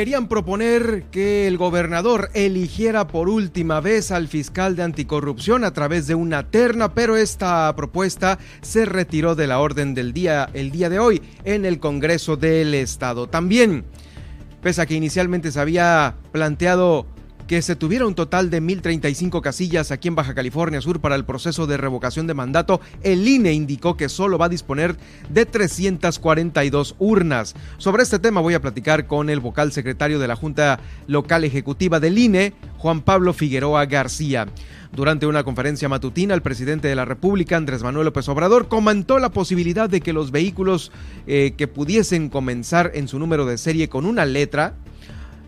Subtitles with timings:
[0.00, 6.06] Querían proponer que el gobernador eligiera por última vez al fiscal de anticorrupción a través
[6.06, 10.88] de una terna, pero esta propuesta se retiró de la orden del día el día
[10.88, 13.26] de hoy en el Congreso del Estado.
[13.28, 13.84] También,
[14.62, 17.04] pese a que inicialmente se había planteado
[17.50, 21.24] que se tuviera un total de 1.035 casillas aquí en Baja California Sur para el
[21.24, 24.96] proceso de revocación de mandato, el INE indicó que solo va a disponer
[25.30, 27.56] de 342 urnas.
[27.76, 30.78] Sobre este tema voy a platicar con el vocal secretario de la Junta
[31.08, 34.46] Local Ejecutiva del INE, Juan Pablo Figueroa García.
[34.92, 39.30] Durante una conferencia matutina, el presidente de la República, Andrés Manuel López Obrador, comentó la
[39.30, 40.92] posibilidad de que los vehículos
[41.26, 44.76] eh, que pudiesen comenzar en su número de serie con una letra,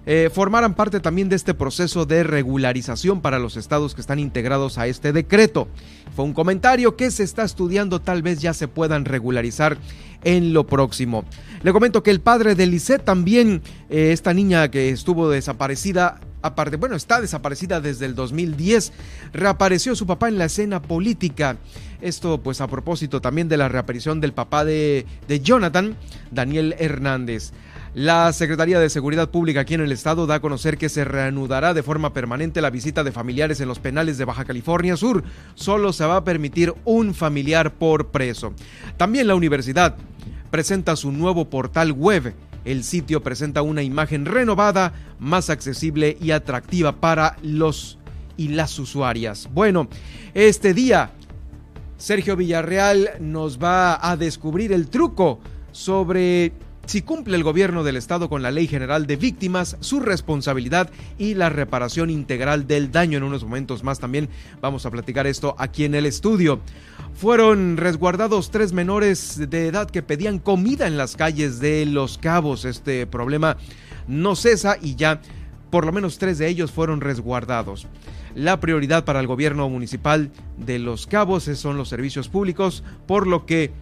[0.04, 4.78] eh, formaran parte también de este proceso de regularización para los estados que están integrados
[4.78, 5.68] a este decreto.
[6.16, 9.76] Fue un comentario que se está estudiando, tal vez ya se puedan regularizar
[10.24, 11.24] en lo próximo.
[11.62, 16.76] Le comento que el padre de Lisette también, eh, esta niña que estuvo desaparecida, aparte,
[16.76, 18.92] bueno, está desaparecida desde el 2010,
[19.32, 21.56] reapareció su papá en la escena política.
[22.00, 25.96] Esto pues a propósito también de la reaparición del papá de, de Jonathan,
[26.32, 27.52] Daniel Hernández.
[27.94, 31.74] La Secretaría de Seguridad Pública aquí en el estado da a conocer que se reanudará
[31.74, 35.22] de forma permanente la visita de familiares en los penales de Baja California Sur.
[35.54, 38.54] Solo se va a permitir un familiar por preso.
[38.96, 39.96] También la universidad
[40.50, 42.34] presenta su nuevo portal web.
[42.64, 47.98] El sitio presenta una imagen renovada, más accesible y atractiva para los
[48.38, 49.50] y las usuarias.
[49.52, 49.88] Bueno,
[50.32, 51.10] este día
[51.98, 55.40] Sergio Villarreal nos va a descubrir el truco
[55.72, 56.52] sobre
[56.86, 61.34] si cumple el gobierno del Estado con la Ley General de Víctimas, su responsabilidad y
[61.34, 63.18] la reparación integral del daño.
[63.18, 64.28] En unos momentos más también
[64.60, 66.60] vamos a platicar esto aquí en el estudio.
[67.14, 72.64] Fueron resguardados tres menores de edad que pedían comida en las calles de Los Cabos.
[72.64, 73.56] Este problema
[74.08, 75.20] no cesa y ya
[75.70, 77.86] por lo menos tres de ellos fueron resguardados.
[78.34, 83.46] La prioridad para el gobierno municipal de Los Cabos son los servicios públicos, por lo
[83.46, 83.72] que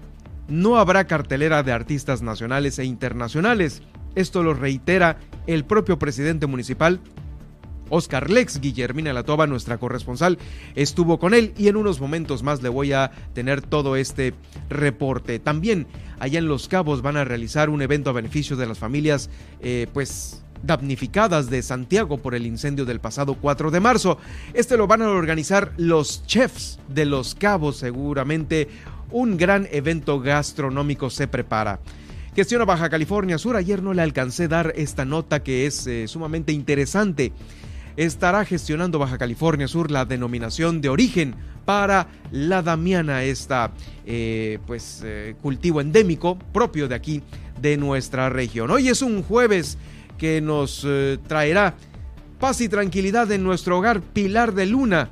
[0.50, 3.82] no habrá cartelera de artistas nacionales e internacionales.
[4.14, 7.00] Esto lo reitera el propio presidente municipal.
[7.90, 10.38] Oscar Lex, Guillermina Latoba, nuestra corresponsal,
[10.76, 14.32] estuvo con él y en unos momentos más le voy a tener todo este
[14.68, 15.38] reporte.
[15.38, 15.86] También
[16.20, 19.28] allá en Los Cabos van a realizar un evento a beneficio de las familias,
[19.60, 24.18] eh, pues damnificadas de Santiago por el incendio del pasado 4 de marzo.
[24.54, 28.68] Este lo van a organizar los chefs de Los Cabos, seguramente
[29.12, 31.81] un gran evento gastronómico se prepara.
[32.34, 36.53] Gestiona Baja California Sur, ayer no le alcancé dar esta nota que es eh, sumamente
[36.53, 37.32] interesante.
[37.97, 41.34] Estará gestionando Baja California Sur la denominación de origen
[41.65, 43.72] para la damiana, esta
[44.06, 47.22] eh, pues eh, cultivo endémico propio de aquí
[47.60, 48.71] de nuestra región.
[48.71, 49.77] Hoy es un jueves
[50.16, 50.87] que nos
[51.27, 51.75] traerá
[52.38, 55.10] paz y tranquilidad en nuestro hogar Pilar de Luna,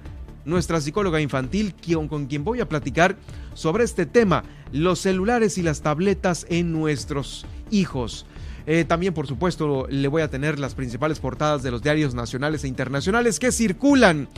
[0.49, 1.75] nuestra psicóloga infantil,
[2.09, 3.17] con quien voy a platicar
[3.55, 8.27] sobre este tema, los celulares y las tabletas en nuestros hijos.
[8.67, 12.65] Eh, también, por supuesto, le voy a tener las principales portadas de los diarios nacionales
[12.65, 14.29] e internacionales que circulan.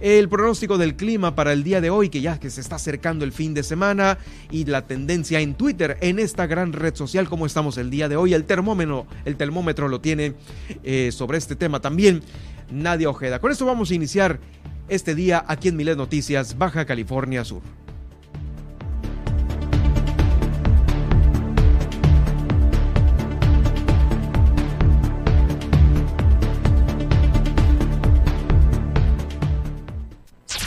[0.00, 3.24] El pronóstico del clima para el día de hoy, que ya que se está acercando
[3.24, 4.18] el fin de semana,
[4.50, 8.16] y la tendencia en Twitter, en esta gran red social, como estamos el día de
[8.16, 8.34] hoy.
[8.34, 10.34] El termómetro, el termómetro lo tiene
[10.82, 12.22] eh, sobre este tema también
[12.70, 13.38] Nadia Ojeda.
[13.40, 14.40] Con esto vamos a iniciar
[14.88, 17.62] este día aquí en Miles Noticias, Baja California Sur.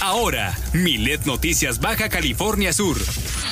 [0.02, 2.98] Ahora, Milet Noticias Baja California Sur.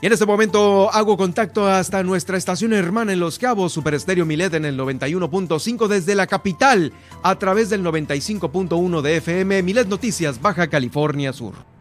[0.00, 4.24] Y en este momento hago contacto hasta nuestra estación hermana en Los Cabos, Super Estéreo
[4.24, 6.92] Milet en el 91.5 desde la capital,
[7.24, 11.77] a través del 95.1 de FM, Milet Noticias, Baja California Sur.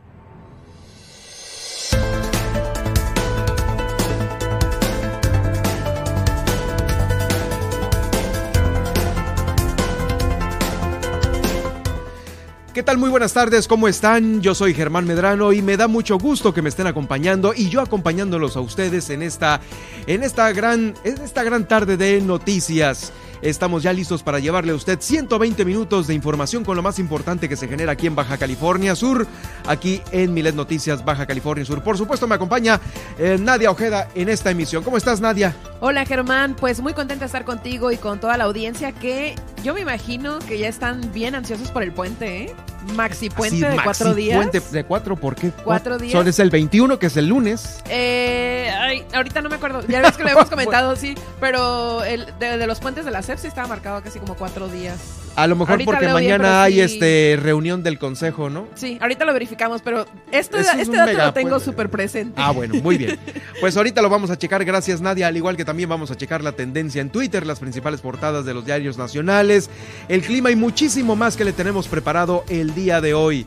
[12.77, 13.00] ¿Qué tal?
[13.00, 14.39] Muy buenas tardes, ¿cómo están?
[14.39, 17.81] Yo soy Germán Medrano y me da mucho gusto que me estén acompañando y yo
[17.81, 19.62] acompañándolos a ustedes en esta,
[20.06, 23.12] en esta, gran, en esta gran tarde de noticias.
[23.42, 27.48] Estamos ya listos para llevarle a usted 120 minutos de información con lo más importante
[27.48, 29.28] que se genera aquí en Baja California Sur,
[29.68, 31.84] aquí en Milet Noticias Baja California Sur.
[31.84, 32.80] Por supuesto me acompaña
[33.19, 34.84] eh, Nadia Ojeda en esta emisión.
[34.84, 35.56] ¿Cómo estás Nadia?
[35.80, 39.74] Hola Germán, pues muy contenta de estar contigo y con toda la audiencia que yo
[39.74, 42.56] me imagino que ya están bien ansiosos por el puente, ¿eh?
[42.95, 44.38] Maxi puente de cuatro días.
[44.38, 45.51] Puente de cuatro, ¿por qué?
[45.63, 46.13] Cuatro días.
[46.13, 47.81] Son es el 21, que es el lunes.
[47.89, 49.81] Eh, ay, ahorita no me acuerdo.
[49.88, 51.16] Ya ves que lo hemos comentado, sí.
[51.39, 54.68] Pero el de, de los puentes de la CEP sí estaba marcado casi como cuatro
[54.68, 54.98] días.
[55.38, 56.81] A lo mejor Ahorita porque mañana hay sí.
[56.81, 58.68] este reunión del consejo, ¿no?
[58.74, 61.66] Sí, ahorita lo verificamos, pero esto, es este dato mega lo tengo puente.
[61.66, 62.42] súper presente.
[62.42, 63.19] Ah, bueno, muy bien.
[63.60, 66.44] Pues ahorita lo vamos a checar, gracias Nadia, al igual que también vamos a checar
[66.44, 69.69] la tendencia en Twitter, las principales portadas de los diarios nacionales,
[70.10, 73.45] el clima y muchísimo más que le tenemos preparado el día de hoy.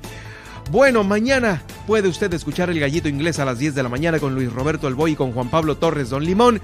[0.71, 4.37] Bueno, mañana puede usted escuchar el gallito inglés a las 10 de la mañana con
[4.37, 6.61] Luis Roberto El Boy y con Juan Pablo Torres Don Limón.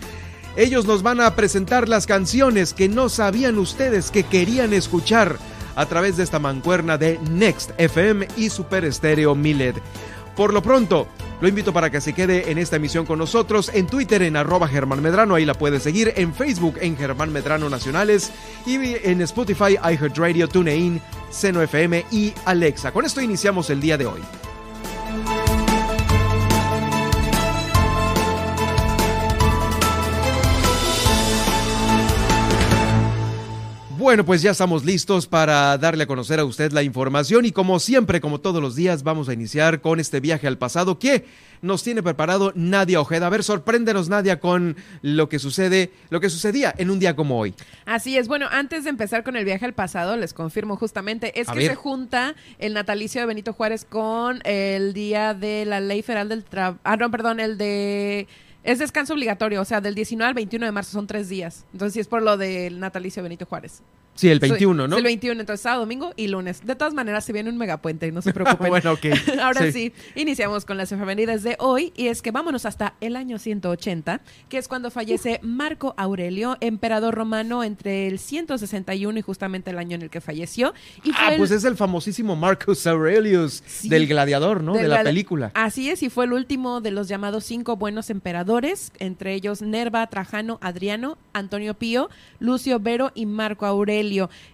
[0.56, 5.36] Ellos nos van a presentar las canciones que no sabían ustedes que querían escuchar
[5.74, 9.76] a través de esta mancuerna de Next FM y Super Estéreo Milet.
[10.34, 11.08] Por lo pronto,
[11.42, 14.66] lo invito para que se quede en esta emisión con nosotros en Twitter en arroba
[14.66, 18.32] Germán Medrano, ahí la puede seguir, en Facebook en Germán Medrano Nacionales
[18.64, 22.92] y en Spotify, iHeartRadio, TuneIn, Seno FM y Alexa.
[22.92, 24.22] Con esto iniciamos el día de hoy.
[34.06, 37.80] Bueno, pues ya estamos listos para darle a conocer a usted la información y como
[37.80, 41.24] siempre, como todos los días, vamos a iniciar con este viaje al pasado que
[41.60, 43.26] nos tiene preparado Nadia Ojeda.
[43.26, 47.36] A ver, sorpréndenos Nadia con lo que sucede, lo que sucedía en un día como
[47.36, 47.52] hoy.
[47.84, 51.48] Así es, bueno, antes de empezar con el viaje al pasado, les confirmo justamente, es
[51.48, 51.70] A que ver.
[51.70, 56.44] se junta el natalicio de Benito Juárez con el día de la Ley Federal del
[56.44, 56.78] Trabajo.
[56.84, 58.28] Ah, no, perdón, el de...
[58.66, 61.64] Es descanso obligatorio, o sea, del 19 al 21 de marzo son tres días.
[61.72, 63.80] Entonces, sí es por lo del natalicio Benito Juárez.
[64.16, 64.96] Sí, el 21, Sí, ¿no?
[64.96, 66.64] El 21, entonces sábado, domingo y lunes.
[66.66, 68.68] De todas maneras, se viene un megapuente, no se preocupen.
[68.68, 69.06] bueno, ok.
[69.42, 69.92] Ahora sí.
[70.14, 74.58] iniciamos con las efemérides de hoy y es que vámonos hasta el año 180, que
[74.58, 80.02] es cuando fallece Marco Aurelio, emperador romano entre el 161 y justamente el año en
[80.02, 80.72] el que falleció.
[81.04, 83.88] Y Ah, el- pues es el famosísimo Marcus Aurelius Sí.
[83.88, 84.72] del gladiador, ¿no?
[84.74, 85.50] de De la la- película.
[85.54, 90.06] Así es, y fue el último de los llamados cinco buenos emperadores, entre ellos Nerva,
[90.06, 92.08] Trajano, Adriano, Antonio Pío,
[92.38, 94.05] Lucio Vero y Marco Aurelio.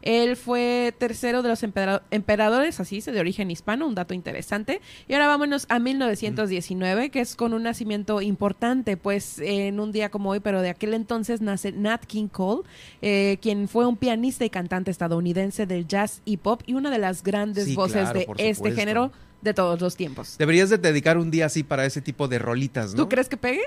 [0.03, 4.81] Él fue tercero de los empera- emperadores, así dice, de origen hispano, un dato interesante.
[5.09, 10.11] Y ahora vámonos a 1919, que es con un nacimiento importante, pues en un día
[10.11, 12.63] como hoy, pero de aquel entonces nace Nat King Cole,
[13.01, 16.99] eh, quien fue un pianista y cantante estadounidense del jazz y pop y una de
[16.99, 18.79] las grandes Sí, voces claro, de este supuesto.
[18.81, 20.37] género de todos los tiempos.
[20.39, 23.03] Deberías de dedicar un día así para ese tipo de rolitas, ¿no?
[23.03, 23.63] ¿Tú crees que pegue?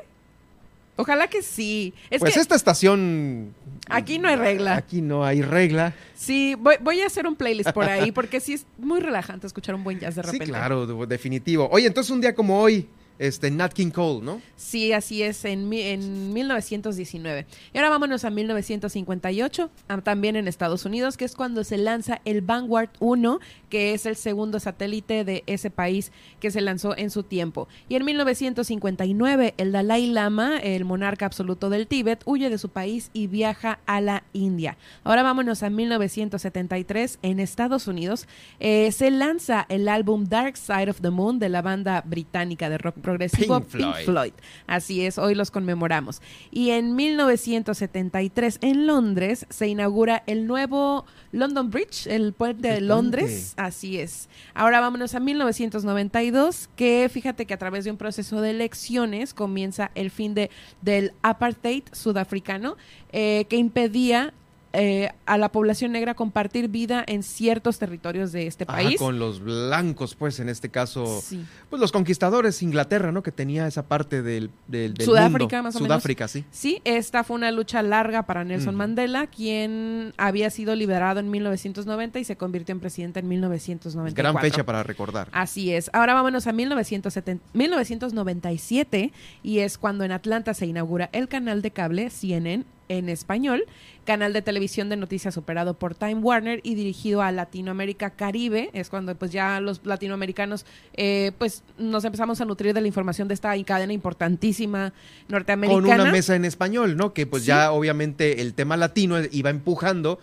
[0.98, 1.94] Ojalá que sí.
[2.10, 3.54] Es pues que esta estación...
[3.90, 4.76] Aquí no hay regla.
[4.78, 5.94] Aquí no hay regla.
[6.16, 9.76] sí, voy, voy a hacer un playlist por ahí porque sí es muy relajante escuchar
[9.76, 10.46] un buen jazz de Sí, repente.
[10.46, 11.68] claro, de- definitivo.
[11.72, 12.88] Oye, entonces un día como hoy,
[13.20, 14.42] este, Nat King Cole, ¿no?
[14.56, 17.46] Sí, así es, en, en 1919.
[17.74, 22.22] Y ahora vámonos a 1958, ah, también en Estados Unidos, que es cuando se lanza
[22.26, 27.10] el Vanguard 1, que es el segundo satélite de ese país que se lanzó en
[27.10, 27.68] su tiempo.
[27.90, 33.10] Y en 1959, el Dalai Lama, el monarca absoluto del Tíbet, huye de su país
[33.14, 34.78] y viaja a la India.
[35.04, 38.28] Ahora vámonos a 1973, en Estados Unidos,
[38.60, 42.78] eh, se lanza el álbum Dark Side of the Moon de la banda británica de
[42.78, 44.34] rock progresivo Pink Floyd.
[44.66, 46.22] Así es, hoy los conmemoramos.
[46.52, 53.54] Y en 1973 en Londres se inaugura el nuevo London Bridge, el puente de Londres.
[53.58, 54.28] Así es.
[54.56, 59.92] Ahora vámonos a 1992, que fíjate que a través de un proceso de elecciones comienza
[59.94, 60.50] el fin de,
[60.82, 62.76] del apartheid sudafricano,
[63.12, 64.34] eh, que impedía
[64.76, 69.00] eh, a la población negra compartir vida en ciertos territorios de este país.
[69.00, 71.24] con los blancos, pues en este caso,
[71.70, 73.24] pues los conquistadores, Inglaterra, ¿no?
[73.24, 75.96] Que tenía esa parte del, del, Sudáfrica, más o menos.
[75.96, 76.44] Sudáfrica, sí.
[76.52, 82.20] Sí, esta fue una lucha larga para Nelson Mandela, quien había sido liberado en 1990
[82.20, 84.16] y se convirtió en presidente en 1994.
[84.16, 85.30] Gran fecha para recordar.
[85.32, 85.90] Así es.
[85.94, 91.72] Ahora vámonos a 1970, 1997 y es cuando en Atlanta se inaugura el canal de
[91.72, 93.66] cable CNN en español,
[94.06, 98.70] canal de televisión de noticias operado por Time Warner y dirigido a Latinoamérica Caribe.
[98.74, 103.28] Es cuando pues ya los latinoamericanos eh, pues nos empezamos a nutrir de la información
[103.28, 104.94] de esta cadena importantísima
[105.28, 105.82] norteamericana.
[105.82, 107.14] Con una mesa en español, ¿no?
[107.14, 110.20] Que pues ya obviamente el tema latino iba empujando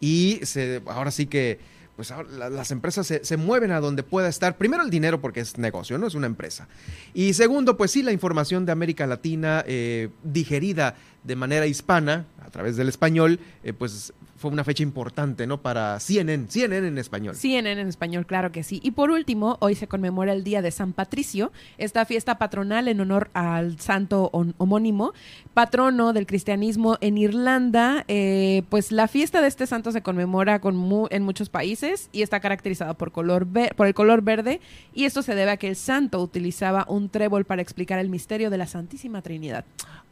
[0.00, 1.58] y se, ahora sí que
[1.96, 4.56] pues las empresas se, mueven a donde pueda estar.
[4.56, 6.66] Primero el dinero porque es negocio, no es una empresa.
[7.12, 12.50] Y segundo, pues sí, la información de América Latina eh, digerida de manera hispana, a
[12.50, 15.60] través del español, eh, pues fue una fecha importante, ¿no?
[15.62, 17.34] Para CNN, CNN en español.
[17.34, 18.80] CNN en español, claro que sí.
[18.82, 23.00] Y por último, hoy se conmemora el Día de San Patricio, esta fiesta patronal en
[23.00, 25.12] honor al santo homónimo,
[25.54, 28.04] patrono del cristianismo en Irlanda.
[28.08, 30.74] Eh, pues la fiesta de este santo se conmemora con
[31.10, 34.60] en muchos países y está caracterizada por, color por el color verde.
[34.92, 38.50] Y esto se debe a que el santo utilizaba un trébol para explicar el misterio
[38.50, 39.64] de la Santísima Trinidad.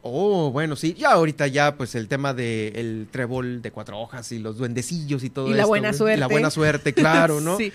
[0.05, 0.93] Oh, bueno, sí.
[0.93, 5.23] Ya ahorita ya, pues el tema del el trébol de cuatro hojas y los duendecillos
[5.23, 5.55] y todo eso.
[5.55, 6.17] Y la buena suerte.
[6.17, 7.57] Y la buena suerte, claro, ¿no?
[7.57, 7.71] sí.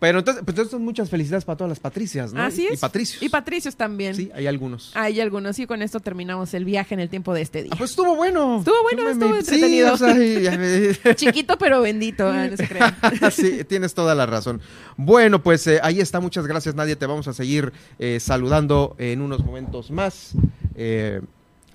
[0.00, 2.42] Pero entonces, pues entonces muchas felicidades para todas las patricias, ¿no?
[2.42, 2.72] Así es.
[2.72, 3.22] Y patricios.
[3.22, 4.14] Y patricios también.
[4.14, 4.90] Sí, hay algunos.
[4.94, 5.58] Hay algunos.
[5.58, 7.72] Y con esto terminamos el viaje en el tiempo de este día.
[7.74, 8.58] Ah, pues estuvo bueno.
[8.58, 9.96] Estuvo bueno, estuvo entretenido.
[11.14, 14.62] Chiquito pero bendito, ah, no se sí, tienes toda la razón.
[14.96, 16.20] Bueno, pues eh, ahí está.
[16.20, 16.96] Muchas gracias, Nadia.
[16.96, 20.32] Te vamos a seguir eh, saludando en unos momentos más.
[20.74, 21.20] Eh,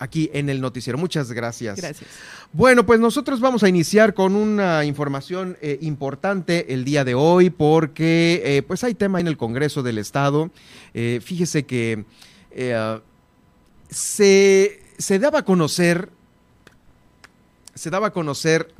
[0.01, 0.97] aquí en el noticiero.
[0.97, 1.77] Muchas gracias.
[1.77, 2.09] Gracias.
[2.51, 7.51] Bueno, pues nosotros vamos a iniciar con una información eh, importante el día de hoy
[7.51, 10.49] porque eh, pues hay tema en el Congreso del Estado.
[10.95, 12.03] Eh, fíjese que
[13.89, 16.09] se, se daba a conocer,
[17.75, 18.73] se daba a conocer,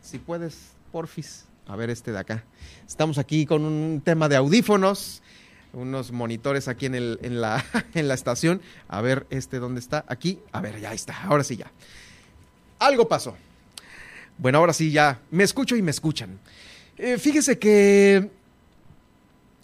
[0.00, 2.44] si puedes, porfis, a ver este de acá.
[2.88, 5.22] Estamos aquí con un tema de audífonos
[5.72, 7.64] unos monitores aquí en, el, en, la,
[7.94, 8.60] en la estación.
[8.88, 10.04] A ver, este, ¿dónde está?
[10.08, 10.38] Aquí.
[10.52, 11.22] A ver, ya está.
[11.24, 11.70] Ahora sí ya.
[12.78, 13.36] Algo pasó.
[14.38, 15.20] Bueno, ahora sí ya.
[15.30, 16.38] Me escucho y me escuchan.
[16.96, 18.30] Eh, fíjese que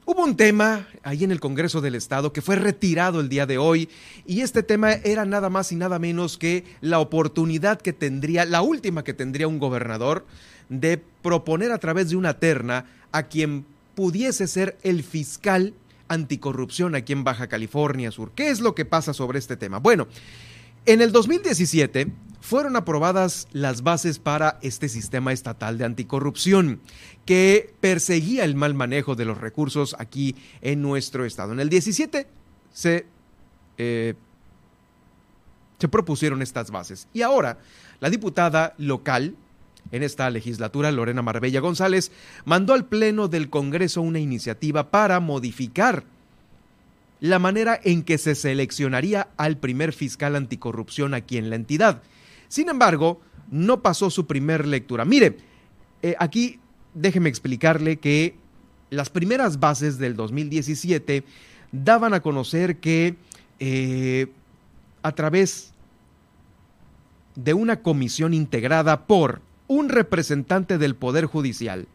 [0.05, 3.59] hubo un tema ahí en el Congreso del Estado que fue retirado el día de
[3.59, 3.91] hoy
[4.27, 8.63] y este tema era nada más y nada menos que la oportunidad que tendría, la
[8.63, 10.25] última que tendría un gobernador
[10.71, 15.75] de proponer a través de una terna a quien pudiese ser el fiscal
[16.09, 18.33] anticorrupción aquí en Baja California Sur.
[18.35, 19.79] ¿Qué es lo que pasa sobre este tema?
[19.79, 20.09] Bueno,
[20.87, 22.11] en el 2017
[22.41, 26.81] fueron aprobadas las bases para este sistema estatal de anticorrupción
[27.27, 31.53] que perseguía el mal manejo de los recursos aquí en nuestro estado.
[31.53, 32.27] En el 17
[32.73, 33.07] se,
[33.77, 34.15] eh,
[35.79, 37.59] se propusieron estas bases y ahora
[38.01, 39.37] la diputada local
[39.91, 42.13] en esta legislatura, Lorena Marbella González
[42.45, 46.05] mandó al Pleno del Congreso una iniciativa para modificar
[47.21, 52.03] la manera en que se seleccionaría al primer fiscal anticorrupción aquí en la entidad.
[52.49, 55.05] Sin embargo, no pasó su primer lectura.
[55.05, 55.39] Mire,
[56.03, 56.61] eh, aquí
[56.95, 58.37] déjeme explicarle que
[58.91, 61.25] las primeras bases del 2017
[61.73, 63.17] daban a conocer que
[63.59, 64.29] eh,
[65.03, 65.73] a través
[67.35, 71.87] de una comisión integrada por un representante del Poder Judicial.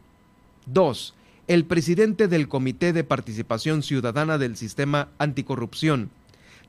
[0.66, 1.14] 2.
[1.48, 6.10] El presidente del Comité de Participación Ciudadana del Sistema Anticorrupción.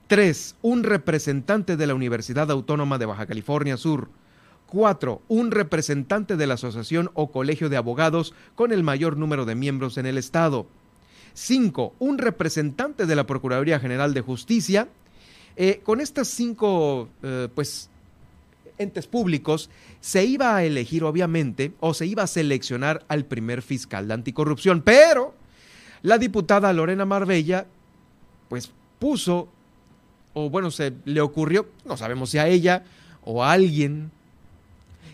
[0.07, 0.55] 3.
[0.63, 4.09] Un representante de la Universidad Autónoma de Baja California Sur.
[4.67, 5.21] 4.
[5.27, 9.97] Un representante de la Asociación o Colegio de Abogados con el mayor número de miembros
[9.97, 10.65] en el Estado.
[11.35, 11.93] 5.
[11.99, 14.87] Un representante de la Procuraduría General de Justicia.
[15.55, 17.89] Eh, con estas cinco eh, pues,
[18.77, 19.69] entes públicos,
[20.01, 24.81] se iba a elegir obviamente o se iba a seleccionar al primer fiscal de anticorrupción,
[24.81, 25.33] pero
[26.01, 27.65] la diputada Lorena Marbella
[28.49, 29.49] pues puso,
[30.33, 32.83] o bueno, se le ocurrió, no sabemos si a ella
[33.23, 34.11] o a alguien,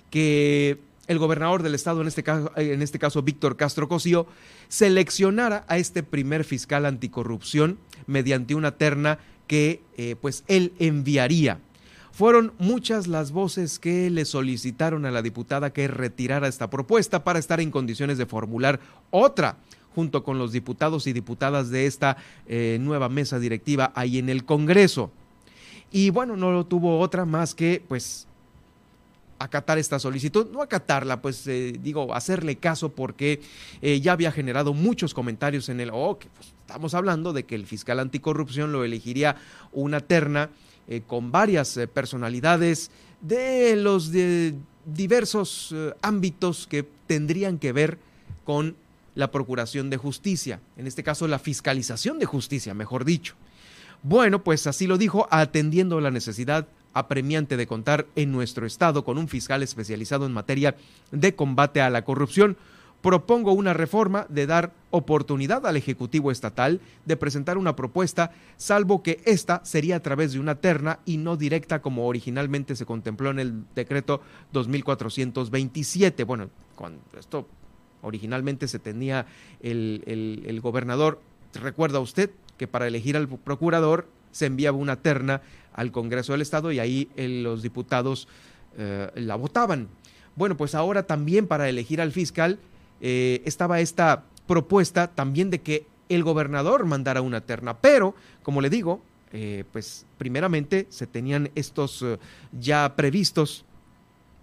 [0.09, 0.77] que
[1.07, 4.27] el gobernador del estado, en este caso, en este caso Víctor Castro Cosío,
[4.67, 11.59] seleccionara a este primer fiscal anticorrupción mediante una terna que eh, pues él enviaría.
[12.21, 17.39] Fueron muchas las voces que le solicitaron a la diputada que retirara esta propuesta para
[17.39, 19.57] estar en condiciones de formular otra
[19.95, 24.45] junto con los diputados y diputadas de esta eh, nueva mesa directiva ahí en el
[24.45, 25.09] Congreso.
[25.89, 28.27] Y bueno, no tuvo otra más que pues
[29.39, 33.41] acatar esta solicitud, no acatarla, pues eh, digo, hacerle caso porque
[33.81, 37.55] eh, ya había generado muchos comentarios en el, oh, que pues, estamos hablando de que
[37.55, 39.37] el fiscal anticorrupción lo elegiría
[39.71, 40.51] una terna
[41.07, 44.11] con varias personalidades de los
[44.85, 47.97] diversos ámbitos que tendrían que ver
[48.43, 48.75] con
[49.15, 53.35] la Procuración de Justicia, en este caso la Fiscalización de Justicia, mejor dicho.
[54.03, 59.17] Bueno, pues así lo dijo, atendiendo la necesidad apremiante de contar en nuestro Estado con
[59.17, 60.75] un fiscal especializado en materia
[61.11, 62.57] de combate a la corrupción.
[63.01, 69.21] Propongo una reforma de dar oportunidad al Ejecutivo Estatal de presentar una propuesta, salvo que
[69.25, 73.39] esta sería a través de una terna y no directa como originalmente se contempló en
[73.39, 76.23] el decreto 2427.
[76.25, 77.47] Bueno, cuando esto
[78.01, 79.25] Originalmente se tenía
[79.61, 81.21] el, gobernador,
[81.53, 85.41] recuerda usted que para elegir al procurador se enviaba una terna
[85.73, 88.27] al Congreso del Estado y ahí los diputados
[88.77, 89.87] eh, la votaban.
[90.35, 92.59] Bueno, pues ahora también para elegir al fiscal
[93.01, 98.69] eh, estaba esta propuesta también de que el gobernador mandara una terna, pero como le
[98.69, 99.01] digo,
[99.33, 102.05] eh, pues primeramente se tenían estos
[102.51, 103.65] ya previstos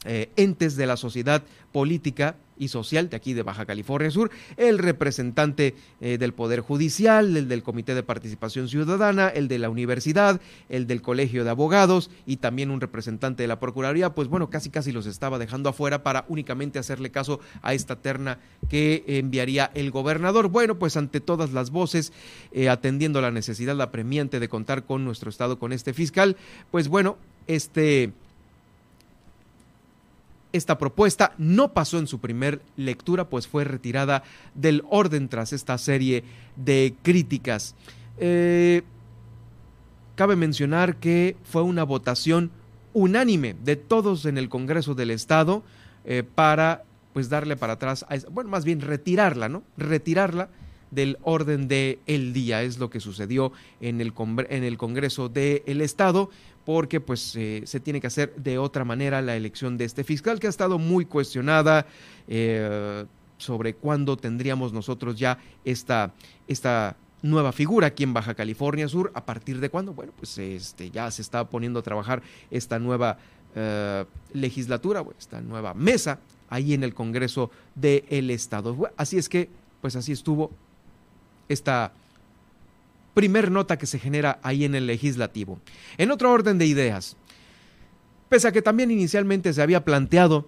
[0.04, 5.74] entes de la sociedad política y social de aquí de Baja California Sur, el representante
[6.00, 10.86] eh, del Poder Judicial, el del Comité de Participación Ciudadana, el de la Universidad, el
[10.86, 14.92] del Colegio de Abogados y también un representante de la Procuraduría, pues bueno, casi casi
[14.92, 18.38] los estaba dejando afuera para únicamente hacerle caso a esta terna
[18.68, 20.48] que enviaría el gobernador.
[20.48, 22.12] Bueno, pues ante todas las voces,
[22.52, 26.36] eh, atendiendo la necesidad apremiante de contar con nuestro Estado, con este fiscal,
[26.70, 28.12] pues bueno, este
[30.52, 34.22] esta propuesta no pasó en su primer lectura, pues fue retirada
[34.54, 36.24] del orden tras esta serie
[36.56, 37.74] de críticas.
[38.18, 38.82] Eh,
[40.14, 42.50] cabe mencionar que fue una votación
[42.92, 45.62] unánime de todos en el Congreso del Estado
[46.04, 49.62] eh, para pues darle para atrás, a bueno, más bien retirarla, ¿no?
[49.76, 50.48] Retirarla
[50.90, 54.12] del orden del el día, es lo que sucedió en el,
[54.48, 56.30] en el Congreso del Estado,
[56.64, 60.38] porque pues eh, se tiene que hacer de otra manera la elección de este fiscal
[60.38, 61.86] que ha estado muy cuestionada
[62.26, 63.06] eh,
[63.38, 66.12] sobre cuándo tendríamos nosotros ya esta,
[66.46, 70.90] esta nueva figura aquí en Baja California Sur, a partir de cuándo, bueno, pues este,
[70.90, 73.18] ya se está poniendo a trabajar esta nueva
[73.54, 76.20] eh, legislatura, esta nueva mesa
[76.50, 78.76] ahí en el Congreso del Estado.
[78.96, 79.48] Así es que,
[79.80, 80.50] pues así estuvo
[81.48, 81.92] esta
[83.14, 85.58] primer nota que se genera ahí en el legislativo.
[85.96, 87.16] En otro orden de ideas,
[88.28, 90.46] pese a que también inicialmente se había planteado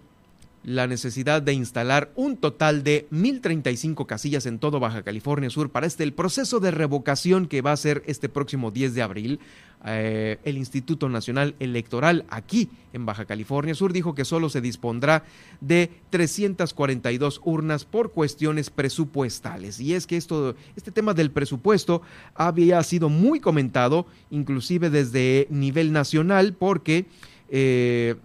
[0.62, 5.86] la necesidad de instalar un total de 1.035 casillas en todo Baja California Sur para
[5.86, 9.40] este el proceso de revocación que va a ser este próximo 10 de abril.
[9.86, 15.24] Eh, el Instituto Nacional Electoral aquí en Baja California Sur dijo que solo se dispondrá
[15.62, 19.80] de 342 urnas por cuestiones presupuestales.
[19.80, 22.02] Y es que esto, este tema del presupuesto
[22.34, 27.06] había sido muy comentado, inclusive desde nivel nacional, porque
[27.48, 28.16] eh,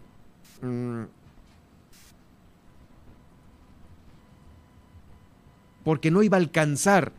[5.85, 7.13] porque no iba a alcanzar,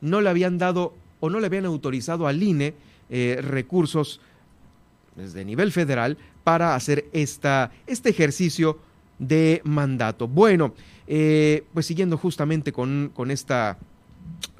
[0.00, 2.74] no le habían dado o no le habían autorizado al INE
[3.08, 4.20] eh, recursos
[5.16, 8.78] desde nivel federal para hacer esta, este ejercicio
[9.18, 10.28] de mandato.
[10.28, 10.74] Bueno,
[11.06, 13.78] eh, pues siguiendo justamente con, con, esta,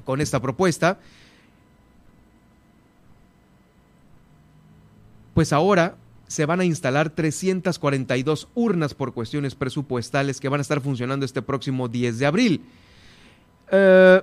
[0.05, 0.99] con esta propuesta,
[5.33, 5.95] pues ahora
[6.27, 11.41] se van a instalar 342 urnas por cuestiones presupuestales que van a estar funcionando este
[11.41, 12.61] próximo 10 de abril.
[13.71, 14.21] Eh,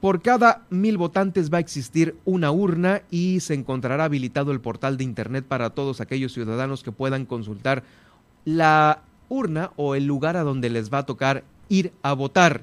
[0.00, 4.96] por cada mil votantes va a existir una urna y se encontrará habilitado el portal
[4.96, 7.84] de Internet para todos aquellos ciudadanos que puedan consultar
[8.44, 12.62] la urna o el lugar a donde les va a tocar ir a votar.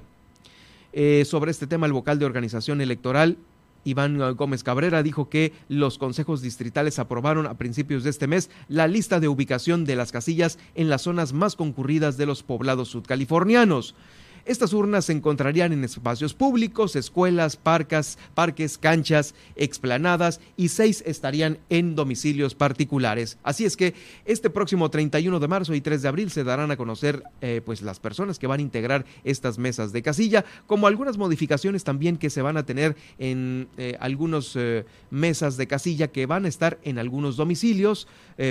[0.93, 3.37] Eh, sobre este tema, el vocal de organización electoral,
[3.83, 8.87] Iván Gómez Cabrera, dijo que los consejos distritales aprobaron a principios de este mes la
[8.87, 13.95] lista de ubicación de las casillas en las zonas más concurridas de los poblados sudcalifornianos.
[14.45, 21.59] Estas urnas se encontrarían en espacios públicos, escuelas, parques, parques, canchas, explanadas y seis estarían
[21.69, 23.37] en domicilios particulares.
[23.43, 23.93] Así es que
[24.25, 27.81] este próximo 31 de marzo y 3 de abril se darán a conocer eh, pues
[27.81, 32.29] las personas que van a integrar estas mesas de casilla, como algunas modificaciones también que
[32.29, 36.79] se van a tener en eh, algunos eh, mesas de casilla que van a estar
[36.83, 38.07] en algunos domicilios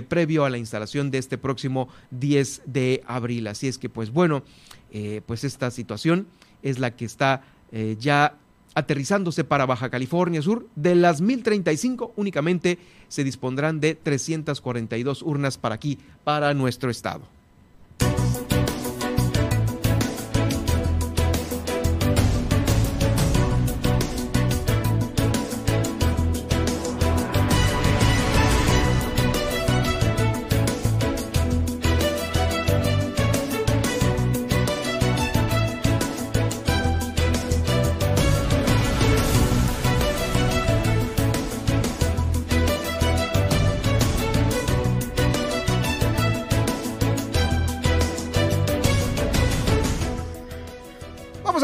[0.08, 3.48] previo a la instalación de este próximo 10 de abril.
[3.48, 4.44] Así es que pues bueno,
[5.26, 6.26] pues esta situación
[6.62, 7.42] es la que está
[7.98, 8.34] ya
[8.74, 10.68] aterrizándose para Baja California Sur.
[10.76, 17.22] De las 1035 únicamente se dispondrán de 342 urnas para aquí, para nuestro estado.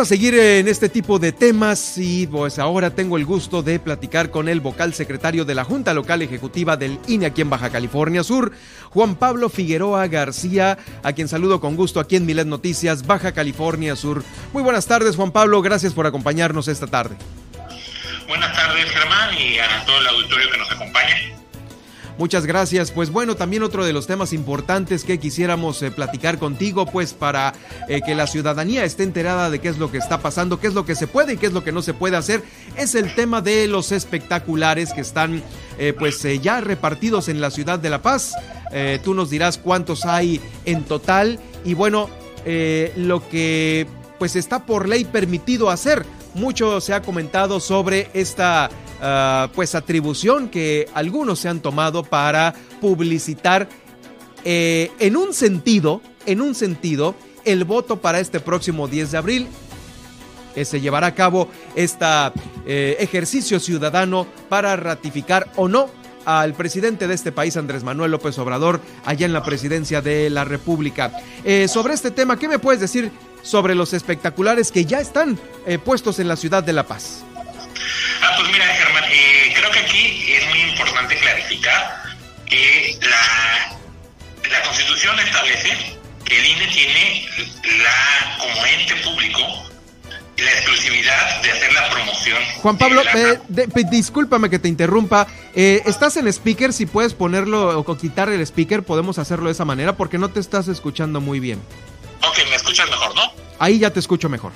[0.07, 4.49] Seguir en este tipo de temas y pues ahora tengo el gusto de platicar con
[4.49, 8.53] el vocal secretario de la Junta Local Ejecutiva del INE aquí en Baja California Sur,
[8.91, 13.97] Juan Pablo Figueroa García, a quien saludo con gusto aquí en Milet Noticias, Baja California
[13.97, 14.23] Sur.
[14.53, 17.17] Muy buenas tardes Juan Pablo, gracias por acompañarnos esta tarde.
[18.29, 21.17] Buenas tardes Germán y a todo el auditorio que nos acompaña.
[22.19, 22.93] Muchas gracias.
[22.93, 27.53] Pues bueno, también otro de los temas importantes que quisiéramos eh, platicar contigo, pues para
[27.89, 30.75] eh, que la ciudadanía esté enterada de qué es lo que está pasando, qué es
[30.75, 32.43] lo que se puede y qué es lo que no se puede hacer,
[32.77, 35.43] es el tema de los espectaculares que están
[35.79, 38.33] eh, pues ya repartidos en la ciudad de La Paz.
[39.05, 42.09] tú nos dirás cuántos hay en total y bueno,
[42.97, 43.87] lo que
[44.19, 46.05] pues está por ley permitido hacer.
[46.37, 48.71] Mucho se ha comentado sobre esta
[49.01, 53.69] Ah, pues atribución que algunos se han tomado para publicitar
[54.45, 59.49] eh, en un sentido, en un sentido, el voto para este próximo 10 de abril.
[60.55, 62.07] que se llevará a cabo este
[62.65, 65.91] ejercicio ciudadano para ratificar o no
[66.27, 70.45] al presidente de este país, Andrés Manuel López Obrador, allá en la presidencia de la
[70.45, 71.13] República.
[71.45, 73.13] Eh, sobre este tema, ¿qué me puedes decir
[73.47, 75.39] sobre los espectaculares que ya están
[75.85, 77.25] puestos en la ciudad de La Paz?
[78.23, 82.03] Ah, pues mira, Germán, eh, creo que aquí es muy importante clarificar
[82.47, 83.77] que la,
[84.51, 87.29] la Constitución establece que el INE tiene
[87.79, 89.41] la como ente público
[90.39, 92.43] la exclusividad de hacer la promoción.
[92.61, 93.39] Juan Pablo, eh,
[93.91, 95.27] discúlpame que te interrumpa.
[95.55, 96.73] Eh, ¿Estás en speaker?
[96.73, 100.41] Si puedes ponerlo o quitar el speaker, podemos hacerlo de esa manera porque no te
[100.41, 101.61] estás escuchando muy bien.
[102.23, 103.26] Ok, me escuchas mejor, ¿no?
[103.59, 104.53] Ahí ya te escucho mejor.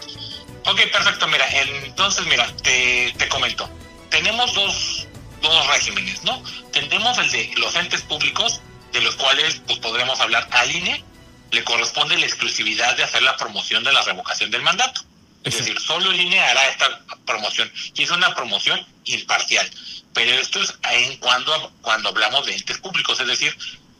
[0.66, 1.26] Ok, perfecto.
[1.28, 1.46] Mira,
[1.84, 3.68] entonces, mira, te, te comento.
[4.10, 5.06] Tenemos dos,
[5.42, 6.42] dos regímenes, ¿no?
[6.72, 8.60] Tenemos el de los entes públicos,
[8.92, 11.04] de los cuales pues podremos hablar al INE,
[11.50, 15.02] le corresponde la exclusividad de hacer la promoción de la revocación del mandato.
[15.42, 17.72] Es decir, solo el INE hará esta promoción.
[17.94, 19.68] Y es una promoción imparcial.
[20.12, 23.56] Pero esto es en cuando, cuando hablamos de entes públicos, es decir,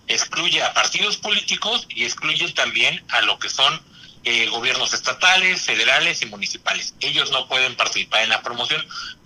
[0.06, 3.80] excluye a partidos políticos y excluye también a lo que son
[4.24, 6.94] eh, gobiernos estatales, federales y municipales.
[7.00, 8.85] Ellos no pueden participar en la promoción,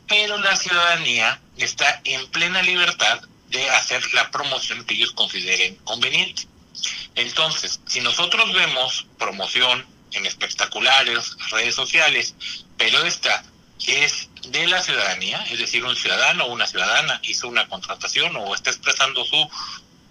[0.09, 6.43] pero la ciudadanía está en plena libertad de hacer la promoción que ellos consideren conveniente.
[7.15, 12.35] Entonces, si nosotros vemos promoción en espectaculares, redes sociales,
[12.77, 13.45] pero esta
[13.87, 18.55] es de la ciudadanía, es decir, un ciudadano o una ciudadana hizo una contratación o
[18.55, 19.51] está expresando su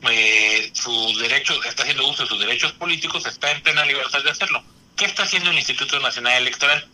[0.10, 4.32] eh, su derecho, está haciendo uso de sus derechos políticos, está en plena libertad de
[4.32, 4.64] hacerlo.
[4.96, 6.88] ¿Qué está haciendo el Instituto Nacional Electoral?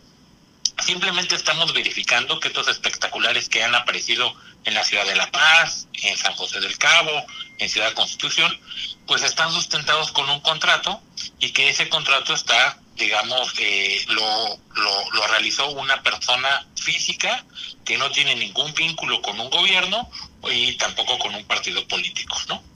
[0.84, 5.88] Simplemente estamos verificando que estos espectaculares que han aparecido en la ciudad de La Paz,
[5.94, 7.24] en San José del Cabo,
[7.58, 8.58] en Ciudad Constitución,
[9.06, 11.02] pues están sustentados con un contrato
[11.38, 17.44] y que ese contrato está, digamos, eh, lo, lo, lo realizó una persona física
[17.84, 20.08] que no tiene ningún vínculo con un gobierno
[20.50, 22.69] y tampoco con un partido político, ¿no?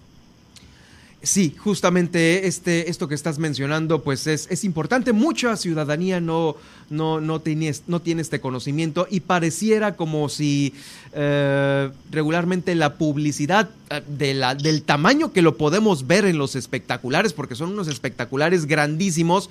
[1.25, 5.15] Sí, justamente este, esto que estás mencionando, pues es, es importante.
[5.15, 6.55] Mucha ciudadanía no,
[6.91, 10.75] no, no, tiene, no tiene este conocimiento y pareciera como si
[11.15, 16.57] eh, regularmente la publicidad eh, de la, del tamaño que lo podemos ver en los
[16.57, 19.49] espectaculares, porque son unos espectaculares grandísimos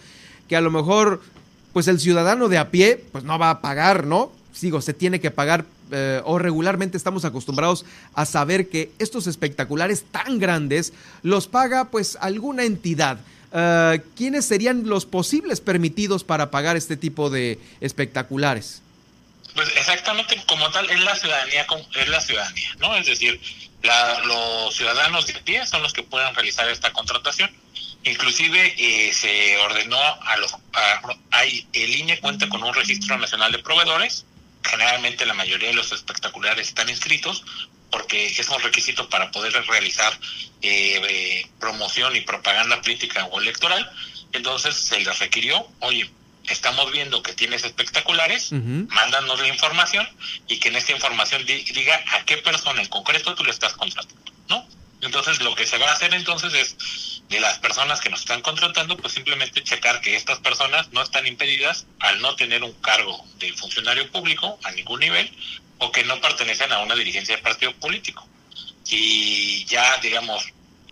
[0.47, 1.21] que a lo mejor,
[1.73, 4.31] pues el ciudadano de a pie, pues no va a pagar, ¿no?
[4.51, 10.03] Sigo, se tiene que pagar eh, o regularmente estamos acostumbrados a saber que estos espectaculares
[10.11, 13.19] tan grandes los paga pues alguna entidad.
[13.51, 18.81] uh, ¿quiénes serían los posibles permitidos para pagar este tipo de espectaculares?
[19.53, 22.95] Pues exactamente como tal es la ciudadanía, es la ciudadanía, ¿no?
[22.95, 23.39] Es decir,
[24.25, 27.51] los ciudadanos de pie son los que pueden realizar esta contratación.
[28.03, 30.55] Inclusive eh, se ordenó a los,
[31.31, 34.25] hay, el INE cuenta con un registro nacional de proveedores.
[34.63, 37.43] Generalmente la mayoría de los espectaculares están inscritos
[37.91, 40.11] porque es un requisito para poder realizar
[40.61, 43.89] eh, eh, promoción y propaganda política o electoral.
[44.31, 46.09] Entonces se les requirió, oye,
[46.49, 50.07] estamos viendo que tienes espectaculares, mándanos la información
[50.47, 54.31] y que en esta información diga a qué persona en concreto tú le estás contratando,
[54.49, 54.67] ¿no?
[55.03, 58.41] Entonces lo que se va a hacer entonces es de las personas que nos están
[58.41, 63.25] contratando, pues simplemente checar que estas personas no están impedidas al no tener un cargo
[63.35, 65.29] de funcionario público a ningún nivel
[65.79, 68.27] o que no pertenecen a una dirigencia de partido político.
[68.89, 70.45] Y ya, digamos,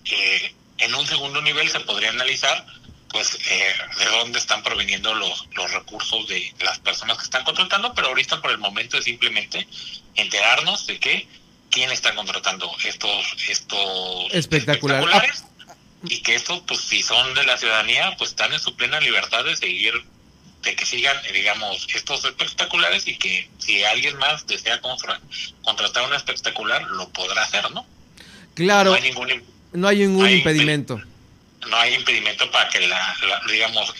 [0.06, 2.66] eh, en un segundo nivel se podría analizar
[3.10, 7.94] pues eh, de dónde están proveniendo los, los recursos de las personas que están contratando,
[7.94, 9.68] pero ahorita por el momento es simplemente
[10.16, 11.28] enterarnos de que
[11.72, 15.46] quién está contratando estos estos espectaculares.
[16.04, 19.44] y que estos pues si son de la ciudadanía pues están en su plena libertad
[19.44, 19.94] de seguir
[20.62, 26.84] de que sigan digamos estos espectaculares y que si alguien más desea contratar un espectacular
[26.84, 27.86] lo podrá hacer no
[28.54, 28.92] claro.
[28.92, 31.02] No hay ningún, no hay ningún impedimento
[31.70, 33.16] no hay impedimento para que la,
[33.50, 33.94] digamos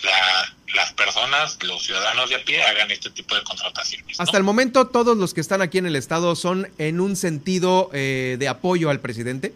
[0.74, 4.18] las personas, los ciudadanos de a pie hagan este tipo de contrataciones.
[4.18, 7.90] Hasta el momento todos los que están aquí en el estado son en un sentido
[7.92, 9.54] eh, de apoyo al presidente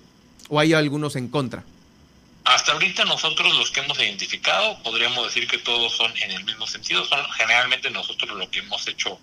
[0.49, 1.65] o hay algunos en contra.
[2.45, 6.67] Hasta ahorita nosotros los que hemos identificado podríamos decir que todos son en el mismo
[6.67, 7.05] sentido.
[7.05, 9.19] Son generalmente nosotros lo que hemos hecho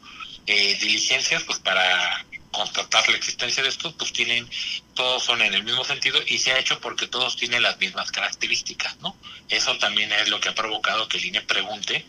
[0.46, 4.50] eh, diligencias pues para constatar la existencia de estos, pues tienen,
[4.94, 8.12] todos son en el mismo sentido y se ha hecho porque todos tienen las mismas
[8.12, 9.18] características, ¿no?
[9.50, 12.06] Eso también es lo que ha provocado que el INE pregunte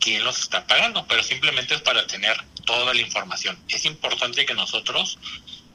[0.00, 3.58] quién los está pagando, pero simplemente es para tener toda la información.
[3.68, 5.18] Es importante que nosotros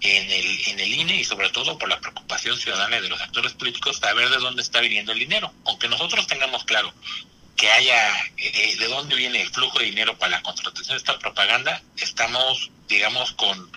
[0.01, 3.53] en el, en el INE y sobre todo por la preocupación ciudadana de los actores
[3.53, 5.53] políticos, saber de dónde está viniendo el dinero.
[5.65, 6.93] Aunque nosotros tengamos claro
[7.55, 11.19] que haya eh, de dónde viene el flujo de dinero para la contratación de esta
[11.19, 13.71] propaganda, estamos, digamos, con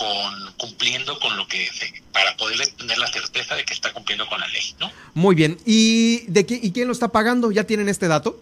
[0.00, 1.70] con cumpliendo con lo que
[2.10, 4.90] para poder tener la certeza de que está cumpliendo con la ley, ¿no?
[5.12, 5.58] Muy bien.
[5.66, 7.52] ¿Y de qué y quién lo está pagando?
[7.52, 8.40] ¿Ya tienen este dato?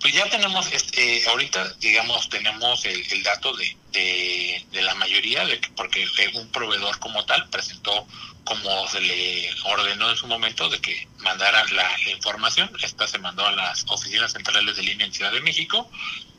[0.00, 5.68] Pues ya tenemos, este, ahorita, digamos, tenemos el, dato de, de, la mayoría, de que,
[5.72, 8.06] porque un proveedor como tal presentó
[8.44, 12.70] como se le ordenó en su momento de que mandara la, información.
[12.82, 15.90] Esta se mandó a las oficinas centrales de línea en Ciudad de México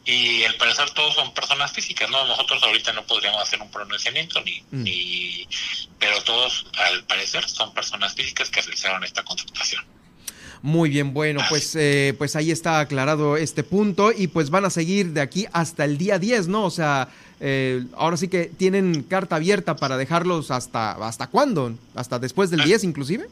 [0.09, 2.25] y al parecer todos son personas físicas, ¿no?
[2.25, 4.83] Nosotros ahorita no podríamos hacer un pronunciamiento ni, mm.
[4.83, 5.47] ni
[5.99, 9.83] pero todos al parecer son personas físicas que realizaron esta contratación.
[10.61, 14.69] Muy bien, bueno, pues, eh, pues ahí está aclarado este punto y pues van a
[14.69, 16.65] seguir de aquí hasta el día 10, ¿no?
[16.65, 17.07] O sea,
[17.39, 21.75] eh, ahora sí que tienen carta abierta para dejarlos hasta, ¿hasta cuándo?
[21.95, 23.27] ¿Hasta después del 10 inclusive?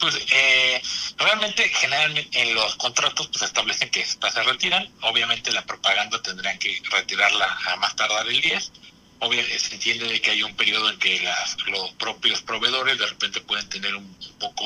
[0.00, 0.82] Pues eh,
[1.18, 4.88] realmente, generalmente en los contratos pues establecen que se retiran.
[5.02, 8.72] Obviamente la propaganda tendrían que retirarla a más tardar el 10.
[9.18, 13.06] Obviamente se entiende de que hay un periodo en que las, los propios proveedores de
[13.06, 14.64] repente pueden tener un, poco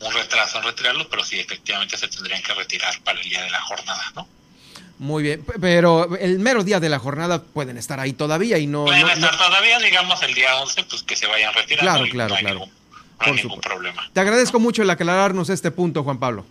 [0.00, 3.50] un retraso en retirarlo, pero sí efectivamente se tendrían que retirar para el día de
[3.50, 4.28] la jornada, ¿no?
[4.98, 8.84] Muy bien, pero el mero día de la jornada pueden estar ahí todavía y no...
[8.84, 11.92] Pueden estar todavía, digamos, el día 11, pues que se vayan retirando.
[11.92, 12.77] Claro, claro, claro
[13.20, 14.02] no hay ningún problema.
[14.12, 16.44] Te agradezco mucho el aclararnos este punto, Juan Pablo.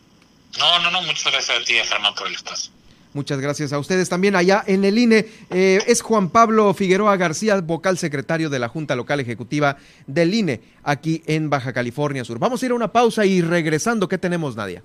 [0.57, 2.71] No, no, no, muchas gracias a ti, Germán, por el espacio.
[3.13, 5.25] Muchas gracias a ustedes también allá en el INE.
[5.49, 10.61] Eh, es Juan Pablo Figueroa García, vocal secretario de la Junta Local Ejecutiva del INE,
[10.83, 12.37] aquí en Baja California Sur.
[12.37, 14.83] Vamos a ir a una pausa y regresando, ¿qué tenemos, Nadia?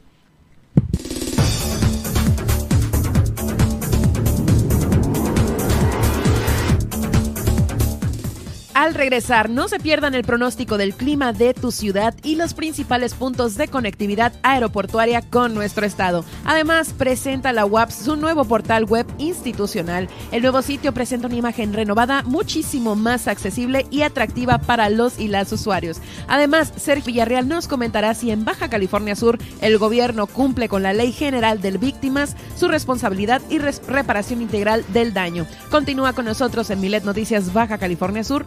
[8.74, 13.12] Al regresar, no se pierdan el pronóstico del clima de tu ciudad y los principales
[13.12, 16.24] puntos de conectividad aeroportuaria con nuestro estado.
[16.46, 20.08] Además, presenta la UAPS su nuevo portal web institucional.
[20.30, 25.28] El nuevo sitio presenta una imagen renovada muchísimo más accesible y atractiva para los y
[25.28, 26.00] las usuarios.
[26.26, 30.94] Además, Sergio Villarreal nos comentará si en Baja California Sur el gobierno cumple con la
[30.94, 35.46] Ley General del Víctimas, su responsabilidad y reparación integral del daño.
[35.70, 38.46] Continúa con nosotros en Milet Noticias Baja California Sur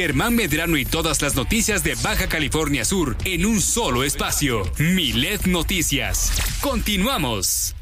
[0.00, 4.62] Germán Medrano y todas las noticias de Baja California Sur en un solo espacio.
[4.78, 6.32] Milet Noticias.
[6.62, 7.76] Continuamos.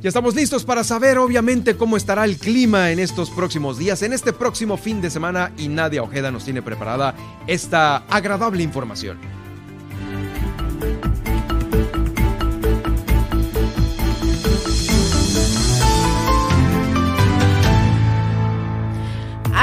[0.00, 4.12] Ya estamos listos para saber obviamente cómo estará el clima en estos próximos días, en
[4.12, 7.16] este próximo fin de semana y Nadia Ojeda nos tiene preparada
[7.48, 9.18] esta agradable información.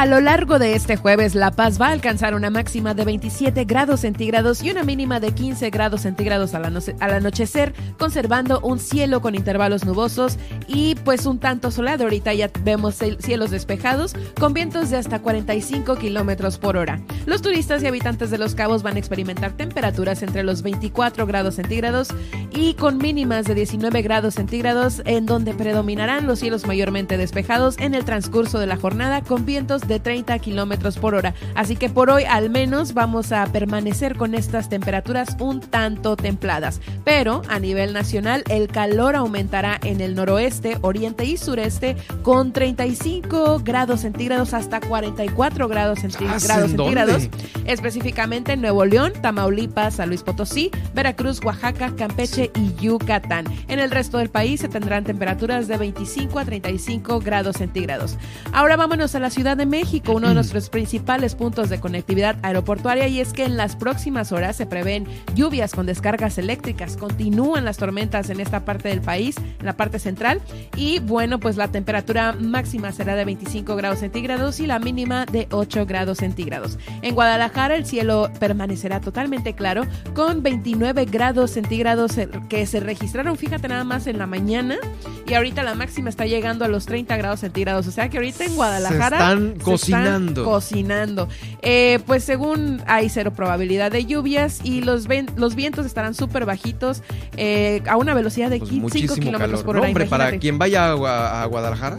[0.02, 3.66] A lo largo de este jueves, La Paz va a alcanzar una máxima de 27
[3.66, 6.66] grados centígrados y una mínima de 15 grados centígrados al,
[7.00, 12.06] anochecer, conservando un cielo con intervalos nubosos y pues un tanto soleado.
[12.06, 17.00] Ahorita ya vemos cielos despejados con vientos de hasta 45 kilómetros por hora.
[17.28, 21.58] Los turistas y habitantes de Los Cabos van a experimentar temperaturas entre los 24 grados
[21.58, 22.08] centígrados
[22.50, 27.94] y con mínimas de 19 grados centígrados, en donde predominarán los cielos mayormente despejados en
[27.94, 31.34] el transcurso de la jornada con vientos de 30 kilómetros por hora.
[31.56, 36.82] Así que por hoy al menos vamos a permanecer con estas temperaturas un tanto templadas.
[37.04, 43.62] Pero a nivel nacional el calor aumentará en el noroeste, oriente y sureste con 35
[43.63, 47.30] grados centígrados hasta 44 grados, centígrados,
[47.65, 53.45] específicamente en Nuevo León, Tamaulipas, San Luis Potosí, Veracruz, Oaxaca, Campeche y Yucatán.
[53.67, 58.17] En el resto del país se tendrán temperaturas de 25 a 35 grados centígrados.
[58.51, 63.08] Ahora vámonos a la Ciudad de México uno de nuestros principales puntos de conectividad aeroportuaria,
[63.08, 66.98] y es que en las próximas horas se prevén lluvias con descargas eléctricas.
[66.98, 70.42] Continúan las tormentas en esta parte del país, en la parte central,
[70.76, 75.48] y bueno, pues la temperatura máxima será de 25 grados centígrados y la mínima de
[75.50, 76.78] 8 grados centígrados.
[77.02, 82.12] En Guadalajara el cielo permanecerá totalmente claro con 29 grados centígrados
[82.50, 84.78] que se registraron, fíjate nada más en la mañana,
[85.26, 87.88] y ahorita la máxima está llegando a los 30 grados centígrados.
[87.88, 90.43] O sea que ahorita en Guadalajara cocinando.
[90.43, 91.28] cocinando.
[91.62, 97.04] Eh, pues según hay cero probabilidad de lluvias y los, los vientos estarán súper bajitos
[97.38, 99.88] eh, a una velocidad de 5 pues kilómetros por hora.
[99.88, 101.97] hombre, para quien vaya a, Guadalajara.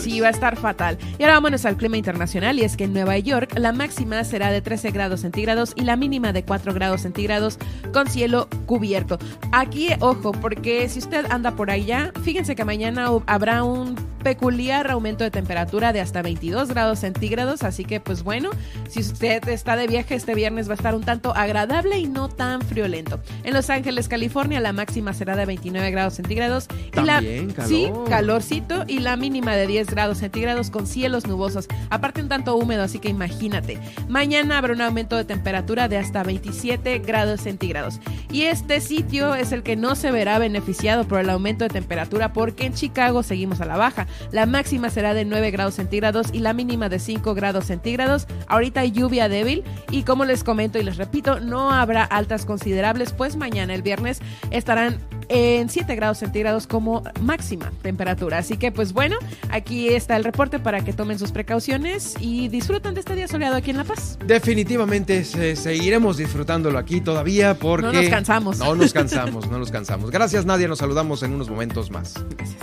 [0.00, 0.98] Sí, va a estar fatal.
[1.18, 4.50] Y ahora vámonos al clima internacional y es que en Nueva York la máxima será
[4.50, 7.58] de 13 grados centígrados y la mínima de 4 grados centígrados
[7.92, 9.18] con cielo cubierto.
[9.52, 15.22] Aquí, ojo, porque si usted anda por allá, fíjense que mañana habrá un peculiar aumento
[15.22, 18.50] de temperatura de hasta 22 grados centígrados, así que pues bueno,
[18.88, 22.28] si usted está de viaje este viernes va a estar un tanto agradable y no
[22.28, 23.20] tan friolento.
[23.44, 27.22] En Los Ángeles, California, la máxima será de 29 grados centígrados y la
[27.54, 27.68] calor.
[27.68, 32.56] sí, calorcito y la mínima de 10 grados centígrados con cielos nubosos, aparte un tanto
[32.56, 33.78] húmedo, así que imagínate.
[34.08, 38.00] Mañana habrá un aumento de temperatura de hasta 27 grados centígrados.
[38.32, 42.32] Y este sitio es el que no se verá beneficiado por el aumento de temperatura
[42.32, 44.06] porque en Chicago seguimos a la baja.
[44.32, 48.26] La máxima será de 9 grados centígrados y la mínima de 5 grados centígrados.
[48.46, 53.12] Ahorita hay lluvia débil y como les comento y les repito, no habrá altas considerables,
[53.12, 54.98] pues mañana el viernes estarán
[55.28, 58.38] en 7 grados centígrados como máxima temperatura.
[58.38, 59.16] Así que pues bueno,
[59.50, 63.56] aquí está el reporte para que tomen sus precauciones y disfruten de este día soleado
[63.56, 64.18] aquí en La Paz.
[64.26, 67.86] Definitivamente seguiremos disfrutándolo aquí todavía porque...
[67.86, 68.58] No nos cansamos.
[68.58, 70.10] No nos cansamos, no nos cansamos.
[70.10, 72.14] Gracias Nadia, nos saludamos en unos momentos más.
[72.36, 72.62] Gracias.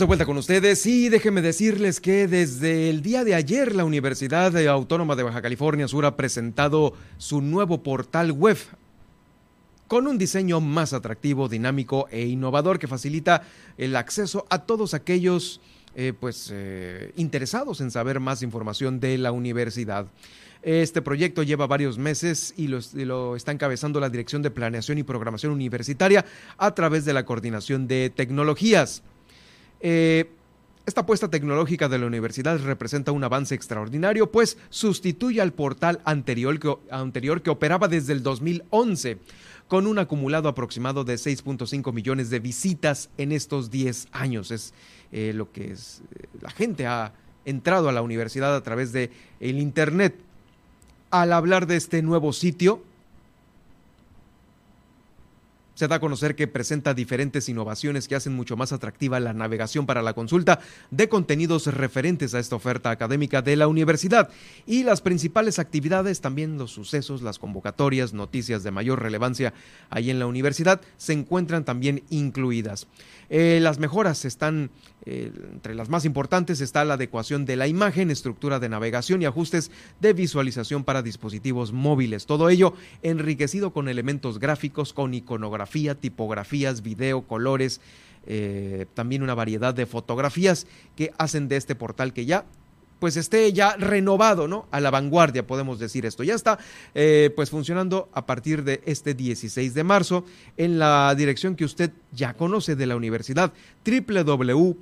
[0.00, 4.56] De vuelta con ustedes y déjenme decirles que desde el día de ayer la Universidad
[4.66, 8.56] Autónoma de Baja California Sur ha presentado su nuevo portal web
[9.88, 13.42] con un diseño más atractivo, dinámico e innovador que facilita
[13.76, 15.60] el acceso a todos aquellos
[15.94, 20.06] eh, pues, eh, interesados en saber más información de la universidad.
[20.62, 25.52] Este proyecto lleva varios meses y lo, está encabezando la Dirección de Planeación y Programación
[25.52, 26.24] Universitaria
[26.56, 29.02] a través de la Coordinación de Tecnologías.
[29.80, 30.30] Eh,
[30.86, 36.58] esta apuesta tecnológica de la universidad representa un avance extraordinario, pues sustituye al portal anterior
[36.58, 39.18] que, operaba desde el 2011,
[39.68, 44.50] con un acumulado aproximado de 6.5 millones de visitas en estos 10 años.
[44.50, 44.74] Es
[45.12, 47.12] eh, lo que es, eh, la gente ha
[47.44, 49.10] entrado a la universidad a través de
[49.40, 50.16] Internet.
[51.10, 52.82] Al hablar de este nuevo sitio,
[55.80, 59.86] se da a conocer que presenta diferentes innovaciones que hacen mucho más atractiva la navegación
[59.86, 60.60] para la consulta
[60.90, 64.28] de contenidos referentes a esta oferta académica de la universidad
[64.66, 69.54] y las principales actividades, también los sucesos, las convocatorias, noticias de mayor relevancia
[69.88, 72.86] ahí en la universidad, se encuentran también incluidas.
[73.30, 74.70] Eh, las mejoras están,
[75.06, 79.24] eh, entre las más importantes está la adecuación de la imagen, estructura de navegación y
[79.24, 79.70] ajustes
[80.00, 82.26] de visualización para dispositivos móviles.
[82.26, 87.80] Todo ello enriquecido con elementos gráficos, con iconografía, tipografías, video, colores,
[88.26, 90.66] eh, también una variedad de fotografías
[90.96, 92.44] que hacen de este portal que ya
[93.00, 94.68] pues esté ya renovado, ¿no?
[94.70, 96.22] A la vanguardia, podemos decir esto.
[96.22, 96.58] Ya está,
[96.94, 101.90] eh, pues funcionando a partir de este 16 de marzo en la dirección que usted
[102.12, 103.54] ya conoce de la universidad,
[103.86, 104.78] www.uabcs.mx.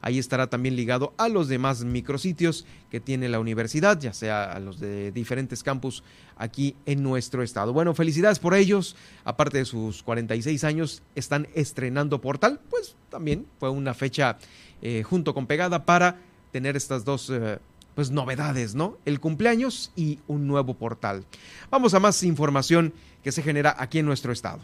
[0.00, 4.60] Ahí estará también ligado a los demás micrositios que tiene la universidad, ya sea a
[4.60, 6.02] los de diferentes campus
[6.36, 7.72] aquí en nuestro estado.
[7.72, 8.96] Bueno, felicidades por ellos.
[9.24, 12.60] Aparte de sus 46 años, están estrenando portal.
[12.70, 14.38] Pues también fue una fecha
[14.82, 16.16] eh, junto con Pegada para
[16.52, 17.58] tener estas dos eh,
[17.94, 18.96] pues novedades, ¿no?
[19.04, 21.24] El cumpleaños y un nuevo portal.
[21.70, 22.94] Vamos a más información
[23.24, 24.60] que se genera aquí en nuestro estado.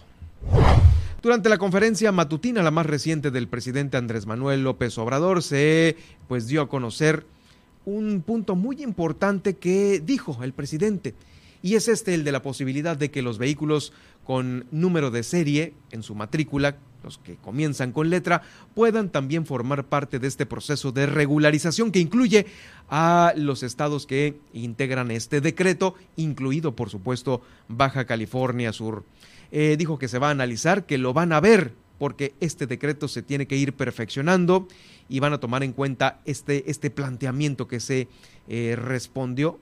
[1.24, 5.96] Durante la conferencia matutina, la más reciente del presidente Andrés Manuel López Obrador, se
[6.28, 7.24] pues dio a conocer
[7.86, 11.14] un punto muy importante que dijo el presidente,
[11.62, 15.72] y es este el de la posibilidad de que los vehículos con número de serie
[15.92, 18.42] en su matrícula los que comienzan con letra,
[18.74, 22.46] puedan también formar parte de este proceso de regularización que incluye
[22.90, 29.04] a los estados que integran este decreto, incluido por supuesto Baja California Sur.
[29.52, 33.08] Eh, dijo que se va a analizar, que lo van a ver, porque este decreto
[33.08, 34.68] se tiene que ir perfeccionando
[35.08, 38.08] y van a tomar en cuenta este, este planteamiento que se
[38.48, 39.58] eh, respondió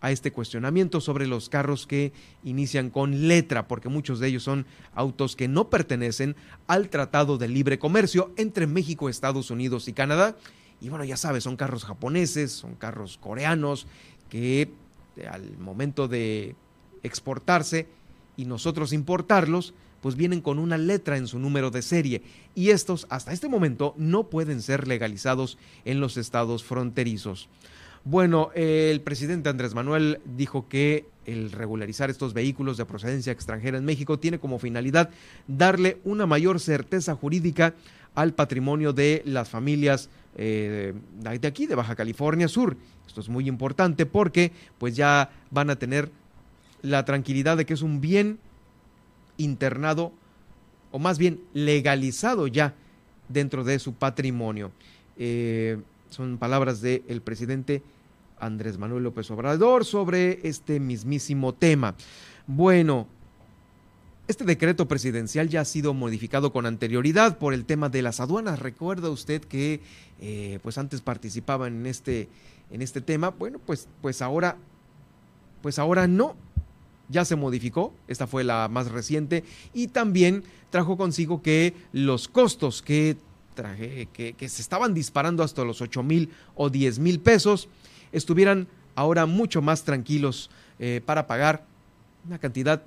[0.00, 4.66] a este cuestionamiento sobre los carros que inician con letra, porque muchos de ellos son
[4.94, 6.34] autos que no pertenecen
[6.66, 10.36] al Tratado de Libre Comercio entre México, Estados Unidos y Canadá.
[10.80, 13.86] Y bueno, ya sabes, son carros japoneses, son carros coreanos,
[14.28, 14.72] que
[15.16, 16.56] eh, al momento de
[17.04, 17.86] exportarse
[18.36, 22.22] y nosotros importarlos, pues vienen con una letra en su número de serie
[22.54, 27.48] y estos hasta este momento no pueden ser legalizados en los estados fronterizos.
[28.04, 33.84] Bueno, el presidente Andrés Manuel dijo que el regularizar estos vehículos de procedencia extranjera en
[33.84, 35.10] México tiene como finalidad
[35.46, 37.74] darle una mayor certeza jurídica
[38.16, 42.76] al patrimonio de las familias eh, de aquí, de Baja California Sur.
[43.06, 46.10] Esto es muy importante porque pues ya van a tener
[46.82, 48.38] la tranquilidad de que es un bien
[49.36, 50.12] internado
[50.90, 52.74] o más bien legalizado ya
[53.28, 54.72] dentro de su patrimonio.
[55.16, 55.78] Eh,
[56.10, 57.82] son palabras del presidente
[58.38, 61.94] Andrés Manuel López Obrador sobre este mismísimo tema.
[62.46, 63.06] Bueno,
[64.28, 68.58] este decreto presidencial ya ha sido modificado con anterioridad por el tema de las aduanas.
[68.58, 69.80] ¿Recuerda usted que
[70.20, 72.28] eh, pues antes participaba en este,
[72.70, 73.30] en este tema?
[73.30, 74.56] Bueno, pues, pues ahora,
[75.62, 76.36] pues ahora no.
[77.08, 79.44] Ya se modificó, esta fue la más reciente,
[79.74, 83.16] y también trajo consigo que los costos que
[83.54, 87.68] que, se estaban disparando hasta los 8 mil o 10 mil pesos,
[88.10, 91.64] estuvieran ahora mucho más tranquilos eh, para pagar
[92.26, 92.82] una cantidad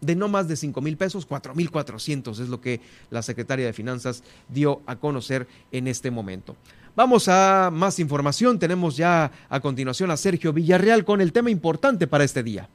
[0.00, 2.80] de no más de 5 mil pesos, 4 mil 400 es lo que
[3.10, 6.56] la secretaria de Finanzas dio a conocer en este momento.
[6.94, 8.58] Vamos a más información.
[8.58, 12.68] Tenemos ya a continuación a Sergio Villarreal con el tema importante para este día.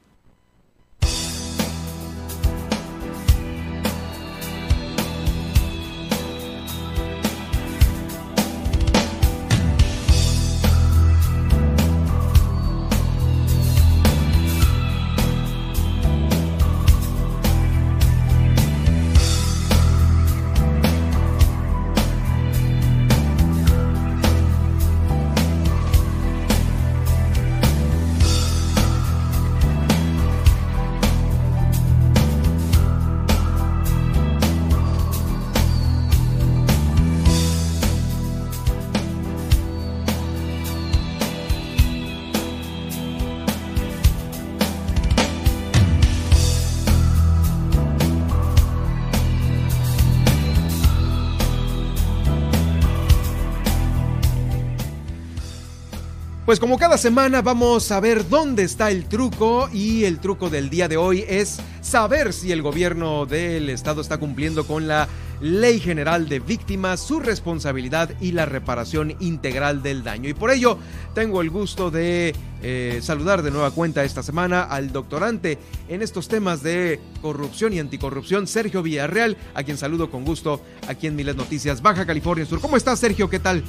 [56.94, 60.96] Cada semana vamos a ver dónde está el truco y el truco del día de
[60.96, 65.08] hoy es saber si el gobierno del estado está cumpliendo con la
[65.40, 70.28] Ley General de Víctimas, su responsabilidad y la reparación integral del daño.
[70.28, 70.78] Y por ello
[71.16, 72.32] tengo el gusto de
[72.62, 77.80] eh, saludar de nueva cuenta esta semana al doctorante en estos temas de corrupción y
[77.80, 82.60] anticorrupción, Sergio Villarreal, a quien saludo con gusto aquí en Miles Noticias, Baja California Sur.
[82.60, 83.28] ¿Cómo estás, Sergio?
[83.28, 83.64] ¿Qué tal?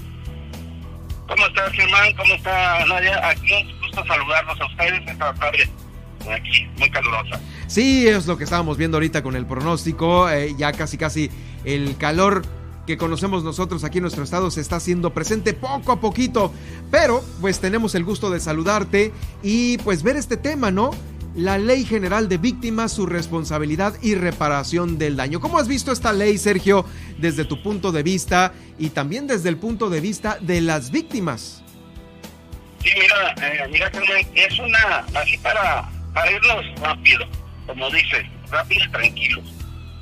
[1.28, 2.14] ¿Cómo está Germán?
[2.16, 3.30] ¿Cómo está Nadia?
[3.30, 5.70] Aquí un gusto saludarlos a ustedes esta tarde
[6.32, 7.40] aquí, muy calurosa.
[7.68, 11.30] Sí, es lo que estábamos viendo ahorita con el pronóstico, eh, ya casi casi
[11.64, 12.44] el calor
[12.86, 16.54] que conocemos nosotros aquí en nuestro estado se está haciendo presente poco a poquito,
[16.92, 19.12] pero pues tenemos el gusto de saludarte
[19.42, 20.92] y pues ver este tema, ¿no?
[21.36, 25.42] La Ley General de Víctimas, su responsabilidad y reparación del daño.
[25.42, 26.86] ¿Cómo has visto esta ley, Sergio,
[27.18, 31.62] desde tu punto de vista y también desde el punto de vista de las víctimas?
[32.84, 33.92] Sí, mira, eh, mira,
[34.34, 37.26] es una, así para, para irnos rápido,
[37.68, 39.42] como dice, rápido y tranquilo.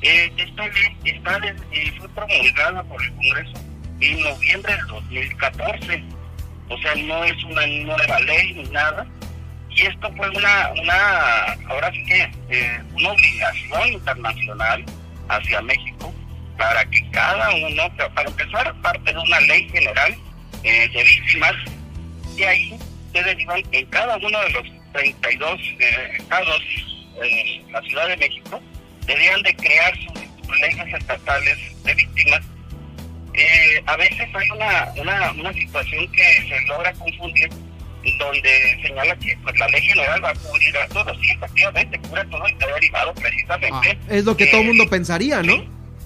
[0.04, 3.54] Eh, esta ley está, eh, fue promulgada por el Congreso
[4.02, 6.04] en noviembre del 2014.
[6.70, 9.08] O sea, no es una nueva ley ni nada
[9.76, 14.86] y esto fue una, una ahora sí que eh, una obligación internacional
[15.30, 16.14] hacia México
[16.58, 20.16] para que cada uno, para empezar, parte de una ley general
[20.64, 21.54] eh, de víctimas,
[22.38, 22.80] y ahí
[23.12, 24.64] se derivan en cada uno de los
[24.94, 26.62] 32 eh, estados
[27.22, 28.62] en la Ciudad de México,
[29.08, 32.42] debían de crear sus leyes estatales de víctimas.
[33.88, 37.50] a veces hay una, una, una situación que se logra confundir
[38.18, 42.26] donde señala que pues, la ley general va a cubrir a todos, sí, efectivamente, cubre
[42.26, 43.98] todo y está derivado precisamente.
[44.02, 45.58] Ah, es lo que todo el mundo pensaría, ¿no?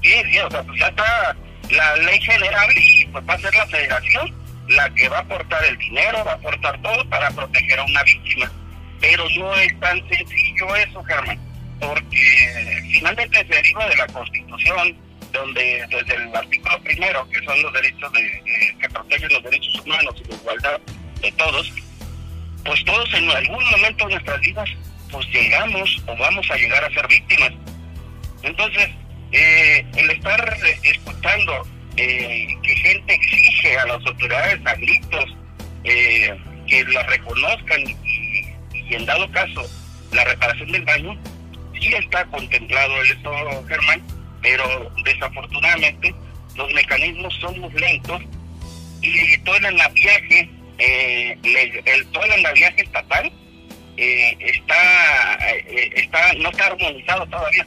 [0.02, 1.36] Sí, sí, o sea, pues ya está
[1.72, 5.64] la ley general y pues va a ser la federación la que va a aportar
[5.66, 8.52] el dinero, va a aportar todo para proteger a una víctima.
[9.00, 11.40] Pero no es tan sencillo eso, Germán,
[11.80, 14.98] porque finalmente se deriva de la Constitución,
[15.32, 20.16] donde desde el artículo primero, que son los derechos de, que protegen los derechos humanos
[20.24, 20.80] y la igualdad
[21.22, 21.74] de todos,
[22.64, 24.70] pues todos en algún momento de nuestras vidas
[25.12, 27.54] pues llegamos o vamos a llegar a ser víctimas.
[28.44, 28.90] Entonces,
[29.32, 35.36] eh, el estar escuchando eh, que gente exige a las autoridades a gritos
[35.84, 36.38] eh,
[36.68, 39.64] que la reconozcan y, en dado caso
[40.12, 41.18] la reparación del daño,
[41.80, 43.32] sí está contemplado esto,
[43.68, 44.02] Germán,
[44.42, 46.14] pero desafortunadamente
[46.56, 48.22] los mecanismos son muy lentos
[49.02, 50.50] y todo el viaje
[50.80, 51.38] eh,
[51.86, 53.32] el, todo el andamiaje estatal
[53.98, 57.66] eh, está, eh, está no está armonizado todavía.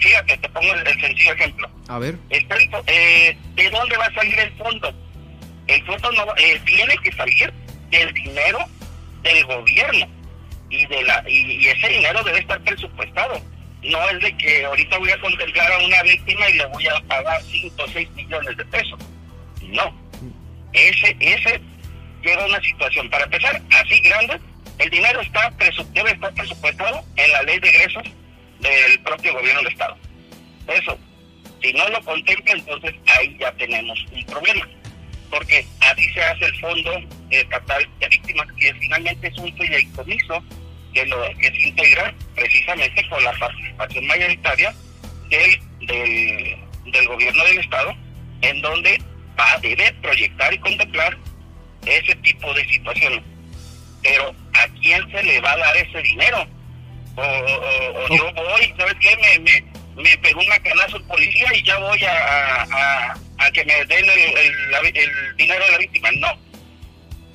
[0.00, 1.68] Fíjate, te pongo el, sencillo ejemplo.
[1.88, 2.14] A ver.
[2.30, 4.94] Eh, ¿De dónde va a salir el fondo?
[5.66, 6.24] El fondo no
[6.64, 7.52] tiene que salir
[7.90, 8.58] del dinero
[9.22, 10.06] del gobierno
[10.70, 13.42] y de la y, ese dinero debe estar presupuestado.
[13.82, 17.00] No es de que ahorita voy a contemplar a una víctima y le voy a
[17.08, 19.00] pagar 5 o 6 millones de pesos.
[19.62, 19.92] No.
[20.72, 21.60] Ese, ese
[22.22, 24.40] llega una situación, para empezar, así grande,
[24.78, 25.52] el dinero está
[25.92, 28.02] debe estar presupuestado en la ley de egresos
[28.60, 29.96] del propio gobierno del Estado.
[30.68, 30.98] Eso,
[31.62, 34.68] si no lo contempla, entonces ahí ya tenemos un problema,
[35.30, 36.92] porque así se hace el Fondo
[37.30, 40.42] Estatal de Víctimas, que finalmente es un fideicomiso
[40.94, 44.74] que, lo, que se integra precisamente con la participación mayoritaria
[45.28, 45.60] del,
[46.92, 47.94] del, gobierno del Estado,
[48.42, 49.00] en donde
[49.38, 51.16] va a debe proyectar y contemplar
[51.86, 53.22] ese tipo de situaciones.
[54.02, 56.46] Pero ¿a quién se le va a dar ese dinero?
[57.16, 59.16] O, yo voy, ¿sabes qué?
[59.16, 64.04] Me, me, pegó un macanazo el policía y ya voy a, a, que me den
[64.08, 66.10] el, el, dinero de la víctima.
[66.12, 66.28] No.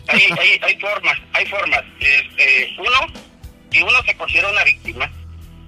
[0.08, 1.84] Hay, hay, hay formas, hay formas.
[2.00, 3.14] Este, uno,
[3.72, 5.12] si uno se considera una víctima,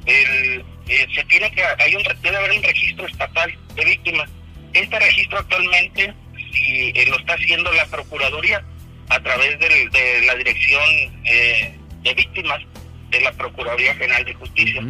[0.05, 4.30] el, eh, se tiene que, hay un, debe haber un registro estatal de víctimas.
[4.73, 6.13] Este registro actualmente
[6.53, 8.63] si eh, lo está haciendo la Procuraduría
[9.09, 10.83] a través de la Dirección
[11.25, 12.61] eh, de Víctimas
[13.09, 14.81] de la Procuraduría General de Justicia.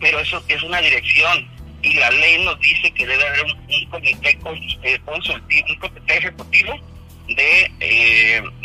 [0.00, 1.48] Pero eso es una dirección
[1.82, 4.30] y la ley nos dice que debe haber un, comité
[4.82, 6.74] eh, consultivo, un comité ejecutivo
[7.28, 7.70] de,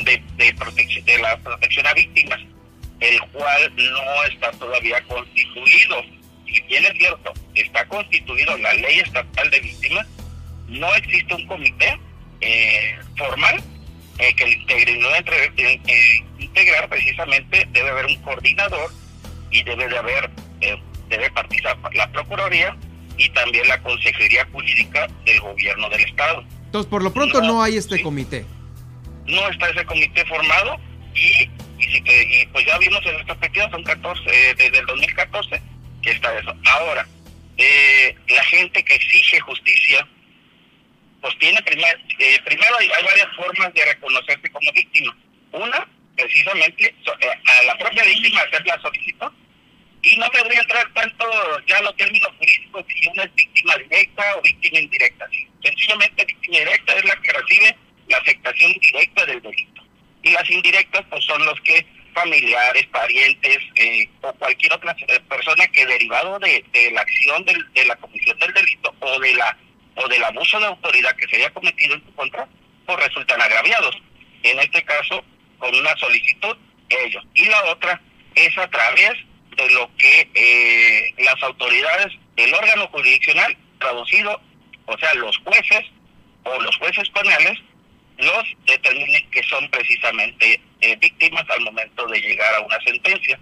[0.04, 2.40] de, de, protección, de la protección a víctimas,
[3.00, 6.04] el cual no está todavía constituido.
[6.46, 10.08] Si bien es cierto, está constituido la ley estatal de víctimas,
[10.68, 12.00] no existe un comité
[12.42, 13.64] eh, formal
[14.20, 18.92] eh, que integre, no eh, integrar precisamente debe haber un coordinador
[19.52, 20.30] y debe de haber
[21.10, 22.76] debe participar la procuraduría
[23.18, 26.44] y también la consejería jurídica del gobierno del estado.
[26.66, 28.46] Entonces por lo pronto no, hay este comité.
[29.26, 30.78] No está ese comité formado
[31.16, 31.50] y,
[31.80, 35.62] y, pues ya vimos en esta perspectiva, son 14, eh, desde el 2014
[36.02, 36.54] que está eso.
[36.66, 37.08] Ahora,
[37.58, 40.08] eh, la gente que exige justicia,
[41.22, 45.16] pues tiene primer, eh, primero hay, varias formas de reconocerse como víctima.
[45.52, 46.94] Una, precisamente,
[47.46, 49.32] a la propia víctima hacer la solicitud
[50.02, 51.26] y no debería entrar tanto
[51.66, 55.28] ya los términos jurídicos si una es víctima directa o víctima indirecta.
[55.64, 57.76] Sencillamente víctima directa es la que recibe
[58.08, 59.82] la afectación directa del delito.
[60.24, 65.68] Y las indirectas pues son los que familiares, parientes eh, o cualquier otra eh, persona
[65.68, 69.56] que derivado de, la acción de la comisión del delito o de la
[69.98, 72.48] o del abuso de autoridad que se haya cometido en su contra,
[72.86, 73.96] pues resultan agraviados.
[74.44, 75.24] En este caso,
[75.58, 76.56] con una solicitud,
[76.90, 77.24] ellos.
[77.34, 78.02] Y la otra
[78.36, 79.14] es a través
[79.56, 84.40] de lo que eh, las autoridades del órgano jurisdiccional, traducido,
[84.86, 85.84] o sea, los jueces
[86.44, 87.58] o los jueces penales,
[88.18, 93.40] los determinen que son precisamente eh, víctimas al momento de llegar a una sentencia.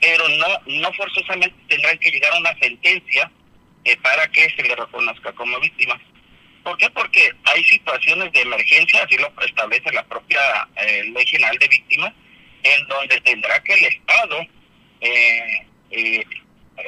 [0.00, 3.30] Pero no, no forzosamente tendrán que llegar a una sentencia
[3.86, 5.98] eh, para que se le reconozca como víctima.
[6.62, 6.90] ¿Por qué?
[6.90, 10.40] Porque hay situaciones de emergencia, así lo establece la propia
[11.14, 12.12] Ley General de Víctimas,
[12.64, 14.46] en donde tendrá que el Estado
[15.00, 16.24] eh, eh,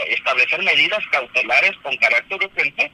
[0.09, 2.91] establecer medidas cautelares con carácter urgente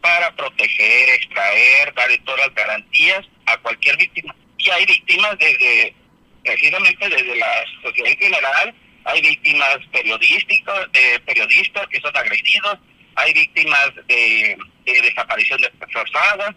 [0.00, 4.34] para proteger, extraer, dar todas las garantías a cualquier víctima.
[4.58, 5.94] Y hay víctimas desde,
[6.42, 8.74] precisamente desde la sociedad en general,
[9.04, 12.78] hay víctimas periodísticas, de periodistas que son agredidos,
[13.16, 16.54] hay víctimas de, de desaparición de forzada,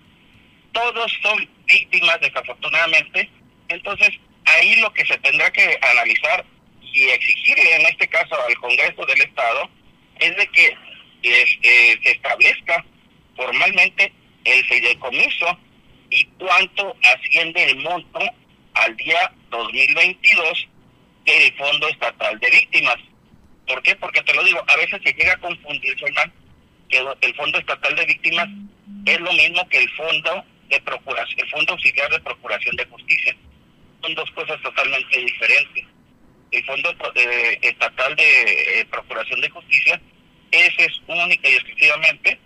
[0.71, 3.29] todos son víctimas desafortunadamente,
[3.69, 4.09] entonces
[4.45, 6.45] ahí lo que se tendrá que analizar
[6.81, 9.69] y exigirle en este caso al Congreso del Estado
[10.19, 10.77] es de que
[11.23, 12.85] eh, se establezca
[13.35, 14.11] formalmente
[14.45, 15.57] el fideicomiso
[16.09, 18.19] y cuánto asciende el monto
[18.73, 20.67] al día 2022
[21.25, 22.95] del Fondo Estatal de Víctimas.
[23.67, 23.95] ¿Por qué?
[23.95, 25.97] Porque te lo digo, a veces se llega a confundir,
[26.89, 28.47] que el Fondo Estatal de Víctimas
[29.05, 33.35] es lo mismo que el Fondo de Procuración, el Fondo Auxiliar de Procuración de Justicia.
[34.01, 35.85] Son dos cosas totalmente diferentes
[36.51, 39.99] el Fondo eh, Estatal de eh, Procuración de Justicia,
[40.51, 42.39] ese es única y exclusivamente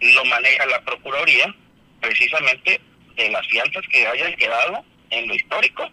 [0.00, 1.54] lo maneja la Procuraduría,
[2.00, 2.80] precisamente
[3.16, 5.90] de las fianzas que hayan quedado en lo histórico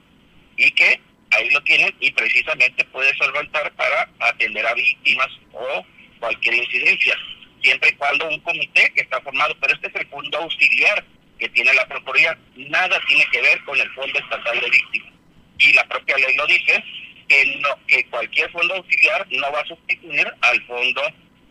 [0.58, 1.00] y que
[1.32, 5.84] ahí lo tienen y precisamente puede solventar para atender a víctimas o
[6.20, 7.18] cualquier incidencia,
[7.66, 11.04] siempre y cuando un comité que está formado, pero este es el fondo auxiliar
[11.40, 15.14] que tiene la Procuraduría, nada tiene que ver con el Fondo Estatal de Víctimas.
[15.58, 16.84] Y la propia ley lo dice,
[17.28, 21.02] que, no, que cualquier fondo auxiliar no va a sustituir al fondo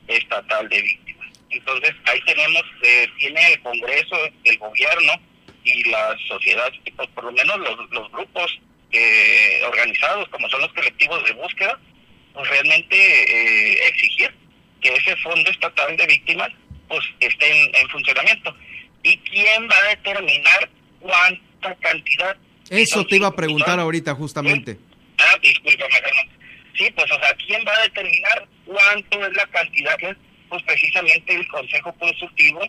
[0.06, 1.28] estatal de víctimas.
[1.50, 5.12] Entonces ahí tenemos, eh, tiene el Congreso, el gobierno
[5.64, 8.60] y la sociedad, pues, por lo menos los, los grupos
[8.92, 11.78] eh, organizados como son los colectivos de búsqueda,
[12.34, 14.34] pues realmente eh, exigir
[14.84, 16.50] que ese fondo estatal de víctimas
[16.88, 18.54] pues esté en, en funcionamiento.
[19.02, 20.70] ¿Y quién va a determinar
[21.00, 22.36] cuánta cantidad?
[22.70, 24.78] Eso te iba a preguntar ahorita justamente.
[25.18, 25.94] Ah, discúlpame,
[26.76, 29.96] Sí, pues, o sea, ¿quién va a determinar cuánto es la cantidad?
[30.48, 32.60] Pues precisamente el Consejo Consultivo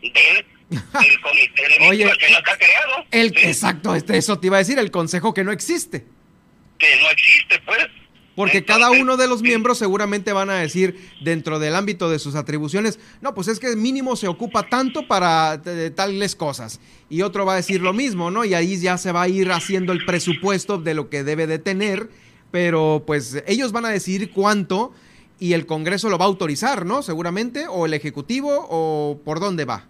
[0.00, 0.46] del,
[1.20, 3.04] Comité de Oye, que no está creado.
[3.10, 6.06] El, Exacto, este, eso te iba a decir, el Consejo que no existe.
[6.78, 7.86] Que no existe, pues.
[8.36, 12.36] Porque cada uno de los miembros seguramente van a decir dentro del ámbito de sus
[12.36, 15.60] atribuciones, no, pues es que mínimo se ocupa tanto para
[15.94, 16.80] tales cosas.
[17.08, 18.44] Y otro va a decir lo mismo, ¿no?
[18.44, 21.58] Y ahí ya se va a ir haciendo el presupuesto de lo que debe de
[21.58, 22.08] tener,
[22.50, 24.94] pero pues ellos van a decidir cuánto
[25.40, 27.02] y el Congreso lo va a autorizar, ¿no?
[27.02, 29.86] Seguramente, o el Ejecutivo, o por dónde va.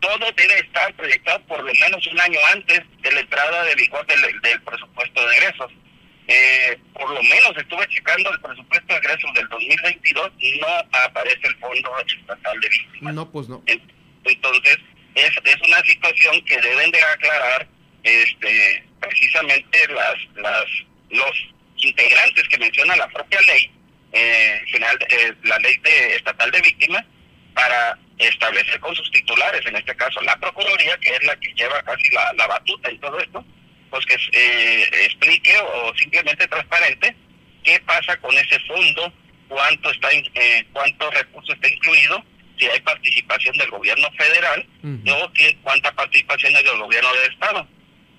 [0.00, 4.06] Todo debe estar proyectado por lo menos un año antes de la entrada de vigor
[4.06, 5.72] del, del presupuesto de egresos
[6.28, 11.40] eh, por lo menos estuve checando el presupuesto de egresos del 2022 y no aparece
[11.46, 13.14] el Fondo Estatal de Víctimas.
[13.14, 13.62] No, pues no.
[13.66, 14.78] Entonces,
[15.14, 17.66] es, es una situación que deben de aclarar
[18.02, 20.64] este precisamente las las
[21.10, 23.70] los integrantes que menciona la propia ley
[24.12, 27.04] eh, general eh, la ley de estatal de víctimas
[27.54, 31.82] para establecer con sus titulares en este caso la procuraduría que es la que lleva
[31.82, 33.44] casi la, la batuta en todo esto
[33.90, 37.14] pues que eh, explique o simplemente transparente
[37.64, 39.12] qué pasa con ese fondo,
[39.48, 42.24] cuánto está, eh, cuántos recursos está incluido,
[42.58, 45.32] si hay participación del gobierno federal o
[45.62, 47.68] cuánta participación hay del gobierno del estado.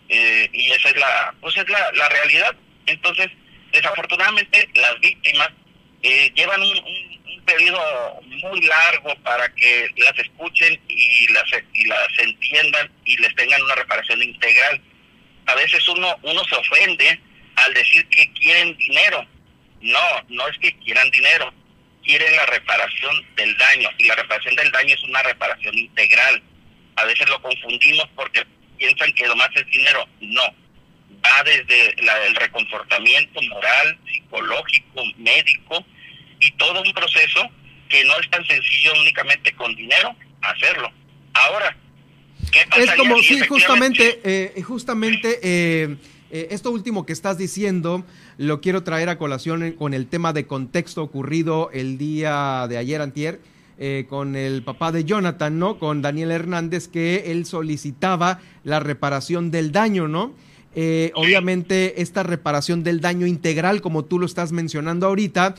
[0.10, 2.56] Eh, y esa es la, pues es la, la realidad.
[2.88, 3.28] Entonces,
[3.72, 5.50] desafortunadamente, las víctimas
[6.02, 7.10] eh, llevan un, un,
[7.46, 13.60] periodo muy largo para que las escuchen y las, y las entiendan y les tengan
[13.64, 14.80] una reparación integral
[15.50, 17.20] a veces uno, uno se ofende
[17.56, 19.26] al decir que quieren dinero.
[19.82, 21.52] No, no es que quieran dinero,
[22.04, 26.44] quieren la reparación del daño y la reparación del daño es una reparación integral.
[26.98, 28.46] A veces lo confundimos porque
[28.78, 30.08] piensan que nomás es dinero.
[30.22, 30.44] No,
[31.24, 31.96] va desde
[32.28, 35.86] el reconfortamiento moral, psicológico, médico
[36.40, 37.50] y todo un proceso
[37.90, 40.92] que no es tan sencillo únicamente con dinero hacerlo.
[41.34, 41.89] Ahora, ¿qué
[42.78, 45.98] Es como, si justamente, eh, justamente eh,
[46.32, 48.04] eh, esto último que estás diciendo
[48.38, 53.02] lo quiero traer a colación con el tema de contexto ocurrido el día de ayer
[53.02, 53.40] antier.
[54.10, 55.80] con el papá de Jonathan, ¿no?
[55.80, 60.34] Con Daniel Hernández, que él solicitaba la reparación del daño, ¿no?
[61.16, 65.56] obviamente esta reparación del daño integral, como tú lo estás mencionando ahorita,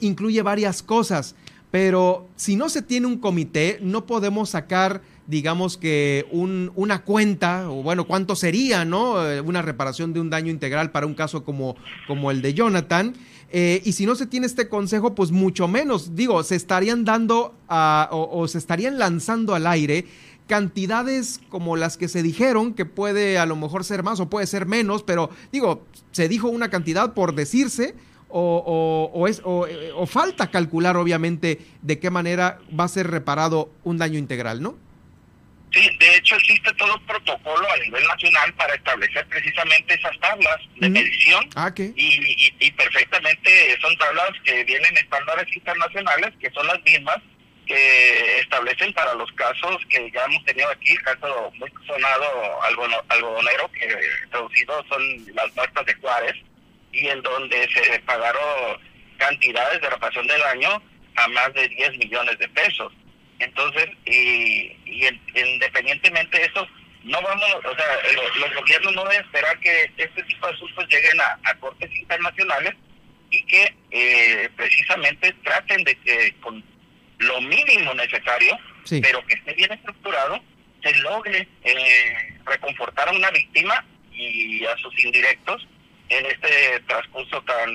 [0.00, 1.34] incluye varias cosas.
[1.70, 7.70] Pero si no se tiene un comité, no podemos sacar, digamos que un, una cuenta,
[7.70, 9.24] o bueno, cuánto sería, ¿no?
[9.24, 11.76] Eh, una reparación de un daño integral para un caso como,
[12.06, 13.14] como el de Jonathan.
[13.50, 16.16] Eh, y si no se tiene este consejo, pues mucho menos.
[16.16, 20.06] Digo, se estarían dando o, se estarían lanzando al aire
[20.46, 24.46] cantidades como las que se dijeron, que puede a lo mejor ser más o puede
[24.46, 27.94] ser menos, pero digo, se dijo una cantidad por decirse,
[28.30, 29.66] o, o, es, o,
[30.06, 34.87] falta calcular, obviamente, de qué manera va a ser reparado un daño integral, ¿no?
[35.78, 40.56] Sí, de hecho existe todo un protocolo a nivel nacional para establecer precisamente esas tablas
[40.76, 46.82] de medición ah, y, y, perfectamente son tablas que vienen estándares internacionales que son las
[46.82, 47.18] mismas
[47.68, 52.62] que establecen para los casos que ya hemos tenido aquí, el caso muy sonado
[53.10, 53.94] algodonero, que
[54.30, 56.34] traducido son las muertas de Juárez,
[56.92, 58.80] y en donde se pagaron
[59.18, 60.82] cantidades de reparación del daño
[61.16, 62.92] a más de 10 millones de pesos.
[63.38, 64.72] Entonces, y,
[65.34, 66.66] independientemente de eso,
[67.04, 67.86] no vamos, o sea,
[68.40, 72.74] los, gobiernos no deben esperar que este tipo de asuntos lleguen a, cortes internacionales
[73.30, 76.64] y que eh, precisamente traten de que con
[77.18, 78.58] lo mínimo necesario,
[79.02, 80.42] pero que esté bien estructurado,
[80.82, 85.66] se logre eh, reconfortar a una víctima y a sus indirectos
[86.08, 87.70] en este transcurso tan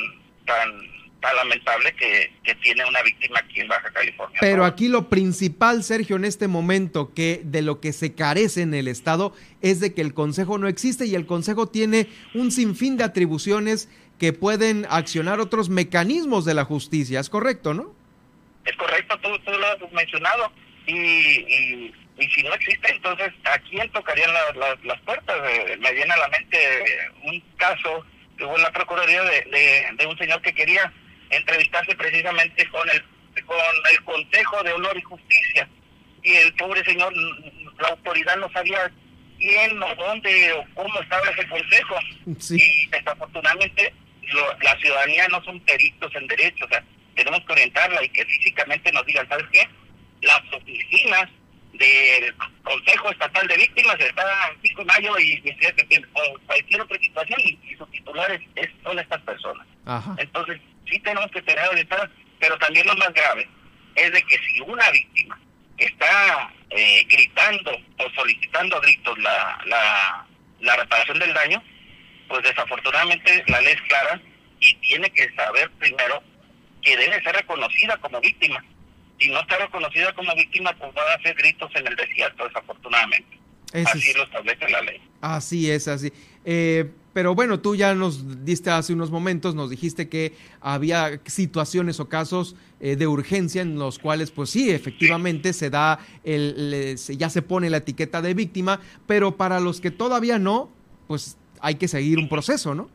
[0.46, 0.93] tan
[1.24, 4.38] tan lamentable que, que, tiene una víctima aquí en Baja California.
[4.42, 8.74] Pero aquí lo principal, Sergio, en este momento, que de lo que se carece en
[8.74, 12.98] el Estado es de que el Consejo no existe y el Consejo tiene un sinfín
[12.98, 17.22] de atribuciones que pueden accionar otros mecanismos de la justicia.
[17.22, 17.96] ¿Es correcto, no?
[18.66, 20.52] Es correcto, tú, tú lo has mencionado.
[20.86, 24.30] Y, y, y si no existe, entonces, ¿a quién tocarían
[24.84, 25.38] las puertas?
[25.50, 26.58] Eh, me viene a la mente
[27.24, 28.06] un caso
[28.38, 30.92] que hubo en la Procuraduría de, de, un señor que quería
[31.36, 33.02] entrevistarse precisamente con el,
[33.46, 33.58] con
[33.92, 35.68] el Consejo de Honor y Justicia.
[36.24, 37.14] Y el pobre señor,
[37.80, 38.92] la autoridad no sabía
[39.38, 41.96] quién o dónde o cómo estaba ese consejo.
[42.52, 43.94] Y desafortunadamente
[44.62, 46.84] la ciudadanía no son peritos en derecho, o sea,
[47.16, 49.68] tenemos que orientarla y que físicamente nos digan, ¿sabes qué?
[50.22, 51.30] Las oficinas
[51.74, 56.40] del Consejo Estatal de Víctimas está en 5 de mayo y 16 de septiembre, o
[56.46, 59.68] cualquier otra situación, y, sus titulares es, son estas personas.
[60.18, 62.10] Entonces, sí tenemos que tener orientadas,
[62.40, 63.48] pero también lo más grave
[63.96, 65.40] es de que si una víctima
[65.78, 70.28] está eh, gritando o solicitando a gritos la, la,
[70.60, 71.64] la reparación del daño,
[72.28, 74.22] pues desafortunadamente la ley es clara
[74.60, 76.24] y tiene que saber primero
[76.82, 78.64] que debe ser reconocida como víctima
[79.20, 83.38] si no está reconocida como víctima, pues va a hacer gritos en el desierto, desafortunadamente.
[83.86, 85.02] así lo establece la ley.
[85.22, 86.12] Así es, así.
[86.46, 92.00] Eh, pero bueno, tú ya nos diste hace unos momentos, nos dijiste que había situaciones
[92.00, 97.30] o casos eh, de urgencia en los cuales, pues sí, efectivamente se da, el, ya
[97.30, 100.72] se pone la etiqueta de víctima, pero para los que todavía no,
[101.08, 102.90] pues hay que seguir un proceso, ¿no?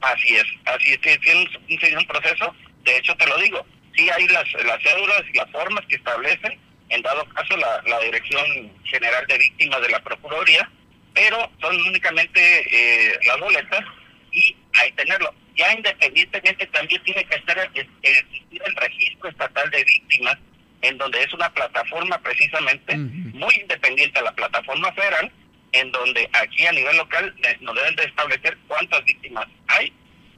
[0.00, 2.54] Así es, así es, tiene un proceso.
[2.84, 6.58] De hecho, te lo digo, sí hay las, las cédulas y las formas que establecen,
[6.88, 10.70] en dado caso, la, la Dirección General de Víctimas de la Procuraduría,
[11.14, 13.84] pero son únicamente eh, las boletas
[14.32, 15.34] y hay tenerlo.
[15.56, 20.36] Ya independientemente también tiene que estar existir el registro estatal de víctimas,
[20.82, 25.30] en donde es una plataforma precisamente muy independiente a la plataforma federal,
[25.72, 29.92] en donde aquí a nivel local nos deben de establecer cuántas víctimas hay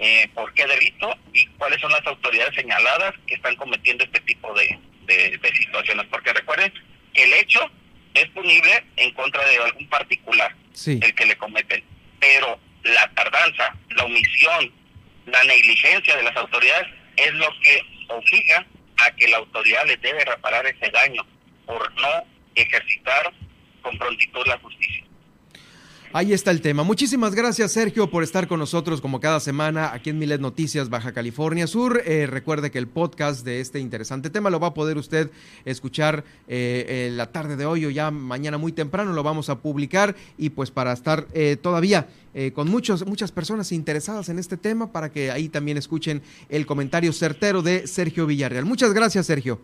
[0.05, 4.53] eh, por qué delito y cuáles son las autoridades señaladas que están cometiendo este tipo
[4.53, 6.07] de, de, situaciones.
[6.11, 6.73] Porque recuerden
[7.15, 7.61] que el hecho
[8.15, 10.57] es punible en contra de algún particular,
[10.87, 11.83] el que le cometen.
[12.21, 14.73] Pero la tardanza, la omisión,
[15.27, 18.67] la negligencia de las autoridades es lo que obliga
[18.99, 21.27] a que la autoridad les debe reparar ese daño
[21.67, 23.33] por no ejercitar
[23.83, 25.02] con prontitud la justicia.
[26.15, 26.83] Ahí está el tema.
[26.83, 31.13] Muchísimas gracias, Sergio, por estar con nosotros como cada semana aquí en Milet Noticias Baja
[31.13, 32.03] California Sur.
[32.05, 35.31] Eh, recuerde que el podcast de este interesante tema lo va a poder usted
[35.65, 40.15] escuchar eh, la tarde de hoy o ya mañana muy temprano lo vamos a publicar
[40.37, 42.09] y pues para estar eh, todavía
[42.55, 47.13] con muchos, muchas personas interesadas en este tema para que ahí también escuchen el comentario
[47.13, 48.65] certero de Sergio Villarreal.
[48.65, 49.61] Muchas gracias, Sergio.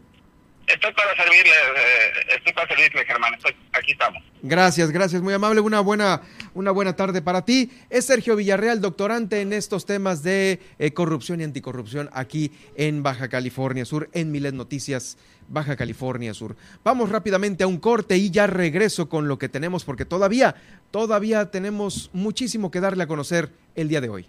[0.68, 3.34] Estoy para servirle, eh, estoy para servirle, Germán.
[3.72, 4.22] aquí estamos.
[4.42, 5.60] Gracias, gracias, muy amable.
[5.60, 6.20] Una buena,
[6.52, 7.70] una buena tarde para ti.
[7.88, 13.28] Es Sergio Villarreal, doctorante en estos temas de eh, corrupción y anticorrupción aquí en Baja
[13.28, 15.16] California Sur, en Milet Noticias,
[15.48, 16.54] Baja California Sur.
[16.84, 20.54] Vamos rápidamente a un corte y ya regreso con lo que tenemos, porque todavía,
[20.90, 24.26] todavía tenemos muchísimo que darle a conocer el día de hoy.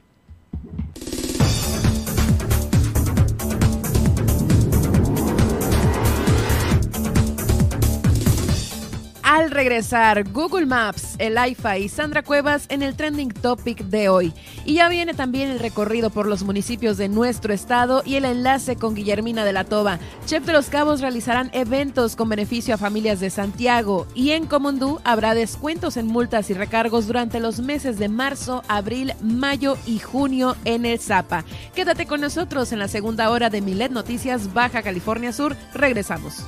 [9.32, 14.34] Al regresar, Google Maps, el IFA y Sandra Cuevas en el trending topic de hoy.
[14.66, 18.76] Y ya viene también el recorrido por los municipios de nuestro estado y el enlace
[18.76, 20.00] con Guillermina de la Toba.
[20.26, 25.00] Chef de los Cabos realizarán eventos con beneficio a familias de Santiago y en Comondú
[25.04, 30.56] habrá descuentos en multas y recargos durante los meses de marzo, abril, mayo y junio
[30.66, 31.46] en el Zapa.
[31.76, 35.56] Quédate con nosotros en la segunda hora de Milet Noticias Baja California Sur.
[35.76, 36.48] Regresamos.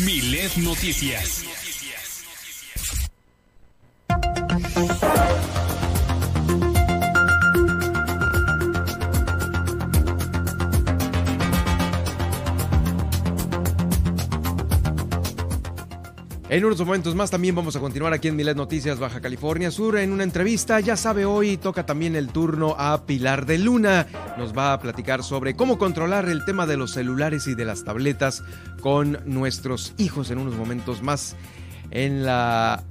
[0.00, 1.44] Milet Noticias.
[16.52, 19.96] En unos momentos más también vamos a continuar aquí en Milet Noticias Baja California Sur
[19.96, 20.80] en una entrevista.
[20.80, 24.06] Ya sabe, hoy toca también el turno a Pilar de Luna.
[24.36, 27.84] Nos va a platicar sobre cómo controlar el tema de los celulares y de las
[27.84, 28.42] tabletas
[28.82, 31.36] con nuestros hijos en unos momentos más
[31.90, 32.84] en la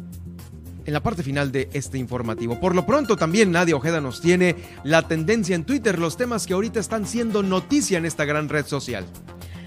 [0.85, 2.59] en la parte final de este informativo.
[2.59, 6.55] Por lo pronto también Nadia Ojeda nos tiene la tendencia en Twitter, los temas que
[6.55, 9.05] ahorita están siendo noticia en esta gran red social.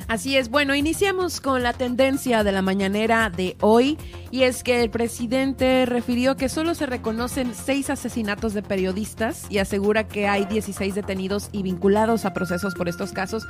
[0.06, 3.96] Así es, bueno, iniciamos con la tendencia de la mañanera de hoy
[4.30, 9.58] y es que el presidente refirió que solo se reconocen seis asesinatos de periodistas y
[9.58, 13.46] asegura que hay 16 detenidos y vinculados a procesos por estos casos.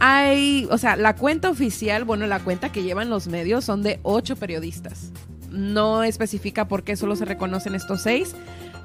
[0.00, 4.00] Hay, o sea, la cuenta oficial, bueno, la cuenta que llevan los medios son de
[4.02, 5.10] ocho periodistas.
[5.50, 8.34] No especifica por qué solo se reconocen estos seis.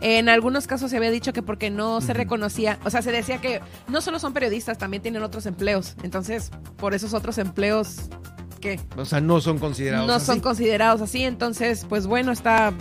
[0.02, 3.40] En algunos casos se había dicho que porque no se reconocía, o sea, se decía
[3.40, 5.96] que no solo son periodistas, también tienen otros empleos.
[6.04, 8.10] Entonces, por esos otros empleos,
[8.62, 8.80] ¿qué?
[8.98, 10.26] O sea, no son considerados No así.
[10.26, 11.24] son considerados así.
[11.24, 12.74] Entonces, pues bueno, está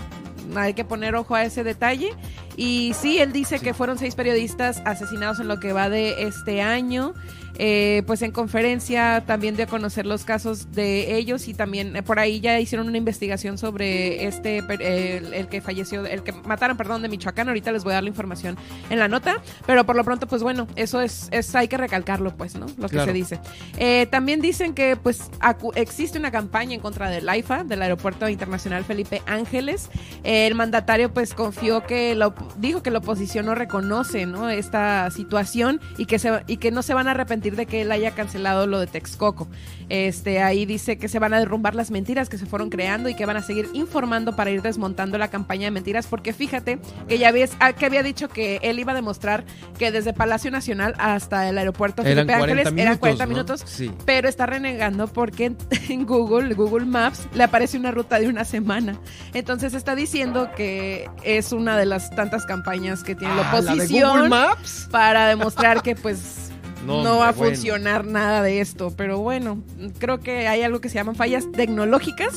[0.57, 2.11] hay que poner ojo a ese detalle.
[2.57, 6.63] Y sí, él dice que fueron seis periodistas asesinados en lo que va de este
[6.63, 7.15] año.
[7.59, 12.03] Eh, pues en conferencia también dio a conocer los casos de ellos y también eh,
[12.03, 16.77] por ahí ya hicieron una investigación sobre este el, el que falleció, el que mataron,
[16.77, 17.49] perdón, de Michoacán.
[17.49, 18.57] Ahorita les voy a dar la información
[18.91, 22.37] en la nota, pero por lo pronto, pues bueno, eso es, es hay que recalcarlo,
[22.37, 22.67] pues, ¿no?
[22.77, 23.07] Lo que Claro.
[23.07, 23.41] se dice.
[23.79, 25.31] Eh, también dicen que pues
[25.75, 29.91] existe una campaña en contra del AIFA, del Aeropuerto Internacional Felipe Ángeles.
[30.23, 34.49] el mandatario pues confió que la op- dijo que la oposición no reconoce ¿no?
[34.49, 37.93] esta situación y que se y que no se van a arrepentir de que él
[37.93, 39.47] haya cancelado lo de Texcoco.
[39.91, 43.15] Este ahí dice que se van a derrumbar las mentiras que se fueron creando y
[43.15, 47.19] que van a seguir informando para ir desmontando la campaña de mentiras porque fíjate que
[47.19, 49.45] ya había, ah, que había dicho que él iba a demostrar
[49.79, 53.67] que desde Palacio Nacional hasta el aeropuerto Eran Felipe 40 Ángeles eran 40 minutos, ¿no?
[53.67, 53.91] minutos, Sí.
[54.07, 55.53] pero está renegando porque
[55.91, 58.99] en, Google, Google Maps, le aparece una ruta de una semana.
[59.35, 63.61] Entonces está diciendo que es una de las tantas campañas que tiene la Ah, ¿la
[63.61, 64.89] de oposición Google Maps?
[64.91, 66.51] para demostrar que pues
[66.87, 67.55] No, no, va a bueno.
[67.55, 68.93] funcionar nada de esto.
[68.97, 69.63] Pero bueno,
[69.99, 72.35] creo que hay algo que se llaman fallas tecnológicas.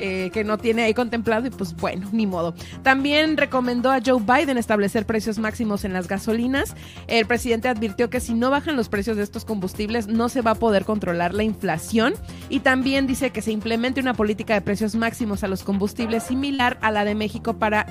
[0.00, 2.54] Eh, que no tiene ahí contemplado y pues bueno, ni modo.
[2.82, 6.74] También recomendó a Joe Biden establecer precios máximos en las gasolinas.
[7.06, 10.52] El presidente advirtió que si no bajan los precios de estos combustibles no se va
[10.52, 12.14] a poder controlar la inflación
[12.48, 16.78] y también dice que se implemente una política de precios máximos a los combustibles similar
[16.80, 17.86] a la de México para,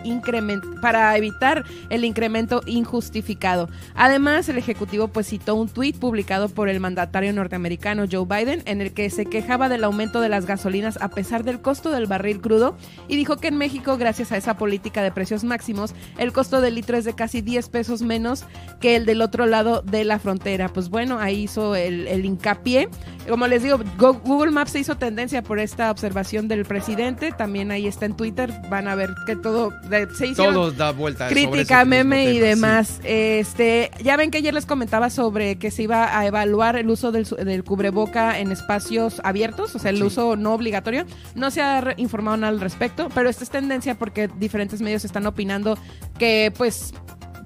[0.82, 3.70] para evitar el incremento injustificado.
[3.96, 8.82] Además, el ejecutivo pues citó un tuit publicado por el mandatario norteamericano Joe Biden en
[8.82, 12.42] el que se quejaba del aumento de las gasolinas a pesar del costo del barril
[12.42, 12.76] crudo
[13.08, 16.76] y dijo que en México, gracias a esa política de precios máximos, el costo del
[16.76, 18.46] litro es de casi 10 pesos menos
[18.82, 20.70] que el del otro lado de la frontera.
[20.70, 22.90] Pues bueno, ahí hizo el, el hincapié.
[23.30, 27.32] Como les digo, Go- Google Maps se hizo tendencia por esta observación del presidente.
[27.32, 28.52] También ahí está en Twitter.
[28.70, 29.72] Van a ver que todo
[30.18, 32.40] se hicieron Todo da vuelta crítica, meme y sí.
[32.40, 33.00] demás.
[33.04, 37.12] Este, ya ven que ayer les comentaba sobre que se iba a evaluar el uso
[37.12, 41.06] del, del cubreboca en espacios abiertos, o sea, el uso no obligatorio.
[41.36, 45.26] No se ha re- informado al respecto, pero esta es tendencia porque diferentes medios están
[45.26, 45.78] opinando
[46.18, 46.94] que, pues,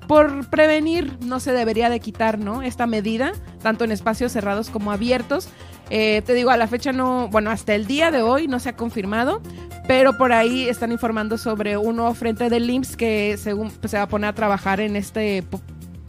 [0.08, 2.62] por prevenir no se debería de quitar, ¿no?
[2.62, 3.32] Esta medida,
[3.62, 5.48] tanto en espacios cerrados como abiertos.
[5.90, 8.70] Eh, te digo, a la fecha no, bueno, hasta el día de hoy no se
[8.70, 9.42] ha confirmado,
[9.88, 13.98] pero por ahí están informando sobre un nuevo frente del IMSS que según pues, se
[13.98, 15.44] va a poner a trabajar en este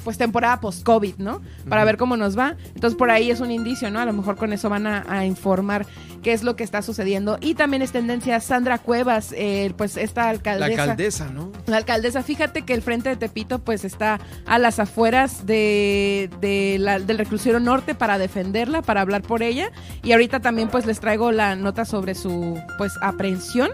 [0.05, 1.41] pues temporada post-COVID, ¿no?
[1.69, 2.55] Para ver cómo nos va.
[2.75, 3.99] Entonces por ahí es un indicio, ¿no?
[3.99, 5.87] A lo mejor con eso van a, a informar
[6.23, 7.39] qué es lo que está sucediendo.
[7.41, 10.83] Y también es tendencia Sandra Cuevas, eh, pues esta La alcaldesa.
[10.83, 11.51] alcaldesa, ¿no?
[11.67, 16.77] La alcaldesa, fíjate que el frente de Tepito pues está a las afueras de, de
[16.79, 19.71] la- del reclusorio norte para defenderla, para hablar por ella.
[20.03, 23.71] Y ahorita también pues les traigo la nota sobre su pues aprehensión.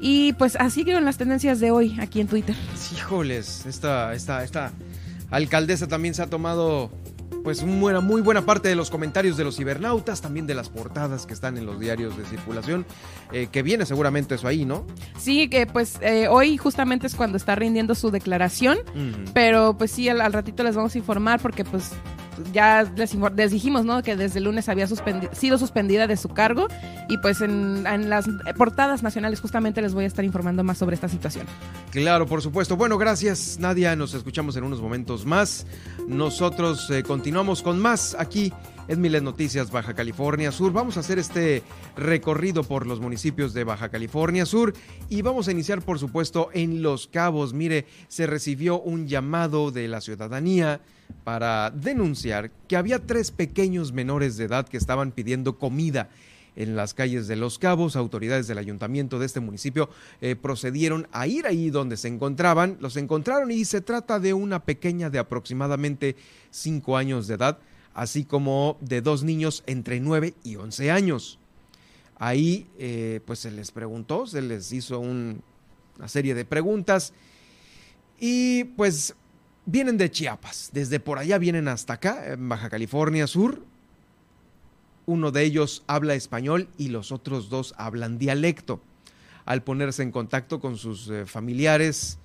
[0.00, 2.54] Y pues así quedan las tendencias de hoy aquí en Twitter.
[2.94, 4.70] Híjoles, esta, esta, esta
[5.30, 6.90] alcaldesa también se ha tomado
[7.42, 11.26] pues una muy buena parte de los comentarios de los cibernautas, también de las portadas
[11.26, 12.84] que están en los diarios de circulación,
[13.32, 14.86] eh, que viene seguramente eso ahí, ¿no?
[15.18, 18.78] Sí, que pues eh, hoy justamente es cuando está rindiendo su declaración,
[19.34, 21.92] pero pues sí, al, ratito les vamos a informar porque pues
[22.52, 24.02] ya les, dijimos, ¿no?
[24.02, 26.68] Que desde el lunes había sido suspendida de su cargo
[27.08, 28.26] y pues en, las
[28.56, 31.46] portadas nacionales justamente les voy a estar informando más sobre esta situación.
[31.90, 32.76] Claro, por supuesto.
[32.76, 35.66] Bueno, gracias Nadia, nos escuchamos en unos momentos más.
[36.06, 38.52] Nosotros eh, continuamos con más aquí
[38.88, 40.72] en Miles Noticias Baja California Sur.
[40.72, 41.62] Vamos a hacer este
[41.96, 44.72] recorrido por los municipios de Baja California Sur
[45.08, 47.52] y vamos a iniciar por supuesto en Los Cabos.
[47.52, 50.80] Mire, se recibió un llamado de la ciudadanía
[51.24, 56.08] para denunciar que había tres pequeños menores de edad que estaban pidiendo comida
[56.56, 57.94] en las calles de Los Cabos.
[57.94, 59.88] Autoridades del ayuntamiento de este municipio
[60.20, 62.76] eh, procedieron a ir ahí donde se encontraban.
[62.80, 66.16] Los encontraron y se trata de una pequeña de aproximadamente
[66.50, 67.58] cinco años de edad,
[67.94, 71.38] así como de dos niños entre 9 y 11 años.
[72.18, 75.40] Ahí eh, pues se les preguntó, se les hizo una
[76.06, 77.12] serie de preguntas
[78.18, 79.14] y pues
[79.66, 83.62] vienen de Chiapas, desde por allá vienen hasta acá, en Baja California Sur.
[85.06, 88.80] Uno de ellos habla español y los otros dos hablan dialecto.
[89.44, 92.18] Al ponerse en contacto con sus eh, familiares,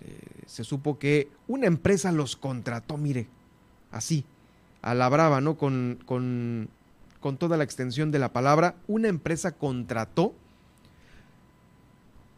[0.00, 3.26] eh, se supo que una empresa los contrató, mire,
[3.90, 4.24] así,
[4.82, 5.56] a la brava, ¿no?
[5.56, 6.68] Con, con,
[7.20, 10.34] con toda la extensión de la palabra, una empresa contrató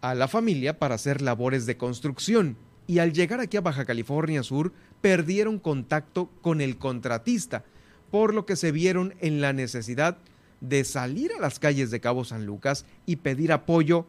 [0.02, 4.42] a la familia para hacer labores de construcción y al llegar aquí a Baja California
[4.42, 7.64] Sur perdieron contacto con el contratista,
[8.10, 10.18] por lo que se vieron en la necesidad
[10.60, 14.06] de salir a las calles de Cabo San Lucas y pedir apoyo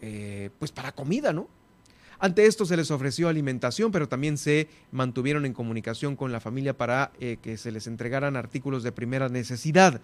[0.00, 1.48] eh, pues para comida, ¿no?
[2.20, 6.76] Ante esto se les ofreció alimentación, pero también se mantuvieron en comunicación con la familia
[6.76, 10.00] para eh, que se les entregaran artículos de primera necesidad.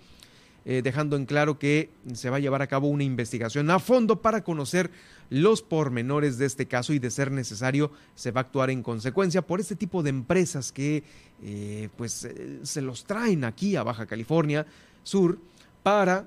[0.67, 4.23] Eh, dejando en claro que se va a llevar a cabo una investigación a fondo
[4.23, 4.91] para conocer
[5.29, 9.43] los pormenores de este caso y de ser necesario se va a actuar en consecuencia
[9.43, 11.03] por este tipo de empresas que
[11.43, 12.27] eh, pues
[12.63, 14.65] se los traen aquí a Baja California
[15.03, 15.39] Sur
[15.83, 16.25] para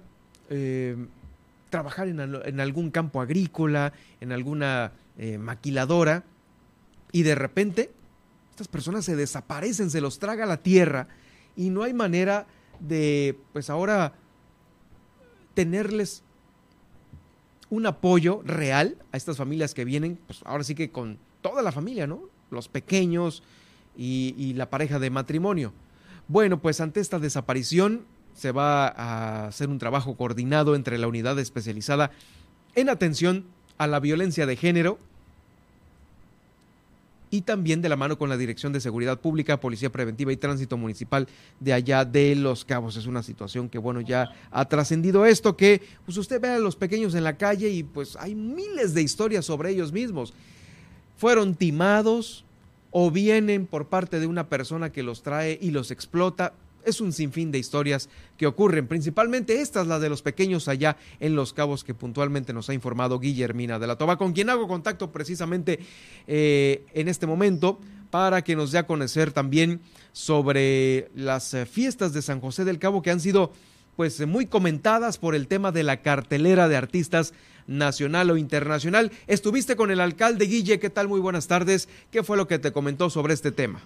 [1.69, 4.91] trabajar en, algún campo agrícola, en alguna
[5.39, 6.23] maquiladora
[7.11, 7.91] y de repente
[8.51, 11.07] estas personas se desaparecen, se los traga la tierra
[11.55, 12.47] y no hay manera
[12.79, 14.13] de pues ahora
[15.53, 16.23] tenerles
[17.69, 21.71] un apoyo real a estas familias que vienen, pues ahora sí que con toda la
[21.71, 22.21] familia, ¿no?
[22.49, 23.43] Los pequeños
[23.97, 25.73] y, la pareja de matrimonio.
[26.27, 31.37] Bueno, pues ante esta desaparición se va a hacer un trabajo coordinado entre la unidad
[31.39, 32.11] especializada
[32.75, 33.45] en atención
[33.77, 34.99] a la violencia de género
[37.29, 40.77] y también de la mano con la Dirección de Seguridad Pública, Policía Preventiva y Tránsito
[40.77, 41.27] Municipal
[41.59, 42.95] de allá de Los Cabos.
[42.95, 46.75] Es una situación que, bueno, ya ha trascendido esto, que pues usted ve a los
[46.75, 50.33] pequeños en la calle y pues hay miles de historias sobre ellos mismos.
[51.17, 52.45] Fueron timados
[52.91, 56.53] o vienen por parte de una persona que los trae y los explota
[56.87, 60.97] es un sinfín de historias que ocurren, principalmente esta es la de los pequeños allá
[61.19, 64.67] en Los Cabos que puntualmente nos ha informado Guillermina de la Toba, con quien hago
[64.67, 65.79] contacto precisamente
[66.27, 69.81] eh, en este momento para que nos dé a conocer también
[70.13, 73.51] sobre las eh, fiestas de San José del Cabo que han sido
[73.97, 77.33] pues muy comentadas por el tema de la cartelera de artistas
[77.65, 79.11] nacional o internacional.
[79.25, 81.07] Estuviste con el alcalde Guille, ¿qué tal?
[81.07, 81.89] Muy buenas tardes.
[82.11, 83.81] ¿Qué fue lo que te comentó sobre este tema?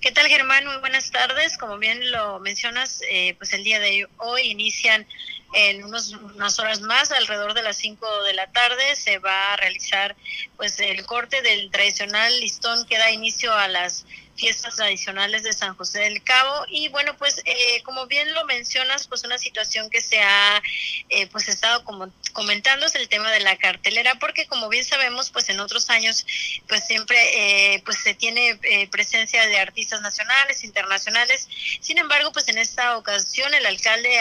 [0.00, 0.66] ¿Qué tal, Germán?
[0.66, 1.58] Muy buenas tardes.
[1.58, 5.06] Como bien lo mencionas, eh, pues el día de hoy inician
[5.54, 9.56] en unos, unas horas más, alrededor de las 5 de la tarde, se va a
[9.56, 10.16] realizar
[10.56, 14.06] pues el corte del tradicional listón que da inicio a las
[14.36, 16.64] fiestas tradicionales de San José del Cabo.
[16.68, 20.62] Y bueno pues eh, como bien lo mencionas pues una situación que se ha
[21.08, 25.30] eh, pues estado como comentando es el tema de la cartelera porque como bien sabemos
[25.30, 26.26] pues en otros años
[26.68, 28.58] pues siempre eh, pues se tiene
[28.90, 31.48] presencia de artistas nacionales internacionales.
[31.80, 34.18] Sin embargo pues en esta ocasión el alcalde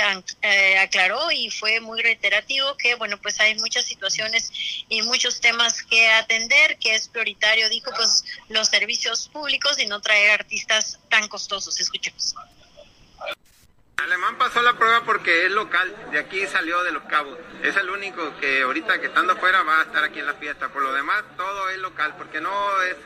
[0.80, 4.52] aclaró y fue muy reiterativo que bueno pues hay muchas situaciones
[4.90, 10.02] y muchos temas que atender que es prioritario dijo pues los servicios públicos y no
[10.04, 11.80] traer artistas tan costosos.
[11.80, 12.36] Escuchemos.
[13.98, 17.38] Alemán pasó la prueba porque es local, de aquí salió de los cabos.
[17.62, 20.68] Es el único que ahorita que estando afuera va a estar aquí en la fiesta.
[20.70, 22.98] Por lo demás, todo es local, porque no es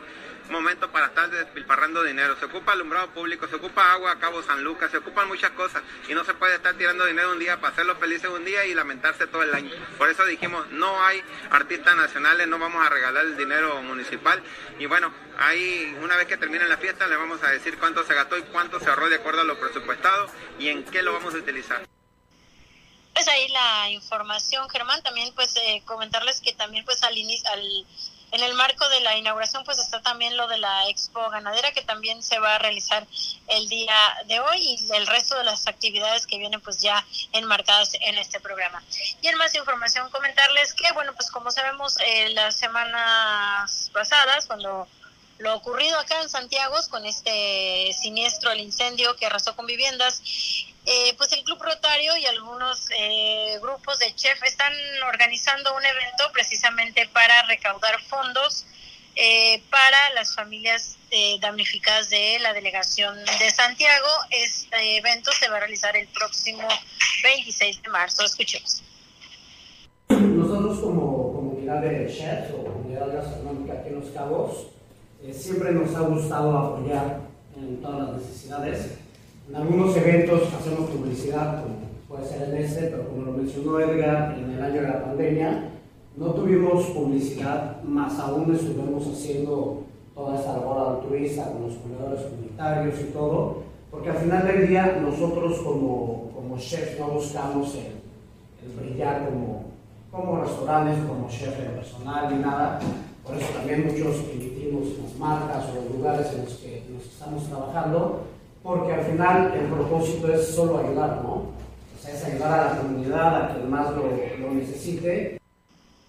[0.49, 2.35] momento para estar despilfarrando dinero.
[2.39, 6.13] Se ocupa alumbrado público, se ocupa agua Cabo San Lucas, se ocupan muchas cosas y
[6.13, 9.27] no se puede estar tirando dinero un día para hacerlos felices un día y lamentarse
[9.27, 9.71] todo el año.
[9.97, 14.41] Por eso dijimos, no hay artistas nacionales, no vamos a regalar el dinero municipal
[14.79, 18.13] y bueno, ahí una vez que termine la fiesta le vamos a decir cuánto se
[18.13, 20.29] gastó y cuánto se ahorró de acuerdo a lo presupuestado
[20.59, 21.87] y en qué lo vamos a utilizar
[23.17, 27.85] pues ahí la información, Germán, también pues eh, comentarles que también pues al inicio, al,
[28.31, 31.81] en el marco de la inauguración pues está también lo de la Expo Ganadera que
[31.81, 33.05] también se va a realizar
[33.47, 33.95] el día
[34.25, 38.39] de hoy y el resto de las actividades que vienen pues ya enmarcadas en este
[38.39, 38.83] programa.
[39.21, 44.87] Y en más información comentarles que bueno pues como sabemos eh, las semanas pasadas cuando
[45.39, 50.21] lo ocurrido acá en Santiago con este siniestro, el incendio que arrasó con viviendas,
[50.89, 54.71] eh, pues el Club Rotario y algunos eh, grupos de chef están
[55.05, 58.65] organizando un evento precisamente para recaudar fondos
[59.17, 60.95] eh, para las familias
[61.41, 64.07] damnificadas de la delegación de Santiago.
[64.29, 66.65] Este evento se va a realizar el próximo
[67.21, 68.23] 26 de marzo.
[68.23, 68.81] Escuchemos.
[70.07, 74.67] Nosotros como comunidad de chefs o comunidad gastronómica aquí en Los Cabos,
[75.33, 77.19] siempre nos ha gustado apoyar
[77.57, 78.99] en todas las necesidades
[79.49, 81.75] en algunos eventos hacemos publicidad, como
[82.07, 85.69] puede ser en este, pero como lo mencionó Edgar, en el año de la pandemia
[86.17, 89.83] no tuvimos publicidad, más aún estuvimos haciendo
[90.15, 94.99] toda esta labor altruista con los comedores comunitarios y todo, porque al final del día
[95.01, 97.97] nosotros como, como chefs no buscamos el,
[98.77, 99.65] brillar como,
[100.11, 102.79] como restaurantes, como chef personal ni nada,
[103.23, 107.47] por eso también muchos emitimos las marcas o los lugares en los que nos estamos
[107.47, 108.23] trabajando,
[108.63, 111.29] porque al final el propósito es solo ayudar, ¿no?
[111.29, 114.03] O sea, es ayudar a la comunidad, a quien más lo,
[114.37, 115.39] lo necesite.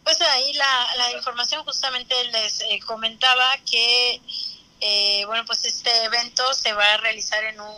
[0.05, 4.21] Pues ahí la, la información justamente les eh, comentaba que,
[4.81, 7.77] eh, bueno, pues este evento se va a realizar en un,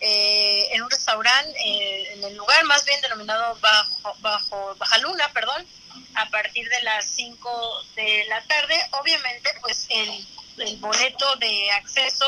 [0.00, 5.66] eh, en un restaurante, en el lugar más bien denominado Bajo, Bajo Baja Luna, perdón,
[6.14, 8.74] a partir de las 5 de la tarde.
[9.00, 10.26] Obviamente, pues el,
[10.58, 12.26] el boleto de acceso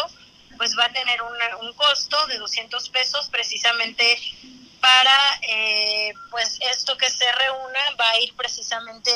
[0.59, 4.19] pues va a tener un costo de 200 pesos precisamente
[4.81, 9.11] para eh, pues esto que se reúna va a ir precisamente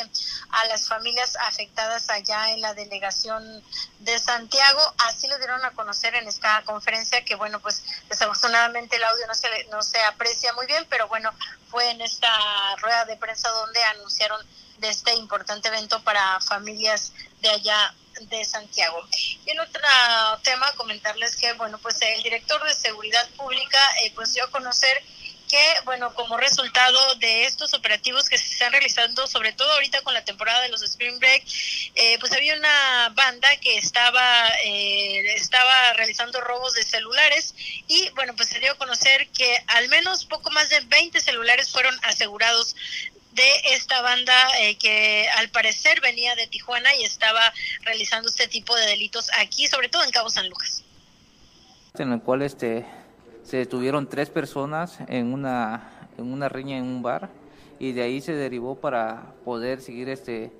[0.50, 3.62] a las familias afectadas allá en la delegación
[4.00, 4.80] de Santiago.
[5.06, 9.34] Así lo dieron a conocer en esta conferencia que bueno pues desafortunadamente el audio no
[9.34, 11.30] se no se aprecia muy bien pero bueno
[11.70, 12.30] fue en esta
[12.76, 14.44] rueda de prensa donde anunciaron
[14.78, 17.94] de este importante evento para familias de allá
[18.28, 19.06] de Santiago.
[19.46, 19.80] Y en otro
[20.42, 25.02] tema, comentarles que, bueno, pues el director de Seguridad Pública, eh, pues dio a conocer
[25.52, 30.14] que, bueno, como resultado de estos operativos que se están realizando, sobre todo ahorita con
[30.14, 31.44] la temporada de los Spring Break,
[31.94, 37.54] eh, pues había una banda que estaba, eh, estaba realizando robos de celulares
[37.86, 41.70] y, bueno, pues se dio a conocer que al menos poco más de 20 celulares
[41.70, 42.74] fueron asegurados
[43.32, 47.40] de esta banda eh, que al parecer venía de Tijuana y estaba
[47.82, 50.84] realizando este tipo de delitos aquí, sobre todo en Cabo San Lucas.
[51.98, 52.86] En el cual este,
[53.42, 57.30] se detuvieron tres personas en una, en una riña en un bar
[57.78, 60.52] y de ahí se derivó para poder seguir este,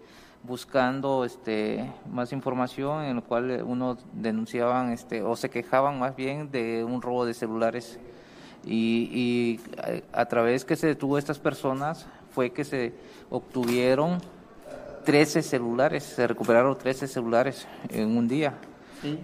[0.43, 6.51] buscando este, más información en el cual uno denunciaban este, o se quejaban más bien
[6.51, 7.99] de un robo de celulares
[8.65, 9.61] y, y
[10.13, 12.93] a, a través que se detuvo estas personas fue que se
[13.31, 14.19] obtuvieron
[15.05, 18.55] 13 celulares, se recuperaron 13 celulares en un día.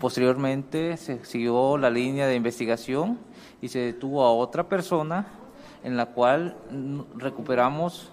[0.00, 3.16] Posteriormente se siguió la línea de investigación
[3.62, 5.28] y se detuvo a otra persona
[5.84, 6.56] en la cual
[7.16, 8.10] recuperamos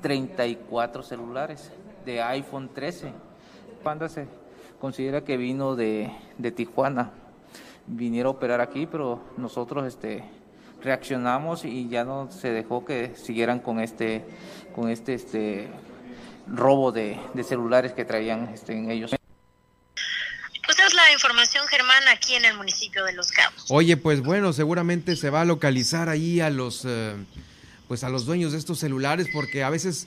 [0.00, 1.70] 34 celulares
[2.06, 3.12] de iPhone 13.
[3.82, 4.26] Panda se
[4.80, 7.10] considera que vino de, de Tijuana,
[7.86, 10.24] vinieron a operar aquí, pero nosotros este,
[10.84, 14.24] reaccionamos y ya no se dejó que siguieran con este,
[14.74, 15.68] con este, este
[16.46, 19.14] robo de, celulares que traían este, en ellos.
[20.66, 23.66] Pues es la información, Germán, aquí en el municipio de Los Cabos.
[23.70, 27.14] Oye, pues bueno, seguramente se va a localizar ahí a los, eh,
[27.88, 30.06] pues a los dueños de estos celulares, porque a veces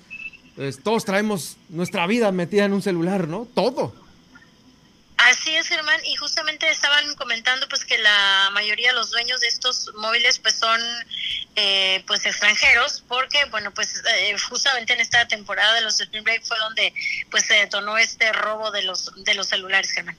[0.56, 3.48] pues, todos traemos nuestra vida metida en un celular, ¿no?
[3.54, 3.94] Todo.
[5.28, 9.48] Así es, Germán, y justamente estaban comentando pues que la mayoría de los dueños de
[9.48, 10.80] estos móviles pues son
[11.58, 16.46] eh, pues extranjeros, porque bueno pues eh, justamente en esta temporada de los Spring Break
[16.46, 16.94] fue donde
[17.30, 20.16] pues se detonó este robo de los de los celulares, Germán.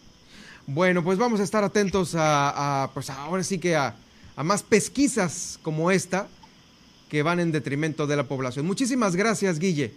[0.67, 3.95] Bueno, pues vamos a estar atentos a, pues ahora sí que a,
[4.37, 6.29] a más pesquisas como esta
[7.09, 8.67] que van en detrimento de la población.
[8.67, 9.95] Muchísimas gracias, Guille.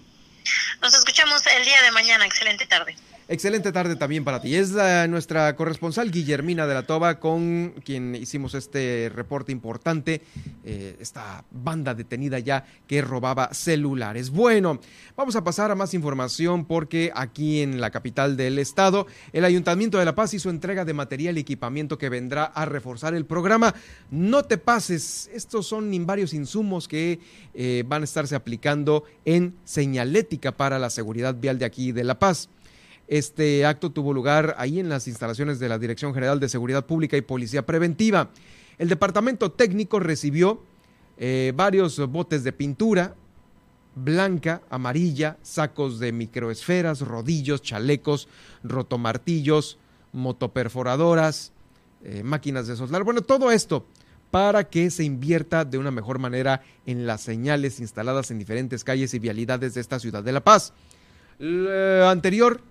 [0.81, 2.25] Nos escuchamos el día de mañana.
[2.25, 2.95] Excelente tarde.
[3.27, 4.55] Excelente tarde también para ti.
[4.55, 4.71] Es
[5.07, 10.21] nuestra corresponsal Guillermina de la Toba con quien hicimos este reporte importante,
[10.65, 14.31] eh, esta banda detenida ya que robaba celulares.
[14.31, 14.79] Bueno,
[15.15, 19.97] vamos a pasar a más información porque aquí en la capital del estado, el Ayuntamiento
[19.97, 23.73] de La Paz hizo entrega de material y equipamiento que vendrá a reforzar el programa.
[24.09, 27.19] No te pases, estos son varios insumos que
[27.53, 32.19] eh, van a estarse aplicando en señalética para la seguridad vial de aquí de La
[32.19, 32.49] Paz.
[33.11, 37.17] Este acto tuvo lugar ahí en las instalaciones de la Dirección General de Seguridad Pública
[37.17, 38.29] y Policía Preventiva.
[38.77, 40.63] El departamento técnico recibió
[41.17, 43.15] eh, varios botes de pintura
[43.95, 48.29] blanca, amarilla, sacos de microesferas, rodillos, chalecos,
[48.63, 49.77] rotomartillos,
[50.13, 51.51] motoperforadoras,
[52.05, 53.03] eh, máquinas de soldar.
[53.03, 53.85] Bueno, todo esto
[54.31, 59.13] para que se invierta de una mejor manera en las señales instaladas en diferentes calles
[59.13, 60.71] y vialidades de esta ciudad de La Paz.
[61.39, 62.61] Lo anterior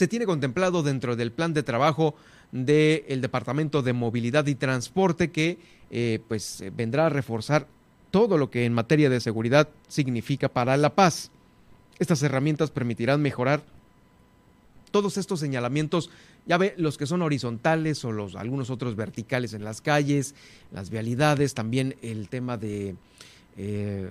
[0.00, 2.14] se tiene contemplado dentro del plan de trabajo
[2.52, 5.58] del Departamento de Movilidad y Transporte que
[5.90, 7.66] eh, pues eh, vendrá a reforzar
[8.10, 11.30] todo lo que en materia de seguridad significa para la paz.
[11.98, 13.62] Estas herramientas permitirán mejorar
[14.90, 16.08] todos estos señalamientos,
[16.46, 20.34] ya ve, los que son horizontales o los algunos otros verticales en las calles,
[20.72, 22.96] las vialidades, también el tema de
[23.58, 24.10] eh,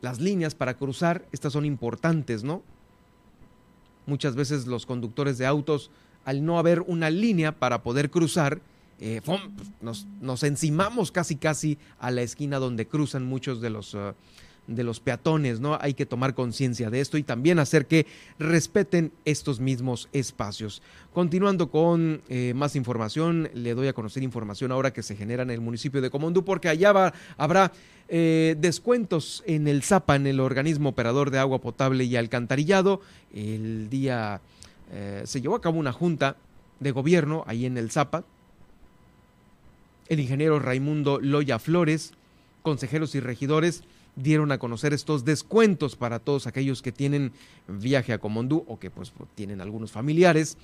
[0.00, 2.62] las líneas para cruzar, estas son importantes, ¿no?
[4.10, 5.92] Muchas veces los conductores de autos,
[6.24, 8.60] al no haber una línea para poder cruzar,
[8.98, 9.20] eh,
[9.80, 14.14] nos, nos, encimamos casi casi a la esquina donde cruzan muchos de los, uh,
[14.70, 15.76] de los peatones, ¿no?
[15.80, 18.06] Hay que tomar conciencia de esto y también hacer que
[18.38, 20.80] respeten estos mismos espacios.
[21.12, 25.50] Continuando con eh, más información, le doy a conocer información ahora que se genera en
[25.50, 27.72] el municipio de Comondú, porque allá habrá
[28.08, 33.00] eh, descuentos en el ZAPA, en el organismo operador de agua potable y alcantarillado.
[33.34, 34.40] El día
[34.92, 36.36] eh, se llevó a cabo una junta
[36.78, 38.24] de gobierno ahí en el ZAPA.
[40.08, 42.14] El ingeniero Raimundo Loya Flores,
[42.62, 43.82] consejeros y regidores
[44.16, 47.32] dieron a conocer estos descuentos para todos aquellos que tienen
[47.68, 50.56] viaje a Comondú o que pues tienen algunos familiares.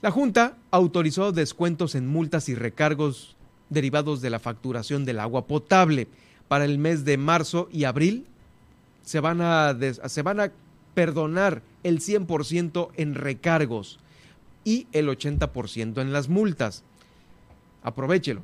[0.00, 3.36] La Junta autorizó descuentos en multas y recargos
[3.68, 6.08] derivados de la facturación del agua potable
[6.48, 8.26] para el mes de marzo y abril
[9.02, 9.76] se van a,
[10.06, 10.52] se van a
[10.94, 13.98] perdonar el 100% en recargos
[14.64, 16.82] y el 80% en las multas.
[17.82, 18.42] Aprovechelo.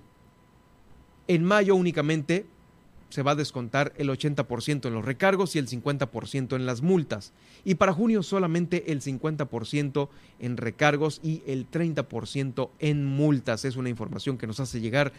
[1.28, 2.46] En mayo únicamente
[3.08, 7.32] se va a descontar el 80% en los recargos y el 50% en las multas.
[7.64, 10.08] Y para junio solamente el 50%
[10.40, 13.64] en recargos y el 30% en multas.
[13.64, 15.12] Es una información que nos hace llegar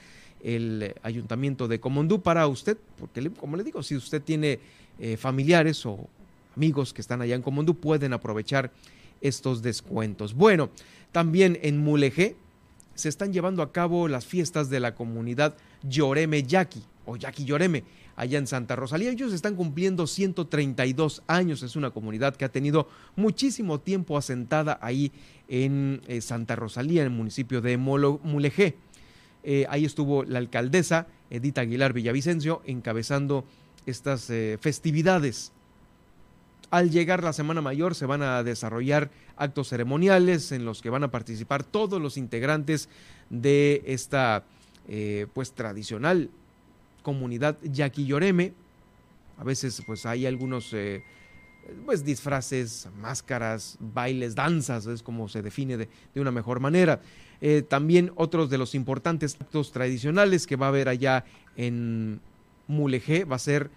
[0.43, 4.59] el ayuntamiento de Comondú para usted, porque como le digo, si usted tiene
[4.99, 6.07] eh, familiares o
[6.55, 8.71] amigos que están allá en Comondú, pueden aprovechar
[9.21, 10.33] estos descuentos.
[10.33, 10.69] Bueno,
[11.11, 12.35] también en Mulegé
[12.95, 17.83] se están llevando a cabo las fiestas de la comunidad Lloreme Yaqui o Yaqui Lloreme
[18.15, 19.09] allá en Santa Rosalía.
[19.09, 21.63] Ellos están cumpliendo 132 años.
[21.63, 25.11] Es una comunidad que ha tenido muchísimo tiempo asentada ahí
[25.47, 28.75] en eh, Santa Rosalía, en el municipio de Mulegé.
[29.43, 33.45] Eh, ahí estuvo la alcaldesa Edith Aguilar Villavicencio encabezando
[33.85, 35.53] estas eh, festividades.
[36.69, 41.05] Al llegar la Semana Mayor se van a desarrollar actos ceremoniales en los que van
[41.05, 42.89] a participar todos los integrantes
[43.29, 44.43] de esta
[44.89, 46.29] eh, pues tradicional
[47.07, 48.51] comunidad yaquilloreme.
[49.37, 50.75] A veces pues hay algunos
[51.85, 56.99] pues disfraces, máscaras, bailes, danzas, es como se define de, de una mejor manera.
[57.39, 61.23] Eh, también otros de los importantes actos tradicionales que va a haber allá
[61.55, 62.19] en
[62.67, 63.69] Mulegé va a ser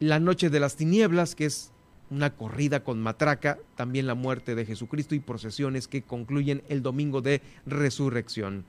[0.00, 1.70] la Noche de las Tinieblas, que es
[2.10, 7.22] una corrida con matraca, también la muerte de Jesucristo y procesiones que concluyen el domingo
[7.22, 8.66] de resurrección.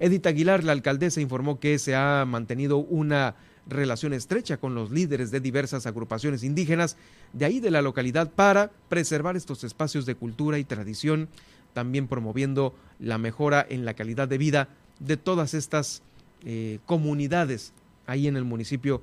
[0.00, 3.34] Edith Aguilar, la alcaldesa, informó que se ha mantenido una
[3.66, 6.96] relación estrecha con los líderes de diversas agrupaciones indígenas
[7.32, 11.28] de ahí de la localidad para preservar estos espacios de cultura y tradición
[11.74, 14.68] también promoviendo la mejora en la calidad de vida
[14.98, 16.02] de todas estas
[16.44, 17.72] eh, comunidades
[18.06, 19.02] ahí en el municipio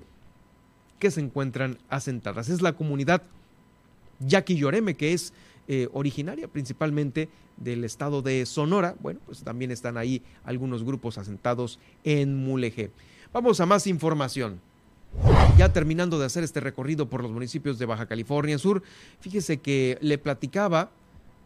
[0.99, 2.49] que se encuentran asentadas.
[2.49, 3.21] Es la comunidad
[4.19, 5.33] Yaqui Lloreme, que es
[5.67, 8.95] eh, originaria principalmente del estado de Sonora.
[8.99, 12.91] Bueno, pues también están ahí algunos grupos asentados en Mulegé.
[13.33, 14.59] Vamos a más información.
[15.57, 18.83] Ya terminando de hacer este recorrido por los municipios de Baja California Sur,
[19.21, 20.91] fíjese que le platicaba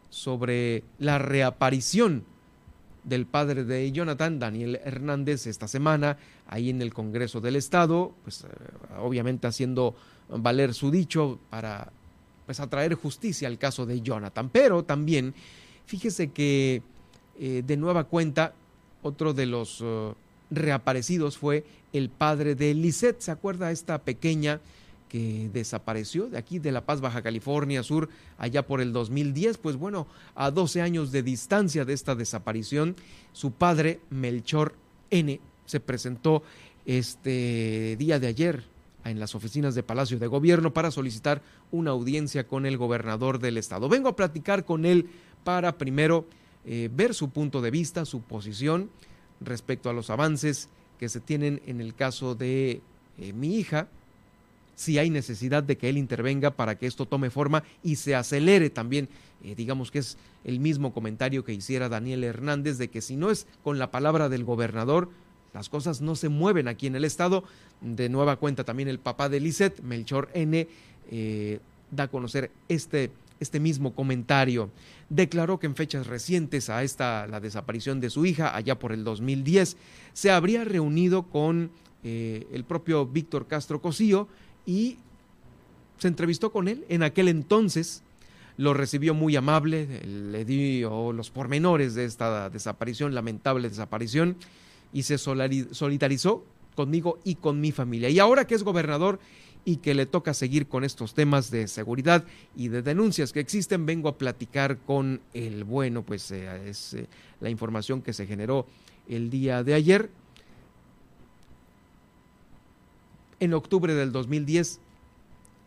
[0.10, 2.26] sobre la reaparición
[3.04, 6.18] del padre de Jonathan, Daniel Hernández, esta semana,
[6.48, 8.48] ahí en el Congreso del Estado, pues eh,
[9.00, 9.96] obviamente haciendo
[10.30, 11.92] valer su dicho para
[12.50, 14.50] pues a traer justicia al caso de Jonathan.
[14.50, 15.36] Pero también,
[15.86, 16.82] fíjese que
[17.40, 18.56] eh, de nueva cuenta,
[19.04, 20.16] otro de los uh,
[20.50, 21.64] reaparecidos fue
[21.94, 23.22] el padre de Lisette.
[23.22, 24.62] ¿Se acuerda esta pequeña
[25.10, 28.10] que desapareció de aquí de La Paz, Baja California Sur,
[28.40, 29.60] allá por el 2010?
[29.60, 32.96] Pues bueno, a 12 años de distancia de esta desaparición,
[33.32, 34.74] su padre, Melchor
[35.12, 36.42] N., se presentó
[36.88, 38.64] este día de ayer
[39.06, 43.58] en las oficinas de Palacio de Gobierno para solicitar una audiencia con el gobernador del
[43.58, 43.90] estado.
[43.90, 45.10] Vengo a platicar con él
[45.44, 46.26] para primero
[46.66, 48.90] eh, ver su punto de vista, su posición
[49.40, 50.70] respecto a los avances
[51.00, 52.82] que se tienen en el caso de
[53.18, 53.88] eh, mi hija,
[54.76, 58.70] si hay necesidad de que él intervenga para que esto tome forma y se acelere
[58.70, 59.10] también.
[59.44, 63.30] Eh, digamos que es el mismo comentario que hiciera Daniel Hernández de que si no
[63.30, 65.10] es con la palabra del gobernador,
[65.54, 67.44] las cosas no se mueven aquí en el estado.
[67.82, 70.68] De nueva cuenta también el papá de Lisset, Melchor N.,
[71.12, 71.60] eh,
[71.92, 74.70] da a conocer este, este mismo comentario.
[75.10, 79.04] Declaró que en fechas recientes a esta, la desaparición de su hija, allá por el
[79.04, 79.78] 2010,
[80.14, 81.72] se habría reunido con
[82.04, 84.28] eh, el propio Víctor Castro Cosío,
[84.66, 84.98] y
[85.98, 86.86] se entrevistó con él.
[86.90, 88.04] En aquel entonces
[88.58, 94.36] lo recibió muy amable, le dio los pormenores de esta desaparición, lamentable desaparición,
[94.94, 96.44] y se solidarizó
[96.76, 98.10] conmigo y con mi familia.
[98.10, 99.20] Y ahora que es gobernador
[99.66, 102.24] y que le toca seguir con estos temas de seguridad
[102.56, 107.08] y de denuncias que existen, vengo a platicar con el bueno, pues eh, es eh,
[107.42, 108.66] la información que se generó
[109.08, 110.10] el día de ayer
[113.40, 114.82] En octubre del 2010,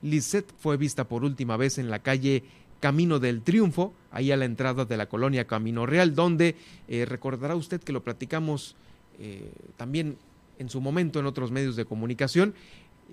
[0.03, 2.45] Lisette fue vista por última vez en la calle
[2.81, 6.57] Camino del Triunfo, ahí a la entrada de la colonia Camino Real, donde
[6.89, 8.77] eh, recordará usted que lo platicamos
[9.19, 10.17] eh, también
[10.59, 12.55] en su momento en otros medios de comunicación,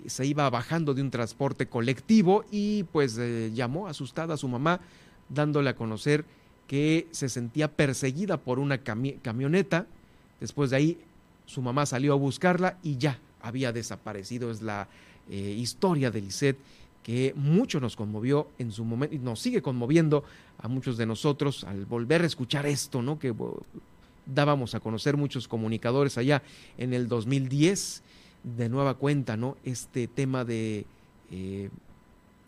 [0.06, 4.80] se iba bajando de un transporte colectivo y pues eh, llamó asustada a su mamá
[5.28, 6.24] dándole a conocer
[6.66, 9.86] que se sentía perseguida por una camioneta.
[10.40, 10.98] Después de ahí
[11.46, 14.50] su mamá salió a buscarla y ya había desaparecido.
[14.50, 14.88] Es la
[15.28, 16.58] eh, historia de Lisette
[17.02, 20.22] que mucho nos conmovió en su momento y nos sigue conmoviendo
[20.58, 23.18] a muchos de nosotros al volver a escuchar esto, ¿no?
[23.18, 23.34] Que
[24.34, 26.42] dábamos a conocer muchos comunicadores allá
[26.78, 28.02] en el 2010
[28.42, 29.56] de nueva cuenta, ¿no?
[29.64, 30.86] Este tema de
[31.30, 31.70] eh,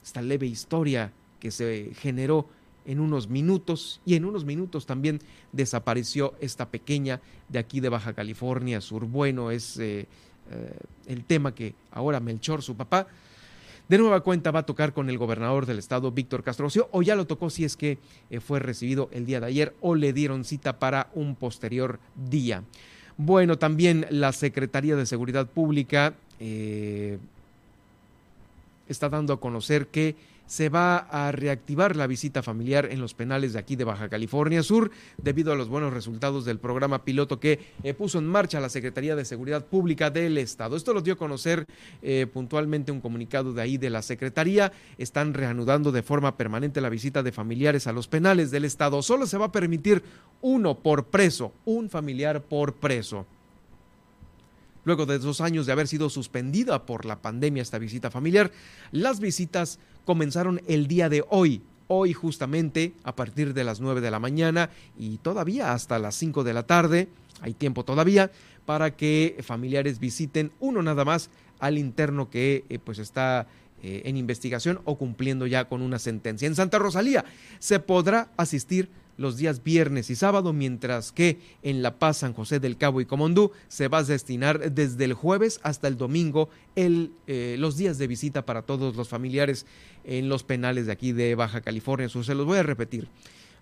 [0.03, 2.47] esta leve historia que se generó
[2.85, 5.21] en unos minutos y en unos minutos también
[5.53, 9.07] desapareció esta pequeña de aquí de Baja California Sur.
[9.07, 10.07] Bueno, es eh,
[10.51, 13.07] eh, el tema que ahora Melchor, su papá,
[13.89, 17.15] de nueva cuenta va a tocar con el gobernador del estado, Víctor Castro o ya
[17.15, 17.99] lo tocó si es que
[18.31, 21.99] eh, fue recibido el día de ayer o le dieron cita para un posterior
[22.31, 22.63] día.
[23.17, 27.19] Bueno, también la Secretaría de Seguridad Pública eh,
[28.89, 33.53] está dando a conocer que se va a reactivar la visita familiar en los penales
[33.53, 37.59] de aquí de Baja California Sur debido a los buenos resultados del programa piloto que
[37.83, 40.77] eh, puso en marcha la Secretaría de Seguridad Pública del Estado.
[40.77, 41.67] Esto lo dio a conocer
[42.03, 44.73] eh, puntualmente un comunicado de ahí de la Secretaría.
[44.99, 49.03] Están reanudando de forma permanente la visita de familiares a los penales del Estado.
[49.03, 50.03] Solo se va a permitir
[50.41, 53.27] uno por preso, un familiar por preso.
[54.85, 58.51] Luego de dos años de haber sido suspendida por la pandemia esta visita familiar,
[58.91, 64.11] las visitas comenzaron el día de hoy, hoy justamente a partir de las 9 de
[64.11, 67.09] la mañana y todavía hasta las 5 de la tarde,
[67.41, 68.31] hay tiempo todavía
[68.67, 73.47] para que familiares visiten uno nada más al interno que eh, pues está
[73.83, 76.47] eh, en investigación o cumpliendo ya con una sentencia.
[76.47, 77.25] En Santa Rosalía
[77.59, 82.61] se podrá asistir los días viernes y sábado, mientras que en La Paz, San José
[82.61, 87.13] del Cabo y Comondú se va a destinar desde el jueves hasta el domingo el,
[87.27, 89.67] eh, los días de visita para todos los familiares
[90.05, 93.09] en los penales de aquí de Baja California Se los voy a repetir.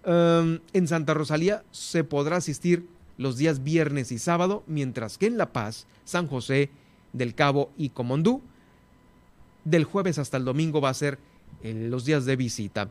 [0.06, 2.86] Um, en Santa Rosalía se podrá asistir
[3.18, 6.70] los días viernes y sábado, mientras que en La Paz, San José
[7.12, 8.40] del Cabo y Comondú,
[9.64, 11.18] del jueves hasta el domingo va a ser
[11.62, 12.90] eh, los días de visita.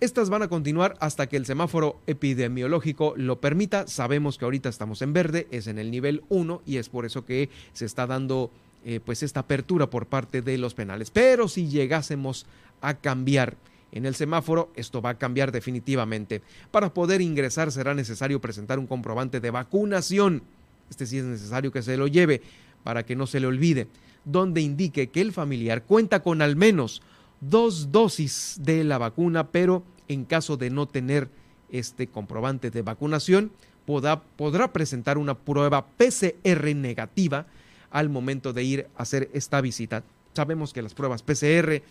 [0.00, 3.86] Estas van a continuar hasta que el semáforo epidemiológico lo permita.
[3.86, 7.26] Sabemos que ahorita estamos en verde, es en el nivel 1 y es por eso
[7.26, 8.50] que se está dando
[8.86, 11.10] eh, pues esta apertura por parte de los penales.
[11.10, 12.46] Pero si llegásemos
[12.80, 13.58] a cambiar
[13.92, 16.40] en el semáforo, esto va a cambiar definitivamente.
[16.70, 20.42] Para poder ingresar será necesario presentar un comprobante de vacunación.
[20.88, 22.40] Este sí es necesario que se lo lleve
[22.84, 23.86] para que no se le olvide,
[24.24, 27.02] donde indique que el familiar cuenta con al menos
[27.40, 31.28] dos dosis de la vacuna, pero en caso de no tener
[31.70, 33.52] este comprobante de vacunación,
[33.86, 37.46] podrá, presentar una prueba PCR negativa
[37.90, 40.04] al momento de ir a hacer esta visita.
[40.34, 41.82] Sabemos que las pruebas PCR eh,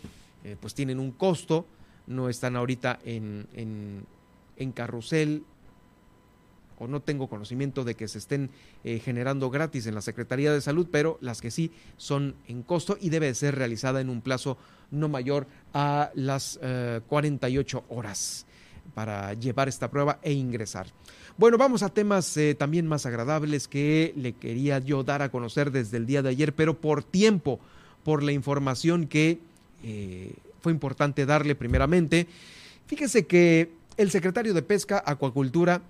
[0.59, 1.65] pues tienen un costo,
[2.07, 4.05] no están ahorita en, en,
[4.57, 5.43] en carrusel
[6.80, 8.49] o no tengo conocimiento de que se estén
[8.84, 12.97] eh, generando gratis en la Secretaría de Salud, pero las que sí son en costo
[12.99, 14.57] y debe ser realizada en un plazo
[14.91, 16.60] no mayor a las
[17.07, 18.47] 48 horas
[18.93, 20.88] para llevar esta prueba e ingresar.
[21.38, 25.72] Bueno, vamos a temas eh, también más agradables que le quería yo dar a conocer
[25.72, 27.60] desde el día de ayer, pero por tiempo,
[28.03, 29.39] por la información que
[29.84, 32.27] eh, fue importante darle primeramente.
[32.88, 35.81] Fíjese que el secretario de Pesca, Acuacultura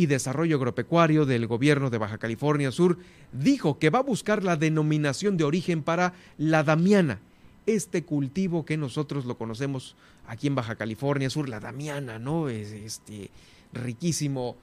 [0.00, 2.96] y Desarrollo Agropecuario del gobierno de Baja California Sur
[3.32, 7.20] dijo que va a buscar la denominación de origen para la damiana,
[7.66, 9.96] este cultivo que nosotros lo conocemos
[10.26, 12.48] aquí en Baja California Sur, la damiana, ¿no?
[12.48, 13.30] Es este
[13.74, 14.56] riquísimo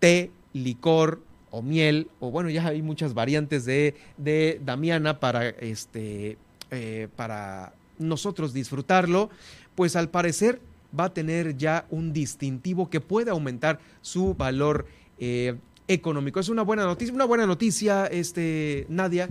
[0.00, 1.20] té, licor
[1.52, 6.38] o miel, o bueno, ya hay muchas variantes de, de damiana para, este,
[6.72, 9.30] eh, para nosotros disfrutarlo,
[9.76, 10.60] pues al parecer
[10.98, 14.86] va a tener ya un distintivo que puede aumentar su valor
[15.18, 15.56] eh,
[15.88, 16.40] económico.
[16.40, 19.28] Es una buena noticia, una buena noticia, este, Nadia.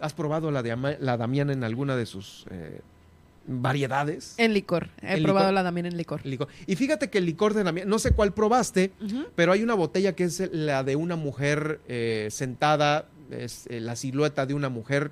[0.00, 2.80] ¿Has probado la, la Damiana en alguna de sus eh,
[3.46, 4.34] variedades?
[4.36, 4.90] En licor.
[5.00, 6.20] He probado la Damiana en licor.
[6.66, 8.92] Y fíjate que el licor de Damiana, no sé cuál probaste,
[9.34, 14.46] pero hay una botella que es la de una mujer eh, sentada, es la silueta
[14.46, 15.10] de una mujer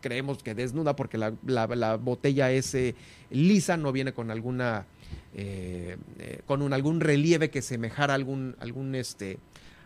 [0.00, 2.76] creemos que desnuda porque la, la, botella es
[3.30, 4.86] lisa, no viene con alguna
[5.34, 9.38] eh, eh, con un, algún relieve que semejara algún, algún este,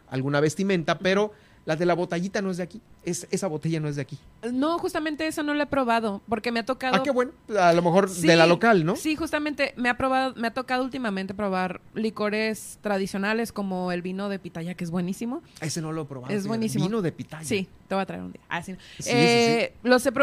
[0.08, 1.32] alguna vestimenta, pero
[1.68, 2.80] la de la botellita no es de aquí.
[3.04, 4.18] Es, esa botella no es de aquí.
[4.52, 6.96] No, justamente eso no lo he probado, porque me ha tocado.
[6.96, 7.32] Ah, qué bueno.
[7.58, 8.96] A lo mejor de la local, ¿no?
[8.96, 14.30] Sí, justamente me ha probado, me ha tocado últimamente probar licores tradicionales como el vino
[14.30, 15.42] de pitaya, que es buenísimo.
[15.60, 16.34] Ese no lo he probado.
[16.34, 16.86] Es buenísimo.
[16.86, 17.44] Vino de pitaya.
[17.44, 18.40] Sí, te voy a traer un día.
[18.48, 18.74] Ah, sí.
[19.04, 19.74] Eh,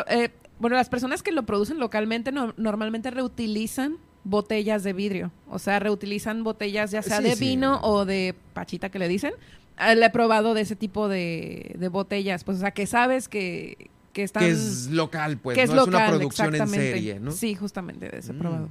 [0.10, 5.32] eh, bueno, las personas que lo producen localmente normalmente reutilizan botellas de vidrio.
[5.50, 9.34] O sea, reutilizan botellas ya sea de vino o de pachita que le dicen.
[9.78, 12.44] Ah, le he probado de ese tipo de, botellas.
[12.44, 14.44] Pues, o sea, que sabes que, que están...
[14.44, 17.32] Que es local, pues, no es una producción en serie, ¿no?
[17.32, 18.40] Sí, justamente, de ese mm.
[18.40, 18.70] probado.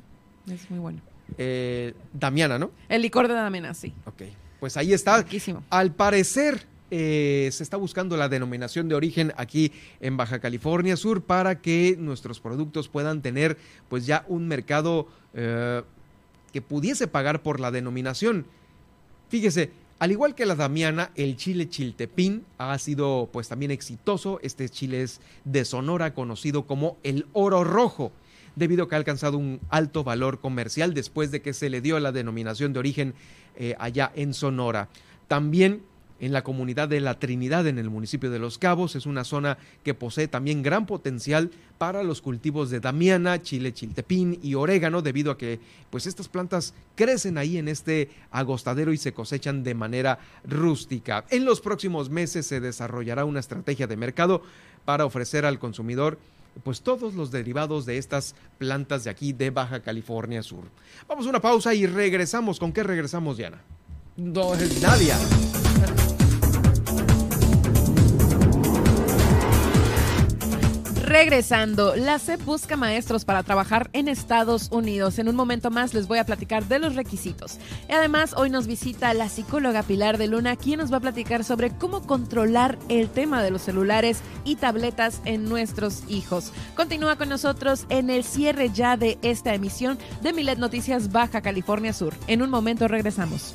[0.51, 1.01] Es muy bueno.
[1.39, 2.71] Eh, Damiana, ¿no?
[2.89, 3.95] El licor de Damiana, sí.
[4.05, 4.23] Ok,
[4.61, 5.25] pues ahí está.
[5.71, 6.67] Al parecer,
[6.97, 11.97] eh, se está buscando la denominación de origen aquí en Baja California Sur para que
[11.99, 13.59] nuestros productos puedan tener
[13.89, 15.83] pues ya un mercado eh,
[16.53, 18.47] que pudiese pagar por la denominación.
[19.29, 24.39] Fíjese, al igual que la damiana, el chile chiltepín ha sido pues también exitoso.
[24.45, 28.13] Este chile es de Sonora conocido como el oro rojo
[28.55, 31.99] debido a que ha alcanzado un alto valor comercial después de que se le dio
[31.99, 33.15] la denominación de origen
[33.57, 34.91] eh, allá en Sonora.
[35.27, 35.83] También
[36.25, 38.97] en la comunidad de La Trinidad en el municipio de Los Cabos.
[38.97, 44.39] Es una zona que posee también gran potencial para los cultivos de damiana, chile chiltepín
[44.43, 45.61] y orégano debido a que
[45.91, 50.19] pues estas plantas crecen ahí en este agostadero y se cosechan de manera
[50.49, 51.27] rústica.
[51.29, 54.43] En los próximos meses se desarrollará una estrategia de mercado
[54.87, 56.19] para ofrecer al consumidor
[56.63, 60.65] pues todos los derivados de estas plantas de aquí de Baja California Sur.
[61.07, 62.59] Vamos a una pausa y regresamos.
[62.59, 63.61] ¿Con qué regresamos, Diana?
[64.17, 65.19] No, Nadia.
[71.15, 75.21] Regresando, la SEP busca maestros para trabajar en Estados Unidos.
[75.21, 77.61] En un momento más les voy a platicar de los requisitos.
[77.89, 81.45] Y además, hoy nos visita la psicóloga Pilar de Luna, quien nos va a platicar
[81.45, 86.53] sobre cómo controlar el tema de los celulares y tabletas en nuestros hijos.
[86.75, 91.93] Continúa con nosotros en el cierre ya de esta emisión de Milet Noticias Baja California
[91.93, 92.15] Sur.
[92.27, 93.55] En un momento regresamos.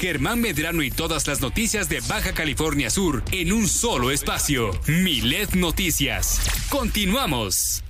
[0.00, 4.78] Germán Medrano y todas las noticias de Baja California Sur en un solo espacio.
[4.86, 6.40] Milet Noticias.
[6.68, 7.82] Continuamos.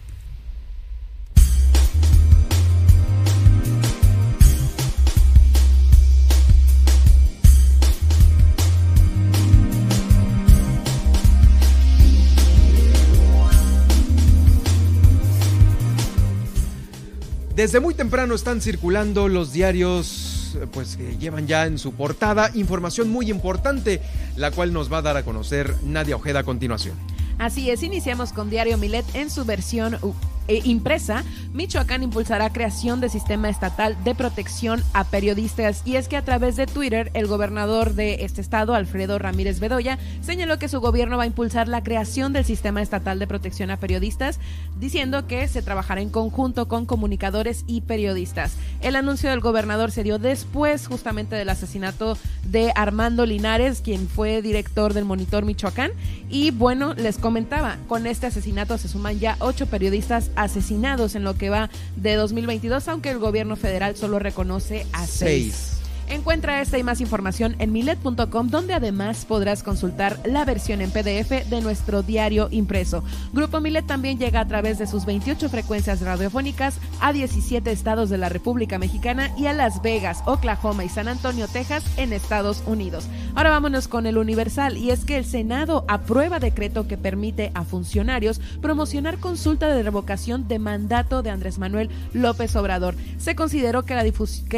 [17.57, 20.36] Desde muy temprano están circulando los diarios
[20.73, 24.01] pues que llevan ya en su portada información muy importante,
[24.37, 26.97] la cual nos va a dar a conocer Nadia Ojeda a continuación.
[27.39, 29.99] Así es, iniciamos con Diario Milet en su versión
[30.49, 35.83] eh, impresa, Michoacán impulsará creación de sistema estatal de protección a periodistas.
[35.85, 39.99] Y es que a través de Twitter, el gobernador de este estado, Alfredo Ramírez Bedoya,
[40.21, 43.79] señaló que su gobierno va a impulsar la creación del sistema estatal de protección a
[43.79, 44.39] periodistas,
[44.79, 48.57] diciendo que se trabajará en conjunto con comunicadores y periodistas.
[48.81, 54.43] El anuncio del gobernador se dio después justamente del asesinato de Armando Linares, quien fue
[54.43, 55.93] director del Monitor Michoacán.
[56.29, 61.35] Y bueno, les comentaba, con este asesinato se suman ya ocho periodistas asesinados en lo
[61.35, 65.76] que va de 2022, aunque el gobierno federal solo reconoce a seis.
[66.09, 71.49] Encuentra esta y más información en milet.com, donde además podrás consultar la versión en PDF
[71.49, 73.03] de nuestro diario impreso.
[73.33, 78.19] Grupo Milet también llega a través de sus 28 frecuencias radiofónicas a 17 estados de
[78.19, 83.09] la República Mexicana y a Las Vegas, Oklahoma y San Antonio, Texas, en Estados Unidos.
[83.35, 87.65] Ahora vámonos con el Universal, y es que el Senado aprueba decreto que permite a
[87.65, 92.95] funcionarios promocionar consulta de revocación de mandato de Andrés Manuel López Obrador.
[93.19, 93.95] Se consideró que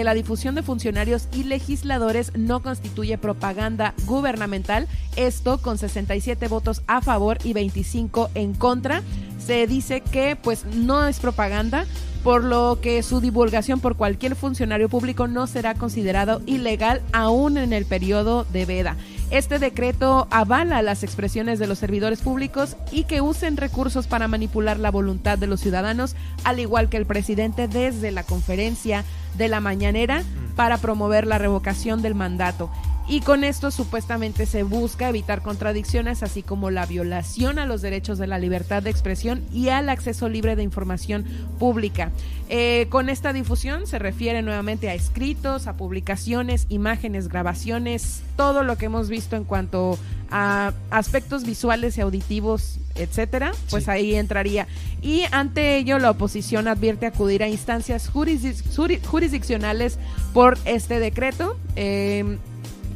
[0.03, 7.39] la, difusión de funcionarios legisladores no constituye propaganda gubernamental, esto con 67 votos a favor
[7.44, 9.02] y 25 en contra.
[9.39, 11.86] Se dice que pues no es propaganda,
[12.23, 17.73] por lo que su divulgación por cualquier funcionario público no será considerado ilegal aún en
[17.73, 18.97] el periodo de veda.
[19.31, 24.78] Este decreto avala las expresiones de los servidores públicos y que usen recursos para manipular
[24.78, 29.05] la voluntad de los ciudadanos, al igual que el presidente desde la conferencia
[29.35, 30.23] de la mañanera
[30.57, 32.71] para promover la revocación del mandato
[33.09, 38.18] y con esto supuestamente se busca evitar contradicciones así como la violación a los derechos
[38.18, 41.24] de la libertad de expresión y al acceso libre de información
[41.59, 42.12] pública.
[42.51, 48.76] Eh, con esta difusión se refiere nuevamente a escritos, a publicaciones, imágenes, grabaciones, todo lo
[48.76, 49.98] que hemos visto en cuanto
[50.30, 54.66] a aspectos visuales y auditivos, etcétera, pues ahí entraría.
[55.01, 59.98] Y ante ello, la oposición advierte acudir a instancias jurisdiccionales
[60.35, 61.56] por este decreto.
[61.76, 62.36] Eh,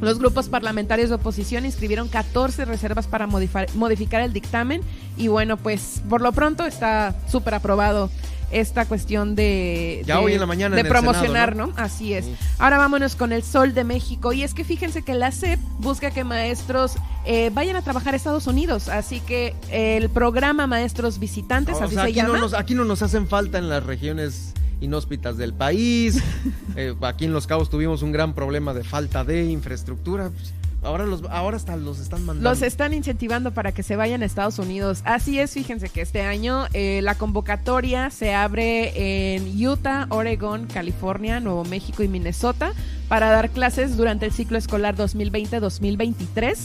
[0.01, 4.81] los grupos parlamentarios de oposición inscribieron 14 reservas para modificar el dictamen
[5.17, 8.09] y bueno, pues por lo pronto está súper aprobado
[8.53, 11.73] esta cuestión de, ya hoy en la mañana de promocionar, ¿no?
[11.75, 12.25] Así es.
[12.59, 16.11] Ahora vámonos con el Sol de México y es que fíjense que la SEP busca
[16.11, 21.81] que maestros eh, vayan a trabajar a Estados Unidos, así que el programa Maestros Visitantes,
[21.81, 22.33] así se aquí llama.
[22.35, 26.21] No nos, aquí no nos hacen falta en las regiones inhóspitas del país.
[26.75, 30.31] Eh, aquí en Los Cabos tuvimos un gran problema de falta de infraestructura.
[30.31, 32.49] Pues, ahora, los, ahora hasta los están mandando.
[32.49, 35.01] Los están incentivando para que se vayan a Estados Unidos.
[35.05, 41.39] Así es, fíjense que este año eh, la convocatoria se abre en Utah, Oregon, California,
[41.39, 42.73] Nuevo México y Minnesota
[43.07, 46.57] para dar clases durante el ciclo escolar 2020-2023.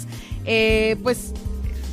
[0.46, 1.34] Eh, pues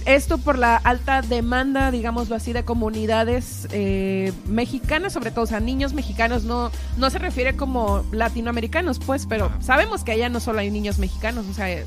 [0.05, 5.59] esto por la alta demanda, digámoslo así, de comunidades eh, mexicanas, sobre todo, o sea,
[5.59, 10.59] niños mexicanos, no, no se refiere como latinoamericanos, pues, pero sabemos que allá no solo
[10.59, 11.83] hay niños mexicanos, o sea,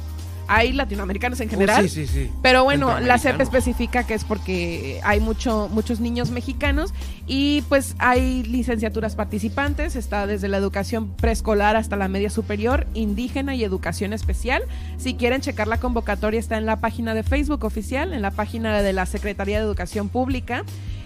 [0.48, 1.88] hay latinoamericanos en general.
[1.88, 2.30] Sí, sí, sí.
[2.42, 6.92] Pero bueno, la CEP especifica que es porque hay mucho, muchos niños mexicanos
[7.26, 13.54] y pues hay licenciaturas participantes, está desde la educación preescolar hasta la media superior, indígena
[13.54, 14.62] y educación especial.
[14.96, 18.80] Si quieren checar la convocatoria está en la página de Facebook oficial, en la página
[18.82, 20.64] de la Secretaría de Educación Pública.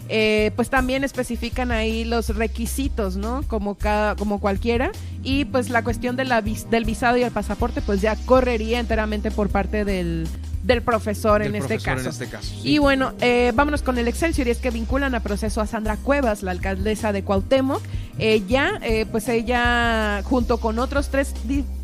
[0.09, 3.43] Eh, pues también especifican ahí los requisitos, ¿no?
[3.49, 4.93] Como cada, como cualquiera.
[5.23, 9.31] Y pues la cuestión de la del visado y el pasaporte, pues ya correría enteramente
[9.31, 10.27] por parte del,
[10.62, 12.60] del profesor, Del en, este en este caso, sí.
[12.62, 15.97] Y bueno, eh, vámonos con el Excelsior, y es que vinculan a proceso a Sandra
[15.97, 17.82] Cuevas, la alcaldesa de Cuauhtémoc.
[18.18, 21.34] Ella, eh, pues ella, junto con otros tres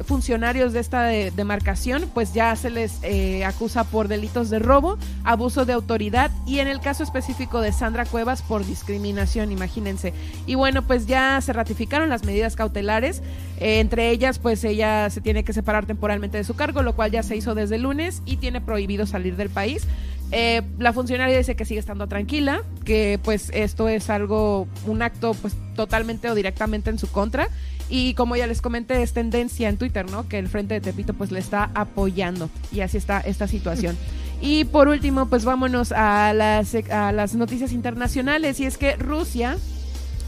[0.05, 4.99] funcionarios de esta de- demarcación, pues ya se les eh, acusa por delitos de robo,
[5.25, 10.13] abuso de autoridad y en el caso específico de Sandra Cuevas por discriminación, imagínense.
[10.47, 13.23] Y bueno, pues ya se ratificaron las medidas cautelares,
[13.61, 17.11] eh, entre ellas, pues ella se tiene que separar temporalmente de su cargo, lo cual
[17.11, 19.87] ya se hizo desde el lunes y tiene prohibido salir del país.
[20.31, 25.35] Eh, la funcionaria dice que sigue estando tranquila, que pues esto es algo, un acto
[25.35, 27.49] pues totalmente o directamente en su contra.
[27.91, 30.29] Y como ya les comenté, es tendencia en Twitter, ¿no?
[30.29, 32.51] Que el Frente de Tepito pues le está apoyando.
[32.71, 33.97] Y así está esta situación.
[34.41, 38.61] Y por último, pues vámonos a las, a las noticias internacionales.
[38.61, 39.57] Y es que Rusia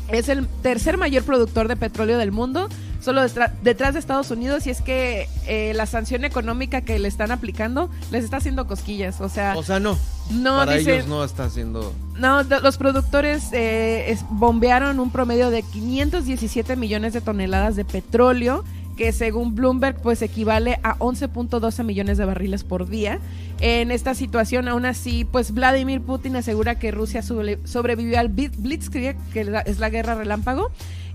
[0.08, 2.68] es el tercer mayor productor de petróleo del mundo,
[3.00, 3.22] solo
[3.62, 7.90] detrás de Estados Unidos, y es que eh, la sanción económica que le están aplicando
[8.10, 9.20] les está haciendo cosquillas.
[9.20, 9.98] O sea, O sea, no.
[10.30, 11.92] no Para dice- ellos no está haciendo.
[12.18, 18.64] no, los productores eh, es- bombearon un promedio de 517 millones de toneladas de petróleo,
[18.96, 23.18] que según Bloomberg pues equivale a 11.12 millones de barriles por día.
[23.60, 29.16] En esta situación, aún así, pues Vladimir Putin asegura que Rusia sobre- sobrevivió al Blitzkrieg,
[29.32, 30.70] que es la guerra relámpago,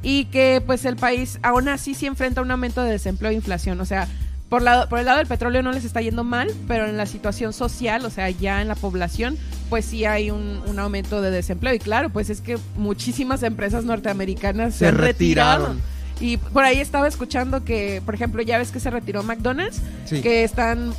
[0.08, 3.82] y que pues el país aún así sí enfrenta un aumento de desempleo e inflación.
[3.82, 4.08] O sea,
[4.50, 7.08] por, lado, por el lado del petróleo no les está yendo mal, pero en la
[7.08, 9.36] situación social, o sea, ya en la población,
[9.68, 11.74] pues sí hay un, un aumento de desempleo.
[11.74, 15.66] Y claro, pues es que muchísimas empresas norteamericanas se, Se han retirado.
[15.66, 15.96] retiraron.
[16.22, 20.22] Y por ahí estaba escuchando que, por ejemplo, ya ves que se retiró McDonald's, Sí.
[20.22, 20.94] que están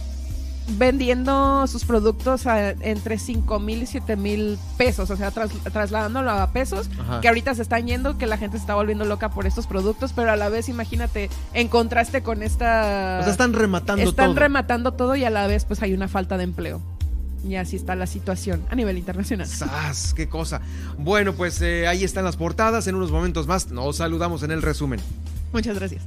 [0.68, 6.30] vendiendo sus productos a- entre 5 mil y 7 mil pesos, o sea, tras- trasladándolo
[6.30, 7.20] a pesos, Ajá.
[7.20, 10.12] que ahorita se están yendo, que la gente se está volviendo loca por estos productos,
[10.12, 13.18] pero a la vez, imagínate, en contraste con esta...
[13.20, 14.40] O sea, están rematando Están todo.
[14.40, 16.80] rematando todo y a la vez pues hay una falta de empleo.
[17.46, 19.46] Y así está la situación a nivel internacional.
[19.46, 20.14] ¡Sas!
[20.14, 20.62] ¡Qué cosa!
[20.98, 22.88] Bueno, pues eh, ahí están las portadas.
[22.88, 24.98] En unos momentos más nos saludamos en el resumen.
[25.52, 26.02] Muchas gracias.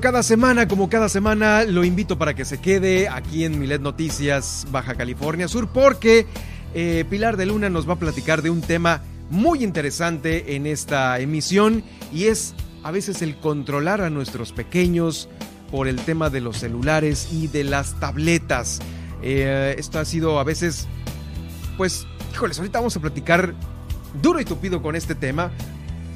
[0.00, 4.66] Cada semana, como cada semana, lo invito para que se quede aquí en Milet Noticias
[4.70, 6.26] Baja California Sur, porque
[6.74, 11.18] eh, Pilar de Luna nos va a platicar de un tema muy interesante en esta
[11.20, 11.82] emisión
[12.12, 15.28] y es a veces el controlar a nuestros pequeños
[15.70, 18.80] por el tema de los celulares y de las tabletas.
[19.22, 20.86] Eh, esto ha sido a veces,
[21.76, 23.54] pues, híjoles, ahorita vamos a platicar
[24.22, 25.50] duro y tupido con este tema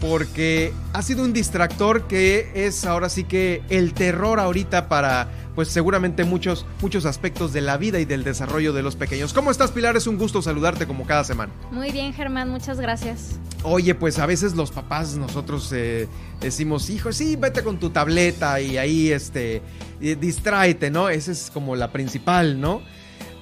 [0.01, 5.68] porque ha sido un distractor que es ahora sí que el terror ahorita para pues
[5.68, 9.32] seguramente muchos muchos aspectos de la vida y del desarrollo de los pequeños.
[9.35, 9.97] ¿Cómo estás Pilar?
[9.97, 11.52] Es un gusto saludarte como cada semana.
[11.70, 13.39] Muy bien, Germán, muchas gracias.
[13.62, 16.09] Oye, pues a veces los papás nosotros eh,
[16.40, 19.60] decimos, hijo, sí, vete con tu tableta y ahí este
[20.01, 21.10] distráete, ¿no?
[21.10, 22.81] Esa es como la principal, ¿no?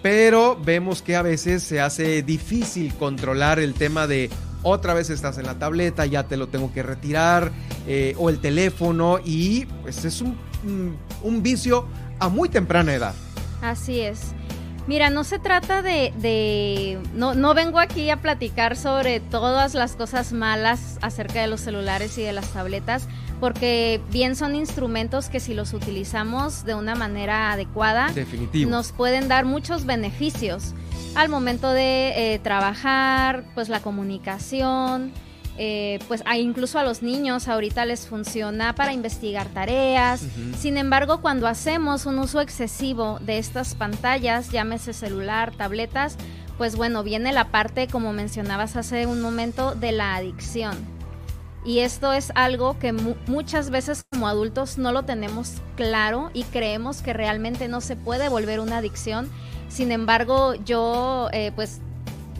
[0.02, 4.30] Pero vemos que a veces se hace difícil controlar el tema de
[4.68, 7.50] otra vez estás en la tableta, ya te lo tengo que retirar,
[7.86, 10.36] eh, o el teléfono, y pues es un,
[11.22, 11.86] un- vicio
[12.18, 13.14] a muy temprana edad.
[13.62, 14.32] Así es.
[14.86, 19.96] Mira, no se trata de, de no, no vengo aquí a platicar sobre todas las
[19.96, 23.06] cosas malas acerca de los celulares y de las tabletas,
[23.38, 28.70] porque bien son instrumentos que si los utilizamos de una manera adecuada, Definitivo.
[28.70, 30.72] nos pueden dar muchos beneficios
[31.14, 35.12] al momento de eh, trabajar, pues la comunicación,
[35.56, 40.22] eh, pues a- incluso a los niños ahorita les funciona para investigar tareas.
[40.56, 46.16] Sin embargo, cuando hacemos un uso excesivo de estas pantallas, llámese celular, tabletas,
[46.56, 50.76] pues bueno, viene la parte, como mencionabas hace un momento, de la adicción.
[51.64, 56.44] Y esto es algo que mu- muchas veces como adultos no lo tenemos claro y
[56.44, 59.28] creemos que realmente no se puede volver una adicción.
[59.68, 61.80] Sin embargo, yo eh, pues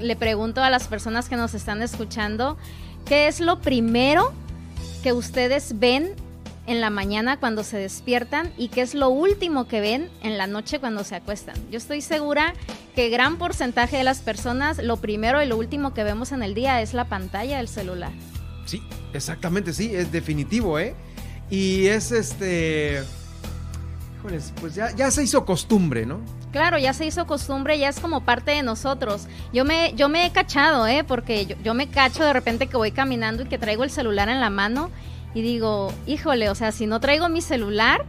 [0.01, 2.57] le pregunto a las personas que nos están escuchando,
[3.05, 4.33] ¿qué es lo primero
[5.03, 6.13] que ustedes ven
[6.67, 10.47] en la mañana cuando se despiertan y qué es lo último que ven en la
[10.47, 11.57] noche cuando se acuestan?
[11.71, 12.55] Yo estoy segura
[12.95, 16.55] que gran porcentaje de las personas lo primero y lo último que vemos en el
[16.55, 18.13] día es la pantalla del celular.
[18.67, 18.83] Sí,
[19.13, 20.95] exactamente, sí, es definitivo, ¿eh?
[21.51, 23.03] Y es este.
[24.19, 26.21] Híjoles, pues ya, ya se hizo costumbre, ¿no?
[26.53, 29.27] Claro, ya se hizo costumbre, ya es como parte de nosotros.
[29.53, 31.05] Yo me, yo me he cachado, ¿eh?
[31.05, 34.29] Porque yo, yo me cacho de repente que voy caminando y que traigo el celular
[34.29, 34.91] en la mano
[35.35, 38.05] y digo, híjole, o sea, si no traigo mi celular,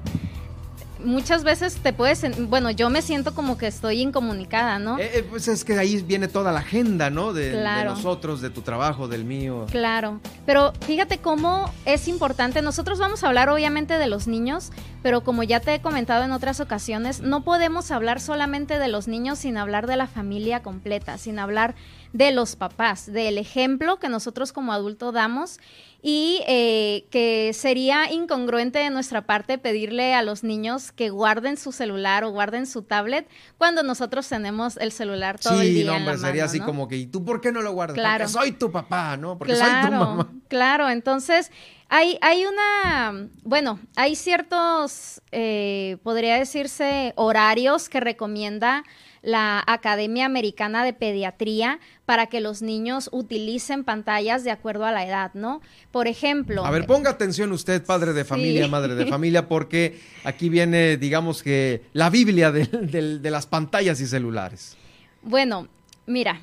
[1.04, 4.98] muchas veces te puedes, bueno, yo me siento como que estoy incomunicada, ¿no?
[5.00, 7.34] Eh, eh, pues es que ahí viene toda la agenda, ¿no?
[7.34, 9.66] De, nosotros, de tu trabajo, del mío.
[9.72, 12.62] Claro, pero fíjate cómo es importante.
[12.62, 14.72] Nosotros vamos a hablar obviamente de los niños,
[15.02, 19.08] pero como ya te he comentado en otras ocasiones, no podemos hablar solamente de los
[19.08, 21.76] niños sin hablar de la familia completa, sin hablar
[22.14, 25.60] de los papás, del ejemplo que nosotros como adulto damos
[26.02, 31.72] y eh, que sería incongruente de nuestra parte pedirle a los niños que guarden su
[31.72, 33.28] celular o guarden su tablet
[33.58, 36.50] cuando nosotros tenemos el celular todo el Sí, día no, en la hombre, sería mano,
[36.50, 36.66] así ¿no?
[36.66, 37.96] como que, ¿y tú por qué no lo guardas?
[37.96, 38.26] Claro.
[38.26, 39.38] Porque soy tu papá, ¿no?
[39.38, 40.32] Porque soy tu mamá.
[40.48, 41.52] Claro, entonces
[41.90, 48.84] hay, hay una, bueno, hay ciertos, eh, podría decirse, horarios que recomienda
[49.22, 55.06] la Academia Americana de Pediatría para que los niños utilicen pantallas de acuerdo a la
[55.06, 55.62] edad, ¿no?
[55.92, 58.70] Por ejemplo, A ver, ponga atención usted, padre de familia, Sí.
[58.72, 64.08] madre de familia, porque aquí viene, digamos que, la Biblia del- de las pantallas y
[64.08, 64.78] celulares.
[65.22, 65.68] Bueno,
[66.06, 66.42] mira,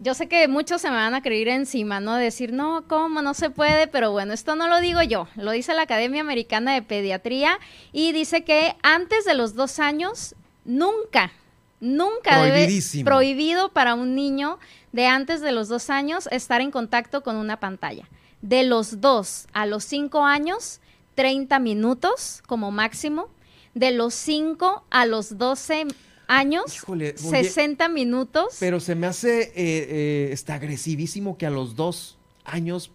[0.00, 2.16] yo sé que muchos se me van a creer encima, ¿no?
[2.16, 3.22] Decir, no, ¿cómo?
[3.22, 6.74] No se puede, pero bueno, esto no lo digo yo, lo dice la Academia Americana
[6.74, 7.58] de Pediatría
[7.92, 10.34] y dice que antes de los dos años,
[10.66, 11.32] nunca,
[11.80, 12.68] nunca debe,
[13.04, 14.58] prohibido para un niño
[14.92, 18.08] de antes de los dos años estar en contacto con una pantalla.
[18.42, 20.80] De los dos a los cinco años,
[21.14, 23.28] 30 minutos como máximo.
[23.74, 25.86] De los 5 a los 12
[26.26, 28.56] años, Híjole, oye, 60 minutos.
[28.58, 32.90] Pero se me hace eh, eh, está agresivísimo que a los dos años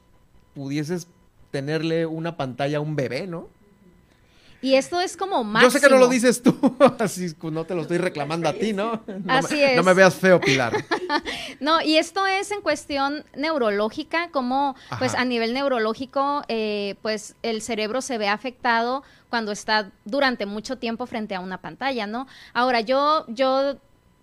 [0.53, 1.07] pudieses
[1.51, 3.47] tenerle una pantalla a un bebé, ¿no?
[4.63, 5.69] Y esto es como máximo.
[5.69, 6.57] Yo sé que no lo dices tú,
[6.99, 9.03] así no te lo estoy reclamando a ti, ¿no?
[9.05, 9.75] No Así me, es.
[9.75, 10.73] No me veas feo, Pilar.
[11.59, 17.61] No, y esto es en cuestión neurológica, como pues a nivel neurológico, eh, pues el
[17.61, 22.27] cerebro se ve afectado cuando está durante mucho tiempo frente a una pantalla, ¿no?
[22.53, 23.75] Ahora, yo, yo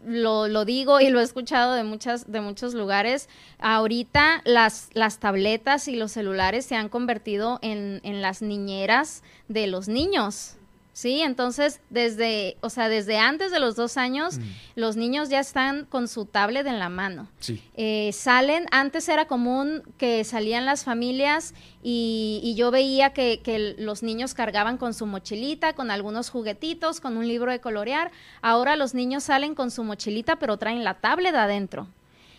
[0.04, 3.28] lo, lo digo y lo he escuchado de muchas, de muchos lugares.
[3.58, 9.66] Ahorita las, las tabletas y los celulares se han convertido en, en las niñeras de
[9.66, 10.56] los niños.
[10.92, 14.38] Sí, entonces desde, o sea, desde antes de los dos años,
[14.74, 17.28] los niños ya están con su tablet en la mano.
[17.38, 17.62] Sí.
[17.74, 23.76] Eh, salen, antes era común que salían las familias y, y yo veía que, que
[23.78, 28.10] los niños cargaban con su mochilita, con algunos juguetitos, con un libro de colorear.
[28.42, 31.86] Ahora los niños salen con su mochilita, pero traen la tablet adentro.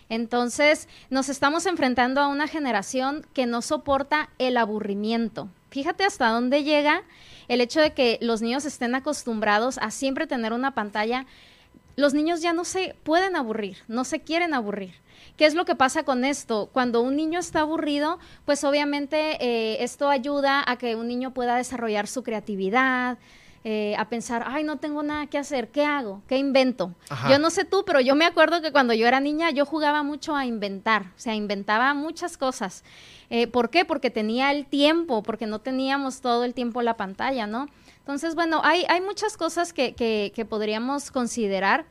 [0.08, 5.48] Entonces, nos estamos enfrentando a una generación que no soporta el aburrimiento.
[5.70, 7.02] Fíjate hasta dónde llega
[7.48, 11.26] el hecho de que los niños estén acostumbrados a siempre tener una pantalla.
[11.96, 14.94] Los niños ya no se pueden aburrir, no se quieren aburrir.
[15.36, 16.68] ¿Qué es lo que pasa con esto?
[16.72, 21.56] Cuando un niño está aburrido, pues obviamente eh, esto ayuda a que un niño pueda
[21.56, 23.18] desarrollar su creatividad,
[23.64, 26.22] eh, a pensar, ay, no tengo nada que hacer, ¿qué hago?
[26.26, 26.94] ¿Qué invento?
[27.08, 27.30] Ajá.
[27.30, 30.02] Yo no sé tú, pero yo me acuerdo que cuando yo era niña yo jugaba
[30.02, 32.82] mucho a inventar, o sea, inventaba muchas cosas.
[33.30, 33.84] Eh, ¿Por qué?
[33.84, 37.68] Porque tenía el tiempo, porque no teníamos todo el tiempo la pantalla, ¿no?
[37.98, 41.86] Entonces, bueno, hay, hay muchas cosas que, que, que podríamos considerar.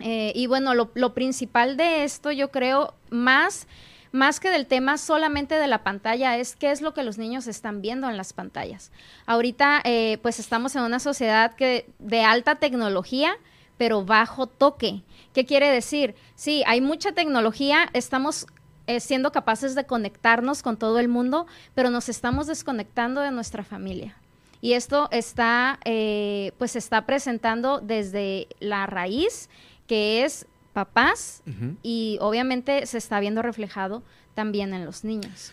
[0.00, 3.66] Eh, y bueno, lo, lo principal de esto, yo creo, más,
[4.12, 7.46] más que del tema solamente de la pantalla, es qué es lo que los niños
[7.46, 8.90] están viendo en las pantallas.
[9.26, 13.36] Ahorita, eh, pues estamos en una sociedad que, de alta tecnología,
[13.76, 15.02] pero bajo toque.
[15.32, 16.14] ¿Qué quiere decir?
[16.34, 18.46] Sí, hay mucha tecnología, estamos
[18.86, 23.62] eh, siendo capaces de conectarnos con todo el mundo, pero nos estamos desconectando de nuestra
[23.62, 24.16] familia.
[24.60, 29.48] Y esto está, eh, pues está presentando desde la raíz,
[29.86, 30.46] que es
[30.78, 31.42] papás,
[31.82, 35.50] y obviamente se está viendo reflejado también en los niños.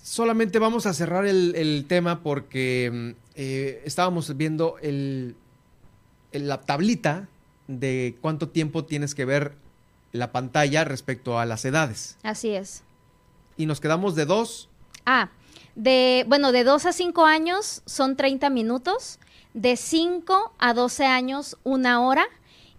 [0.00, 5.34] Solamente vamos a cerrar el, tema porque mm, eh, estábamos viendo el,
[6.30, 7.26] la tablita
[7.66, 9.56] de cuánto tiempo tienes que ver
[10.12, 12.16] la pantalla respecto a las edades.
[12.22, 12.84] Así es.
[13.56, 14.68] Y nos quedamos de dos.
[15.04, 15.30] Ah,
[15.74, 19.18] de, bueno, de dos a cinco años son 30 minutos,
[19.52, 22.24] de 5 a 12 años una hora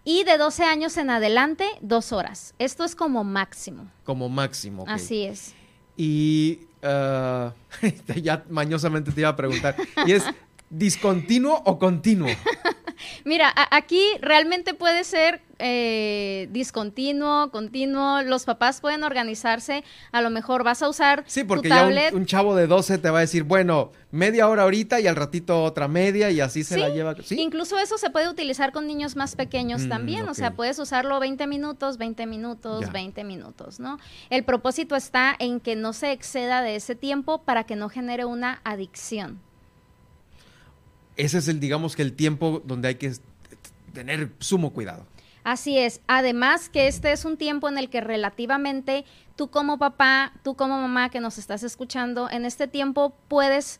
[0.03, 2.53] y de 12 años en adelante dos horas.
[2.59, 3.89] Esto es como máximo.
[4.03, 4.85] Como máximo.
[4.87, 5.53] Así es.
[5.97, 7.51] Y uh,
[8.21, 10.23] ya mañosamente te iba a preguntar, ¿y es
[10.69, 12.29] discontinuo o continuo?
[13.25, 18.21] Mira, aquí realmente puede ser eh, discontinuo, continuo.
[18.23, 19.83] Los papás pueden organizarse.
[20.11, 21.23] A lo mejor vas a usar.
[21.27, 24.99] Sí, porque ya un, chavo de 12 te va a decir, bueno, media hora ahorita
[24.99, 27.15] y al ratito otra media y así se la lleva.
[27.23, 27.39] ¿Sí?
[27.39, 30.27] Incluso eso se puede utilizar con niños más pequeños mm, también.
[30.29, 33.99] O sea, puedes usarlo 20 minutos, 20 minutos, 20 minutos, ¿no?
[34.29, 38.25] El propósito está en que no se exceda de ese tiempo para que no genere
[38.25, 39.39] una adicción
[41.19, 43.11] ese es el, digamos que el tiempo donde hay que
[43.93, 45.05] tener sumo cuidado.
[45.49, 46.01] Así es.
[46.05, 49.03] Además que este es un tiempo en el que relativamente
[49.35, 53.79] tú como papá, tú como mamá que nos estás escuchando, en este tiempo puedes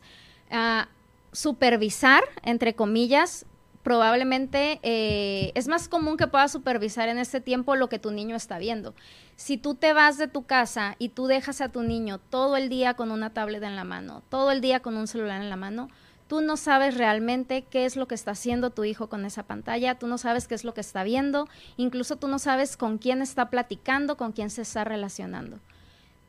[0.50, 0.88] ah,
[1.30, 3.46] supervisar, entre comillas,
[3.84, 8.34] probablemente eh, es más común que puedas supervisar en este tiempo lo que tu niño
[8.34, 8.96] está viendo.
[9.36, 12.68] Si tú te vas de tu casa y tú dejas a tu niño todo el
[12.68, 15.56] día con una tablet en la mano, todo el día con un celular en la
[15.56, 15.88] mano,
[16.30, 19.96] tú no sabes realmente qué es lo que está haciendo tu hijo con esa pantalla,
[19.96, 23.20] tú no sabes qué es lo que está viendo, incluso tú no sabes con quién
[23.20, 25.58] está platicando, con quién se está relacionando.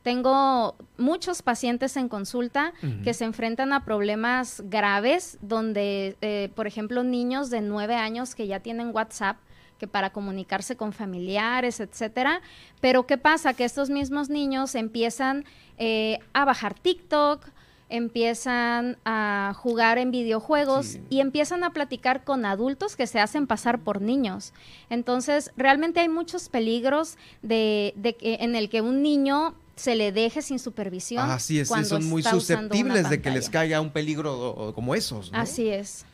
[0.02, 2.72] Tengo muchos pacientes en consulta
[3.04, 8.48] que se enfrentan a problemas graves donde, eh, por ejemplo, niños de nueve años que
[8.48, 9.36] ya tienen WhatsApp,
[9.78, 12.40] que para comunicarse con familiares, etcétera.
[12.80, 13.54] Pero ¿qué pasa?
[13.54, 15.44] Que estos mismos niños empiezan
[15.78, 17.46] eh, a bajar TikTok,
[17.92, 23.80] empiezan a jugar en videojuegos y empiezan a platicar con adultos que se hacen pasar
[23.80, 24.54] por niños.
[24.88, 30.40] Entonces, realmente hay muchos peligros de, que, en el que un niño se le deje
[30.40, 31.30] sin supervisión.
[31.30, 35.30] Así es, son muy susceptibles de que les caiga un peligro como esos.
[35.34, 36.06] Así es.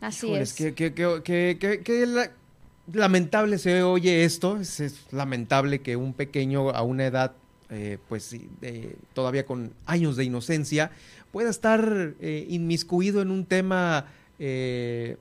[0.00, 0.52] Así es.
[0.54, 2.30] Que,
[2.92, 7.32] lamentable se oye esto, es lamentable que un pequeño a una edad
[7.72, 8.36] eh, pues
[9.14, 10.90] todavía con años de inocencia,
[11.32, 14.06] pueda estar eh, inmiscuido en un tema
[14.38, 15.16] eh,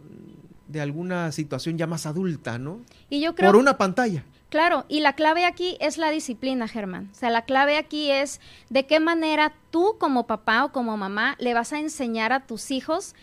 [0.67, 2.81] de alguna situación ya más adulta, ¿no?
[3.09, 3.49] Y yo creo...
[3.49, 4.23] Por una pantalla.
[4.49, 7.09] Claro, y la clave aquí es la disciplina, Germán.
[7.13, 11.37] O sea, la clave aquí es de qué manera tú como papá o como mamá
[11.39, 13.15] le vas a enseñar a tus hijos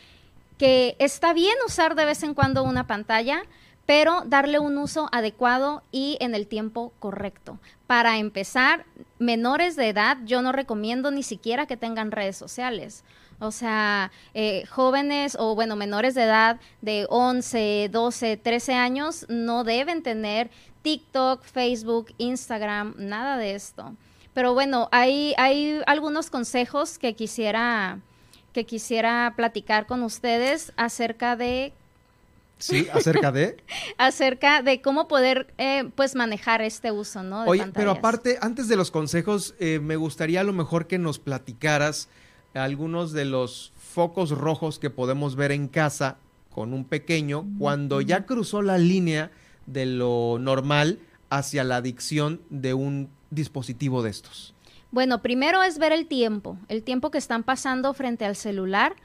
[0.56, 3.42] que está bien usar de vez en cuando una pantalla,
[3.88, 7.58] pero darle un uso adecuado y en el tiempo correcto.
[7.86, 8.84] Para empezar,
[9.18, 13.02] menores de edad, yo no recomiendo ni siquiera que tengan redes sociales.
[13.38, 19.64] O sea, eh, jóvenes o bueno, menores de edad de 11, 12, 13 años no
[19.64, 20.50] deben tener
[20.82, 23.94] TikTok, Facebook, Instagram, nada de esto.
[24.34, 28.00] Pero bueno, hay, hay algunos consejos que quisiera,
[28.52, 31.72] que quisiera platicar con ustedes acerca de
[32.58, 33.56] Sí, acerca de.
[33.98, 37.44] acerca de cómo poder, eh, pues, manejar este uso, ¿no?
[37.44, 41.18] Oye, pero aparte, antes de los consejos, eh, me gustaría a lo mejor que nos
[41.18, 42.08] platicaras
[42.54, 46.16] algunos de los focos rojos que podemos ver en casa
[46.50, 49.30] con un pequeño cuando ya cruzó la línea
[49.66, 50.98] de lo normal
[51.30, 54.54] hacia la adicción de un dispositivo de estos.
[54.90, 58.96] Bueno, primero es ver el tiempo, el tiempo que están pasando frente al celular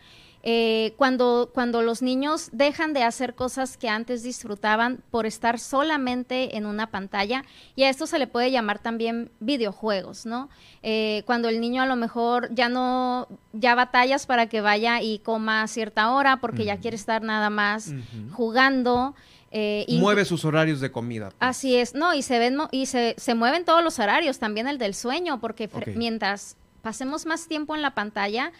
[0.45, 6.57] eh, cuando, cuando los niños dejan de hacer cosas que antes disfrutaban por estar solamente
[6.57, 7.45] en una pantalla,
[7.77, 10.49] y a esto se le puede llamar también videojuegos, ¿no?
[10.81, 15.19] Eh, cuando el niño a lo mejor ya no, ya batallas para que vaya y
[15.19, 17.93] coma a cierta hora porque ya quiere estar nada más
[18.33, 19.15] jugando.
[19.51, 21.29] Eh, y Mueve sus horarios de comida.
[21.29, 21.37] Pues.
[21.39, 24.77] Así es, no, y se ven y se, se mueven todos los horarios, también el
[24.77, 28.51] del sueño, porque mientras pasemos más tiempo en la pantalla,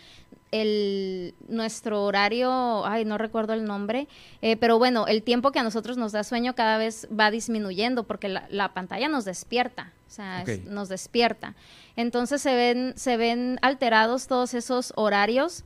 [0.54, 4.08] el, nuestro horario, ay, no recuerdo el nombre,
[4.44, 8.04] eh, pero bueno, el tiempo que a nosotros nos da sueño cada vez va disminuyendo
[8.04, 11.56] porque la, pantalla nos despierta, o sea, nos despierta.
[11.96, 15.64] Entonces se ven, se ven alterados todos esos horarios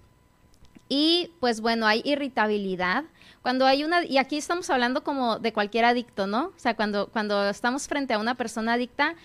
[0.90, 3.04] Y pues bueno, hay irritabilidad.
[3.42, 6.48] Cuando hay una, y aquí estamos hablando como de cualquier adicto, ¿no?
[6.48, 9.16] O sea, cuando, cuando estamos frente a una persona adicta,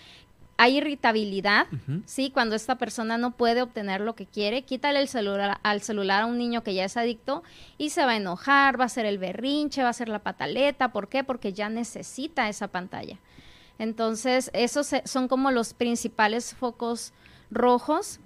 [0.57, 1.67] hay irritabilidad,
[2.05, 2.29] ¿sí?
[2.29, 6.25] Cuando esta persona no puede obtener lo que quiere, quítale el celular al celular a
[6.25, 7.43] un niño que ya es adicto
[7.77, 10.91] y se va a enojar, va a hacer el berrinche, va a hacer la pataleta.
[10.91, 11.23] ¿Por qué?
[11.23, 13.17] Porque ya necesita esa pantalla.
[13.79, 17.13] Entonces, esos son como los principales focos
[17.49, 18.19] rojos.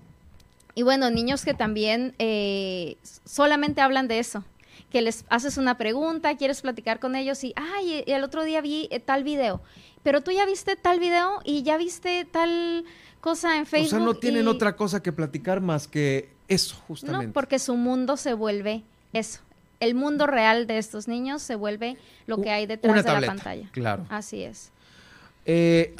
[0.75, 4.43] Y bueno, niños que también eh, solamente hablan de eso,
[4.91, 8.87] que les haces una pregunta, quieres platicar con ellos y, ay, el otro día vi
[8.91, 9.61] eh, tal video
[10.03, 12.85] pero tú ya viste tal video y ya viste tal
[13.19, 13.87] cosa en Facebook.
[13.87, 17.27] O sea, no tienen otra cosa que platicar más que eso, justamente.
[17.27, 18.83] No, porque su mundo se vuelve
[19.13, 19.41] eso.
[19.79, 23.69] El mundo real de estos niños se vuelve lo que hay detrás de la pantalla.
[23.71, 24.05] Claro.
[24.09, 24.71] Así es.
[25.45, 25.95] Eh,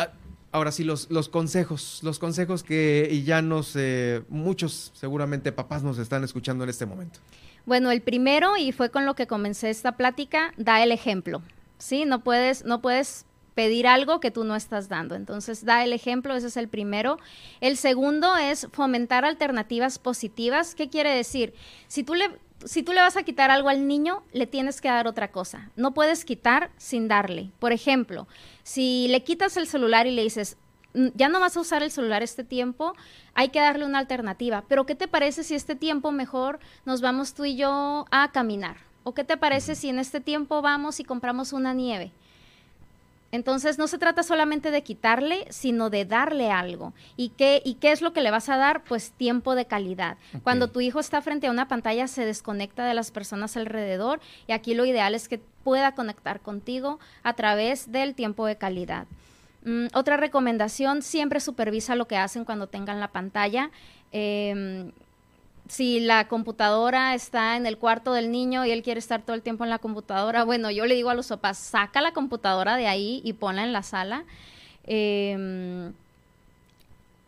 [0.51, 5.83] ahora sí, los, los consejos, los consejos que y ya no sé, muchos seguramente papás
[5.83, 7.19] nos están escuchando en este momento.
[7.65, 11.41] Bueno, el primero, y fue con lo que comencé esta plática, da el ejemplo.
[11.77, 13.25] Sí, no puedes, no puedes
[13.57, 15.15] pedir algo que tú no estás dando.
[15.15, 17.17] Entonces, da el ejemplo, ese es el primero.
[17.59, 20.75] El segundo es fomentar alternativas positivas.
[20.75, 21.55] ¿Qué quiere decir?
[21.87, 22.29] Si tú le
[22.65, 25.71] si tú le vas a quitar algo al niño, le tienes que dar otra cosa.
[25.75, 27.49] No puedes quitar sin darle.
[27.57, 28.27] Por ejemplo,
[28.61, 30.57] si le quitas el celular y le dices,
[30.93, 32.93] mm, ya no vas a usar el celular este tiempo,
[33.33, 34.65] hay que darle una alternativa.
[34.67, 38.77] Pero ¿qué te parece si este tiempo mejor nos vamos tú y yo a caminar?
[39.03, 42.11] ¿O qué te parece si en este tiempo vamos y compramos una nieve?
[43.31, 46.93] Entonces no se trata solamente de quitarle, sino de darle algo.
[47.17, 48.83] ¿Y qué, ¿Y qué es lo que le vas a dar?
[48.83, 50.17] Pues tiempo de calidad.
[50.43, 54.53] Cuando tu hijo está frente a una pantalla se desconecta de las personas alrededor y
[54.53, 59.07] aquí lo ideal es que pueda conectar contigo a través del tiempo de calidad.
[59.65, 63.71] Mm, otra recomendación, siempre supervisa lo que hacen cuando tengan la pantalla.
[64.13, 64.91] Em,
[65.69, 69.41] si la computadora está en el cuarto del niño y él quiere estar todo el
[69.41, 72.87] tiempo en la computadora, bueno, yo le digo a los papás, saca la computadora de
[72.87, 74.25] ahí y ponla en la sala.
[74.85, 75.93] Em,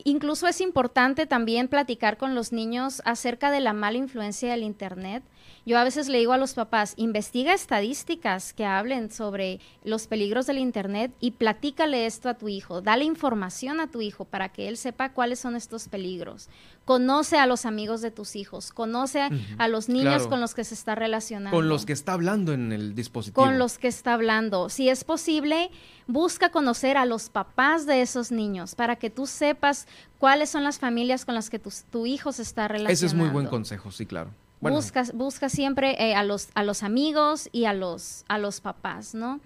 [0.04, 5.24] incluso es importante también platicar con los niños acerca de la mala influencia del Internet.
[5.70, 10.48] Yo a veces le digo a los papás, investiga estadísticas que hablen sobre los peligros
[10.48, 14.68] del Internet y platícale esto a tu hijo, dale información a tu hijo para que
[14.68, 16.50] él sepa cuáles son estos peligros.
[16.86, 19.30] Conoce a los amigos de tus hijos, conoce
[19.60, 21.56] a los niños con los que se está relacionando.
[21.56, 23.40] Con los que está hablando en el dispositivo.
[23.40, 24.70] Con los que está hablando.
[24.70, 25.70] Si es posible,
[26.08, 29.88] busca conocer a los papás de esos niños para que tú sepas
[30.18, 32.92] cuáles son las familias con las que tu, tu hijo se está relacionando.
[32.92, 34.32] Ese es muy buen consejo, sí, claro.
[34.62, 39.16] Busca, busca siempre eh, a, los, a los amigos y a los, a los papás,
[39.16, 39.40] ¿no?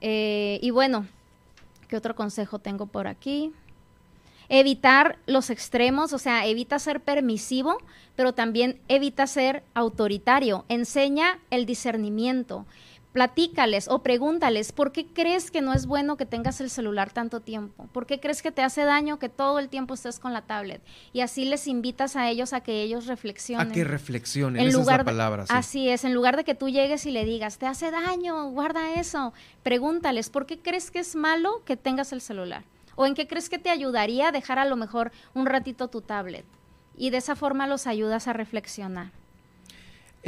[0.00, 1.06] Eh, y bueno,
[1.88, 3.52] ¿qué otro consejo tengo por aquí?
[4.48, 7.78] Evitar los extremos, o sea, evita ser permisivo,
[8.14, 10.64] pero también evita ser autoritario.
[10.68, 12.66] Enseña el discernimiento
[13.16, 17.40] platícales o pregúntales, ¿por qué crees que no es bueno que tengas el celular tanto
[17.40, 17.88] tiempo?
[17.94, 20.82] ¿Por qué crees que te hace daño que todo el tiempo estés con la tablet?
[21.14, 23.70] Y así les invitas a ellos a que ellos reflexionen.
[23.70, 25.44] A que reflexionen, en esa lugar es la palabra.
[25.48, 29.00] Así es, en lugar de que tú llegues y le digas, te hace daño, guarda
[29.00, 29.32] eso,
[29.62, 32.64] pregúntales, ¿por qué crees que es malo que tengas el celular?
[32.96, 36.02] ¿O en qué crees que te ayudaría a dejar a lo mejor un ratito tu
[36.02, 36.44] tablet?
[36.98, 39.10] Y de esa forma los ayudas a reflexionar.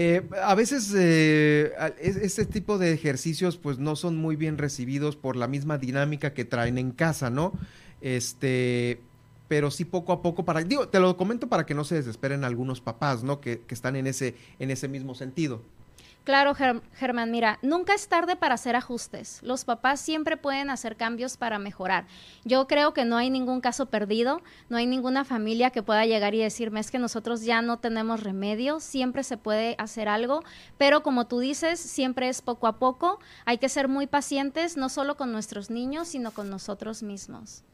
[0.00, 5.34] Eh, a veces eh, este tipo de ejercicios pues no son muy bien recibidos por
[5.34, 7.52] la misma dinámica que traen en casa, ¿no?
[8.00, 9.00] Este,
[9.48, 12.80] pero sí poco a poco para, te lo comento para que no se desesperen algunos
[12.80, 13.40] papás, ¿no?
[13.40, 15.62] Que, que están en ese, en ese mismo sentido.
[16.24, 19.40] Claro, Germán, mira, nunca es tarde para hacer ajustes.
[19.42, 22.06] Los papás siempre pueden hacer cambios para mejorar.
[22.44, 26.34] Yo creo que no hay ningún caso perdido, no hay ninguna familia que pueda llegar
[26.34, 30.42] y decirme es que nosotros ya no tenemos remedio, siempre se puede hacer algo,
[30.76, 33.20] pero como tú dices, siempre es poco a poco.
[33.46, 37.64] Hay que ser muy pacientes, no solo con nuestros niños, sino con nosotros mismos.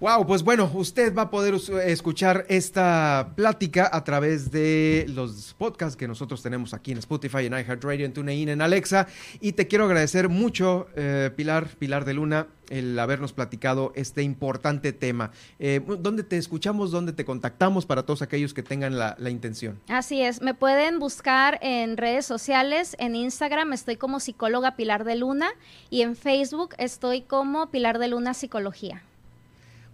[0.00, 1.52] Wow, pues bueno, usted va a poder
[1.84, 7.52] escuchar esta plática a través de los podcasts que nosotros tenemos aquí en Spotify, en
[7.52, 9.08] iHeartRadio, en TuneIn, en Alexa.
[9.42, 14.94] Y te quiero agradecer mucho, eh, Pilar, Pilar de Luna, el habernos platicado este importante
[14.94, 15.32] tema.
[15.58, 16.90] Eh, ¿Dónde te escuchamos?
[16.92, 19.78] ¿Dónde te contactamos para todos aquellos que tengan la, la intención?
[19.88, 25.16] Así es, me pueden buscar en redes sociales, en Instagram estoy como psicóloga Pilar de
[25.16, 25.50] Luna
[25.90, 29.02] y en Facebook estoy como Pilar de Luna Psicología.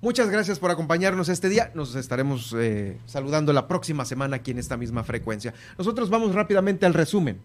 [0.07, 1.73] Muchas gracias por acompañarnos este día.
[1.75, 5.53] Nos estaremos eh, saludando la próxima semana aquí en esta misma frecuencia.
[5.77, 7.41] Nosotros vamos rápidamente al resumen.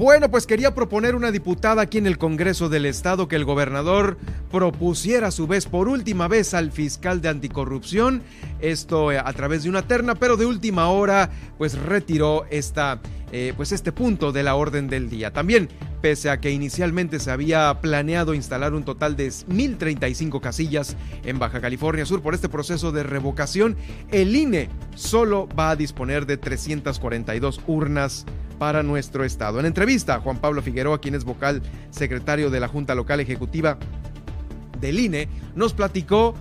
[0.00, 4.16] Bueno, pues quería proponer una diputada aquí en el Congreso del Estado que el gobernador
[4.50, 8.22] propusiera a su vez por última vez al fiscal de anticorrupción,
[8.60, 11.28] esto eh, a través de una terna, pero de última hora
[11.58, 15.34] pues retiró esta eh, pues este punto de la orden del día.
[15.34, 15.68] También,
[16.00, 21.60] pese a que inicialmente se había planeado instalar un total de 1.035 casillas en Baja
[21.60, 23.76] California Sur por este proceso de revocación,
[24.10, 28.26] el INE solo va a disponer de 342 urnas
[28.58, 29.58] para nuestro estado.
[29.58, 33.78] En entrevista, Juan Pablo Figueroa, quien es vocal secretario de la Junta Local Ejecutiva
[34.80, 36.34] del INE, nos platicó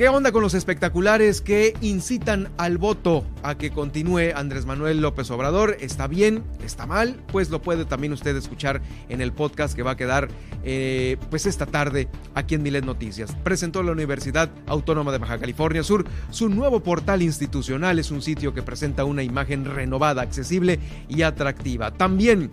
[0.00, 5.30] ¿Qué onda con los espectaculares que incitan al voto a que continúe Andrés Manuel López
[5.30, 5.76] Obrador?
[5.78, 6.42] ¿Está bien?
[6.64, 7.20] ¿Está mal?
[7.30, 10.28] Pues lo puede también usted escuchar en el podcast que va a quedar
[10.64, 13.36] eh, pues esta tarde aquí en Milet Noticias.
[13.44, 17.98] Presentó la Universidad Autónoma de Baja California Sur su nuevo portal institucional.
[17.98, 21.90] Es un sitio que presenta una imagen renovada, accesible y atractiva.
[21.90, 22.48] También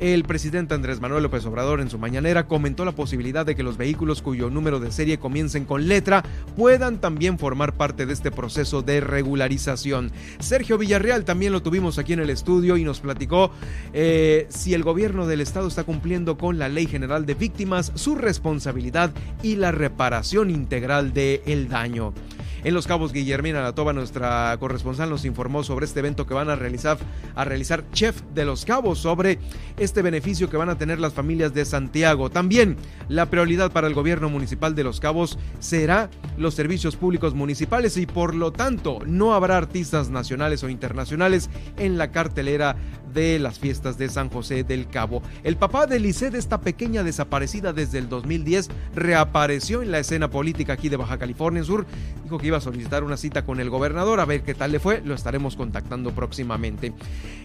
[0.00, 3.76] el presidente Andrés Manuel López Obrador en su mañanera comentó la posibilidad de que los
[3.76, 6.24] vehículos cuyo número de serie comiencen con letra
[6.56, 10.10] puedan también formar parte de este proceso de regularización.
[10.38, 13.50] Sergio Villarreal también lo tuvimos aquí en el estudio y nos platicó
[13.92, 18.14] eh, si el gobierno del estado está cumpliendo con la ley general de víctimas, su
[18.14, 19.12] responsabilidad
[19.42, 22.14] y la reparación integral del el daño.
[22.62, 26.56] En Los Cabos, Guillermina Latoba, nuestra corresponsal, nos informó sobre este evento que van a
[26.56, 26.98] realizar,
[27.34, 29.38] a realizar Chef de Los Cabos, sobre
[29.78, 32.28] este beneficio que van a tener las familias de Santiago.
[32.28, 32.76] También
[33.08, 38.06] la prioridad para el gobierno municipal de Los Cabos será los servicios públicos municipales y
[38.06, 42.76] por lo tanto no habrá artistas nacionales o internacionales en la cartelera
[43.12, 45.22] de las fiestas de San José del Cabo.
[45.42, 50.74] El papá de Lisset, esta pequeña desaparecida desde el 2010, reapareció en la escena política
[50.74, 51.86] aquí de Baja California Sur.
[52.24, 54.80] Dijo que iba a solicitar una cita con el gobernador, a ver qué tal le
[54.80, 55.02] fue.
[55.04, 56.92] Lo estaremos contactando próximamente.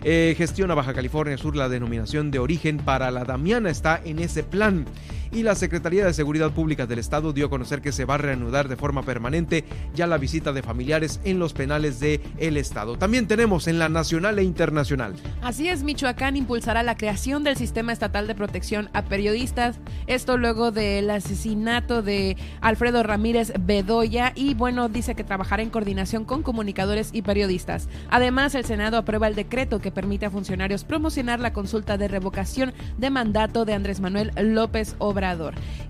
[0.04, 4.44] Eh, gestiona Baja California Sur la denominación de origen para la Damiana, está en ese
[4.44, 4.86] plan
[5.32, 8.20] y la Secretaría de Seguridad Pública del Estado dio a conocer que se va a
[8.20, 12.98] reanudar de forma permanente ya la visita de familiares en los penales de el Estado.
[12.98, 15.16] También tenemos en la nacional e internacional.
[15.42, 19.78] Así es, Michoacán impulsará la creación del sistema estatal de protección a periodistas.
[20.08, 26.26] Esto luego del asesinato de Alfredo Ramírez Bedoya y bueno, dice que trabajará en coordinación
[26.26, 27.90] con comunicadores y periodistas.
[28.10, 32.74] Además, el Senado aprueba el decreto que permite a funcionarios promocionar la consulta de revocación
[32.98, 35.15] de mandato de Andrés Manuel López Obrador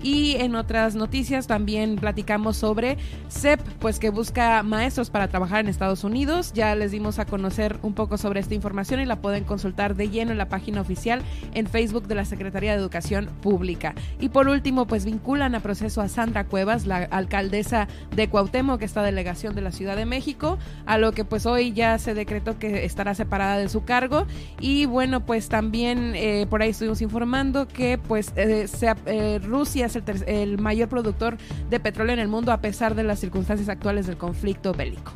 [0.02, 2.98] y en otras noticias también platicamos sobre
[3.30, 6.54] CEP, pues que busca maestros para trabajar en Estados Unidos.
[6.54, 10.10] Ya les dimos a conocer un poco sobre esta información y la pueden consultar de
[10.10, 11.22] lleno en la página oficial
[11.54, 13.96] en Facebook de la Secretaría de Educación Pública.
[14.20, 19.02] Y por último, pues vinculan a proceso a Sandra Cuevas, la alcaldesa de Cuauhtémoc, esta
[19.02, 22.86] delegación de la Ciudad de México, a lo que pues hoy ya se decretó que
[22.86, 24.28] estará separada de su cargo.
[24.60, 28.96] Y bueno, pues también eh, por ahí estuvimos informando que pues eh, se, eh,
[29.44, 29.98] Rusia es
[30.28, 31.38] el, mayor productor
[31.70, 35.14] de petróleo en el mundo a pesar de las circunstancias actuales del conflicto bélico.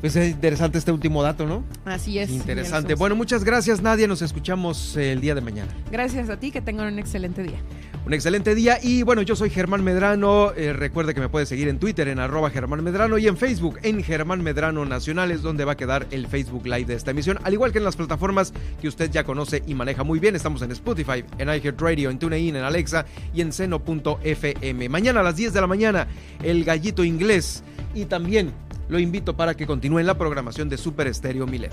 [0.00, 1.64] Pues es interesante este último dato, ¿no?
[1.84, 2.30] Así es.
[2.30, 2.94] Interesante.
[2.94, 5.72] Bueno, muchas gracias Nadia, nos escuchamos el día de mañana.
[5.90, 7.58] Gracias a ti, que tengan un excelente día.
[8.06, 11.66] Un excelente día y bueno, yo soy Germán Medrano, eh, recuerde que me puede seguir
[11.66, 15.72] en Twitter en arroba Germán Medrano y en Facebook en Germán Medrano Nacionales, donde va
[15.72, 18.86] a quedar el Facebook Live de esta emisión, al igual que en las plataformas que
[18.86, 20.36] usted ya conoce y maneja muy bien.
[20.36, 24.88] Estamos en Spotify, en iHeartRadio, en TuneIn, en Alexa y en seno.fm.
[24.88, 26.06] Mañana a las 10 de la mañana,
[26.44, 28.52] el gallito inglés y también
[28.88, 31.72] lo invito para que continúen la programación de Super Estéreo Milet.